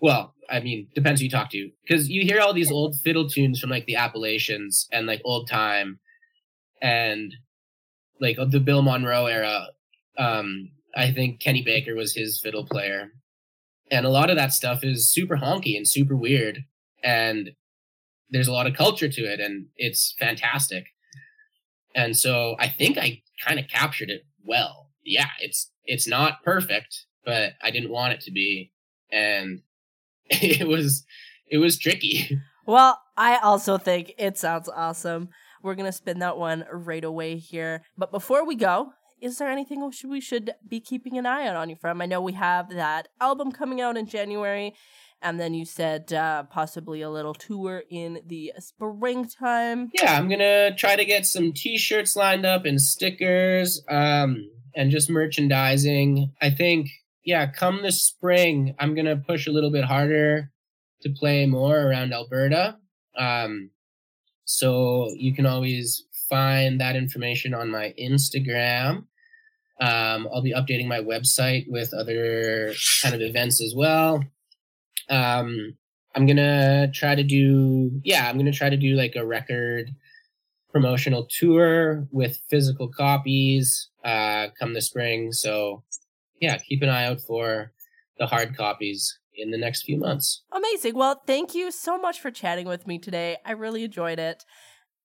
well, 0.01 0.35
I 0.49 0.61
mean, 0.61 0.89
depends 0.95 1.21
who 1.21 1.27
you 1.27 1.31
talk 1.31 1.51
to 1.51 1.71
because 1.87 2.09
you 2.09 2.23
hear 2.23 2.41
all 2.41 2.53
these 2.53 2.73
old 2.73 2.97
fiddle 2.97 3.29
tunes 3.29 3.61
from 3.61 3.71
like 3.71 3.87
the 3.87 3.97
Appalachians 3.97 4.89
and 4.91 5.07
like 5.07 5.21
old 5.25 5.49
time 5.49 6.01
and 6.81 7.35
like 8.21 8.37
the 8.37 8.61
Bill 8.61 8.83
Monroe 8.83 9.27
era. 9.27 9.69
Um, 10.19 10.71
I 10.97 11.13
think 11.13 11.41
Kenny 11.41 11.63
Baker 11.63 11.95
was 11.95 12.15
his 12.15 12.41
fiddle 12.41 12.67
player, 12.67 13.13
and 13.91 14.05
a 14.05 14.11
lot 14.11 14.31
of 14.31 14.37
that 14.37 14.53
stuff 14.53 14.83
is 14.83 15.11
super 15.11 15.37
honky 15.37 15.77
and 15.77 15.87
super 15.87 16.17
weird, 16.17 16.65
and 17.05 17.51
there's 18.31 18.49
a 18.49 18.53
lot 18.53 18.67
of 18.67 18.75
culture 18.75 19.09
to 19.09 19.23
it, 19.23 19.39
and 19.39 19.67
it's 19.77 20.15
fantastic. 20.19 20.87
And 21.95 22.17
so 22.17 22.57
I 22.59 22.69
think 22.69 22.99
I 22.99 23.23
kind 23.45 23.59
of 23.59 23.69
captured 23.69 24.11
it 24.11 24.23
well. 24.45 24.80
Yeah, 25.05 25.29
it's 25.41 25.71
it's 25.85 26.07
not 26.07 26.43
perfect, 26.45 27.07
but 27.25 27.53
I 27.63 27.71
didn't 27.71 27.91
want 27.91 28.13
it 28.13 28.21
to 28.23 28.31
be, 28.31 28.73
and 29.11 29.63
it 30.31 30.67
was 30.67 31.05
it 31.49 31.59
was 31.59 31.79
tricky. 31.79 32.39
Well, 32.67 33.01
I 33.17 33.39
also 33.39 33.79
think 33.79 34.15
it 34.19 34.39
sounds 34.39 34.69
awesome. 34.69 35.31
We're 35.63 35.75
gonna 35.75 35.93
spin 35.93 36.21
that 36.21 36.39
one 36.39 36.65
right 36.71 37.05
away 37.05 37.37
here. 37.37 37.83
But 37.99 38.13
before 38.13 38.47
we 38.47 38.55
go, 38.55 38.93
is 39.21 39.39
there 39.39 39.49
anything 39.49 39.85
we 39.85 39.93
should, 39.93 40.11
we 40.11 40.21
should 40.21 40.55
be 40.67 40.81
keeping 40.81 41.19
an 41.19 41.27
eye 41.27 41.47
out 41.47 41.57
on 41.57 41.69
you 41.69 41.77
from? 41.77 42.01
I 42.01 42.07
know 42.07 42.21
we 42.21 42.33
have 42.33 42.71
that 42.71 43.09
album 43.21 43.53
coming 43.53 43.81
out 43.81 43.97
in 43.97 44.07
January, 44.07 44.75
and 45.21 45.39
then 45.39 45.53
you 45.53 45.65
said 45.65 46.13
uh, 46.13 46.45
possibly 46.45 47.03
a 47.03 47.11
little 47.11 47.35
tour 47.35 47.83
in 47.91 48.21
the 48.27 48.53
springtime. 48.59 49.91
Yeah, 49.95 50.17
I'm 50.17 50.29
gonna 50.29 50.75
try 50.75 50.97
to 50.97 51.05
get 51.05 51.27
some 51.27 51.53
T-shirts 51.53 52.17
lined 52.17 52.47
up 52.47 52.65
and 52.65 52.81
stickers, 52.81 53.83
um, 53.89 54.49
and 54.75 54.91
just 54.91 55.11
merchandising. 55.11 56.33
I 56.41 56.51
think, 56.51 56.89
yeah, 57.25 57.47
come 57.47 57.83
the 57.83 57.93
spring, 57.93 58.75
I'm 58.79 58.95
gonna 58.95 59.17
push 59.17 59.47
a 59.47 59.53
little 59.53 59.71
bit 59.71 59.85
harder 59.85 60.51
to 61.03 61.11
play 61.11 61.47
more 61.47 61.79
around 61.79 62.13
Alberta. 62.13 62.77
Um, 63.17 63.71
so 64.45 65.11
you 65.17 65.35
can 65.35 65.47
always 65.47 66.05
find 66.29 66.81
that 66.81 66.97
information 66.97 67.55
on 67.55 67.71
my 67.71 67.95
Instagram. 68.01 69.05
Um, 69.81 70.29
I'll 70.33 70.43
be 70.43 70.53
updating 70.53 70.87
my 70.87 71.01
website 71.01 71.65
with 71.69 71.95
other 71.95 72.75
kind 73.03 73.15
of 73.15 73.21
events 73.21 73.63
as 73.63 73.75
well. 73.75 74.23
Um, 75.09 75.77
I'm 76.15 76.27
gonna 76.27 76.91
try 76.93 77.15
to 77.15 77.23
do, 77.23 78.01
yeah, 78.05 78.29
I'm 78.29 78.37
gonna 78.37 78.53
try 78.53 78.69
to 78.69 78.77
do 78.77 78.95
like 78.95 79.17
a 79.17 79.25
record 79.25 79.91
promotional 80.73 81.27
tour 81.27 82.07
with 82.11 82.39
physical 82.49 82.89
copies 82.89 83.89
uh, 84.05 84.49
come 84.59 84.75
the 84.75 84.83
spring. 84.83 85.33
So, 85.33 85.83
yeah, 86.41 86.57
keep 86.59 86.83
an 86.83 86.89
eye 86.89 87.07
out 87.07 87.21
for 87.21 87.73
the 88.19 88.27
hard 88.27 88.57
copies 88.57 89.19
in 89.35 89.51
the 89.51 89.59
next 89.59 89.83
few 89.83 89.99
months. 89.99 90.43
Amazing. 90.53 90.95
Well, 90.95 91.23
thank 91.27 91.55
you 91.55 91.71
so 91.71 91.99
much 91.99 92.21
for 92.21 92.31
chatting 92.31 92.67
with 92.67 92.87
me 92.87 92.99
today. 92.99 93.39
I 93.45 93.53
really 93.53 93.85
enjoyed 93.85 94.19
it. 94.19 94.45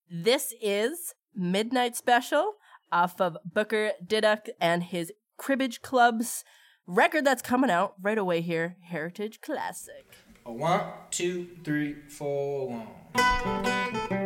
This 0.10 0.54
is 0.62 1.14
Midnight 1.34 1.96
Special 1.96 2.54
off 2.92 3.20
of 3.20 3.38
Booker 3.46 3.92
Diduck 4.06 4.50
and 4.60 4.84
his 4.84 5.12
Cribbage 5.38 5.82
Club's 5.82 6.44
record 6.88 7.26
that's 7.26 7.42
coming 7.42 7.70
out 7.70 7.96
right 8.02 8.18
away 8.18 8.42
here, 8.42 8.78
Heritage 8.84 9.42
Classic. 9.42 10.06
A 10.46 10.54
one, 10.54 10.82
two, 11.10 11.48
three, 11.64 11.96
four, 12.08 12.70
one. 13.14 14.25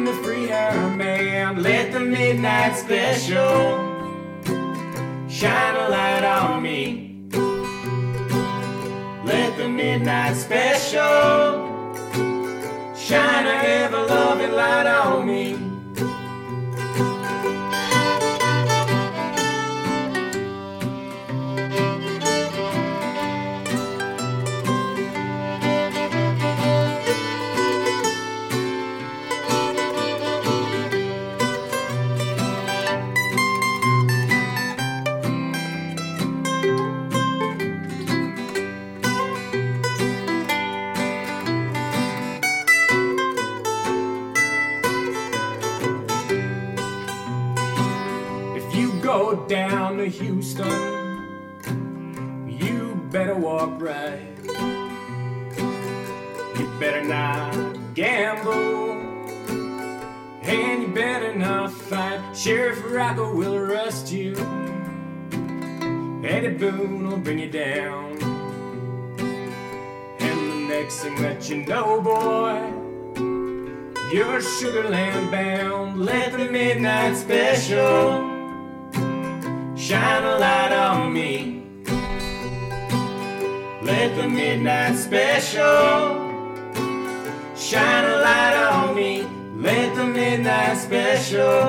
Ask 0.00 0.08
him 0.08 0.16
to 0.16 0.22
free 0.22 0.46
her 0.48 0.96
man. 0.96 1.62
Let 1.62 1.92
the 1.92 2.00
midnight 2.00 2.76
special 2.76 3.69
you're 74.30 74.40
Sugarland 74.40 75.30
bound. 75.30 76.04
Let 76.04 76.32
the 76.32 76.50
midnight 76.50 77.16
special 77.16 78.28
shine 79.76 80.24
a 80.24 80.38
light 80.38 80.72
on 80.72 81.12
me. 81.12 81.62
Let 83.82 84.16
the 84.16 84.28
midnight 84.28 84.96
special 84.96 85.64
shine 87.56 88.04
a 88.04 88.16
light 88.26 88.56
on 88.70 88.94
me. 88.94 89.26
Let 89.56 89.94
the 89.96 90.04
midnight 90.04 90.76
special 90.78 91.60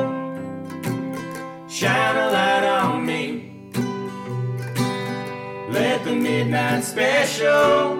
shine 1.67 2.15
a 2.15 2.31
light 2.31 2.63
on 2.63 3.05
me. 3.05 3.53
Let 5.69 6.03
the 6.03 6.13
midnight 6.13 6.83
special 6.83 7.97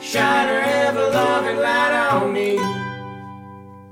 shine 0.00 0.48
a 0.48 0.60
ever 0.86 1.10
loving 1.10 1.58
light 1.58 1.92
on 2.12 2.32
me. 2.32 2.79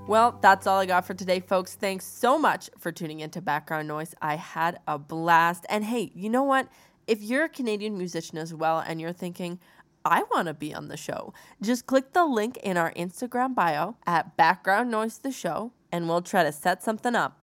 Well, 0.09 0.39
that's 0.41 0.67
all 0.67 0.79
I 0.79 0.87
got 0.87 1.07
for 1.07 1.13
today, 1.13 1.39
folks. 1.39 1.75
Thanks 1.75 2.07
so 2.07 2.39
much 2.39 2.71
for 2.79 2.91
tuning 2.91 3.21
into 3.21 3.43
Background 3.43 3.89
Noise. 3.89 4.15
I 4.23 4.37
had 4.37 4.81
a 4.89 4.99
blast. 4.99 5.67
And 5.69 5.85
hey, 5.85 6.11
you 6.15 6.31
know 6.31 6.45
what? 6.45 6.67
If 7.07 7.21
you're 7.21 7.45
a 7.45 7.49
Canadian 7.51 7.99
musician 7.99 8.39
as 8.39 8.55
well 8.55 8.79
and 8.79 9.03
you're 9.03 9.13
thinking, 9.13 9.59
I 10.07 10.23
want 10.31 10.49
to 10.49 10.55
be 10.55 10.73
on 10.73 10.89
the 10.89 10.97
show, 10.97 11.35
just 11.61 11.85
click 11.85 12.15
the 12.15 12.25
link 12.25 12.57
in 12.63 12.79
our 12.79 12.91
Instagram 12.95 13.55
bio 13.55 13.97
at 14.07 14.35
Background 14.35 14.91
Noise 14.91 15.19
the 15.19 15.31
Show 15.31 15.73
and 15.93 16.09
we'll 16.09 16.23
try 16.23 16.43
to 16.43 16.53
set 16.53 16.83
something 16.83 17.15
up. 17.15 17.38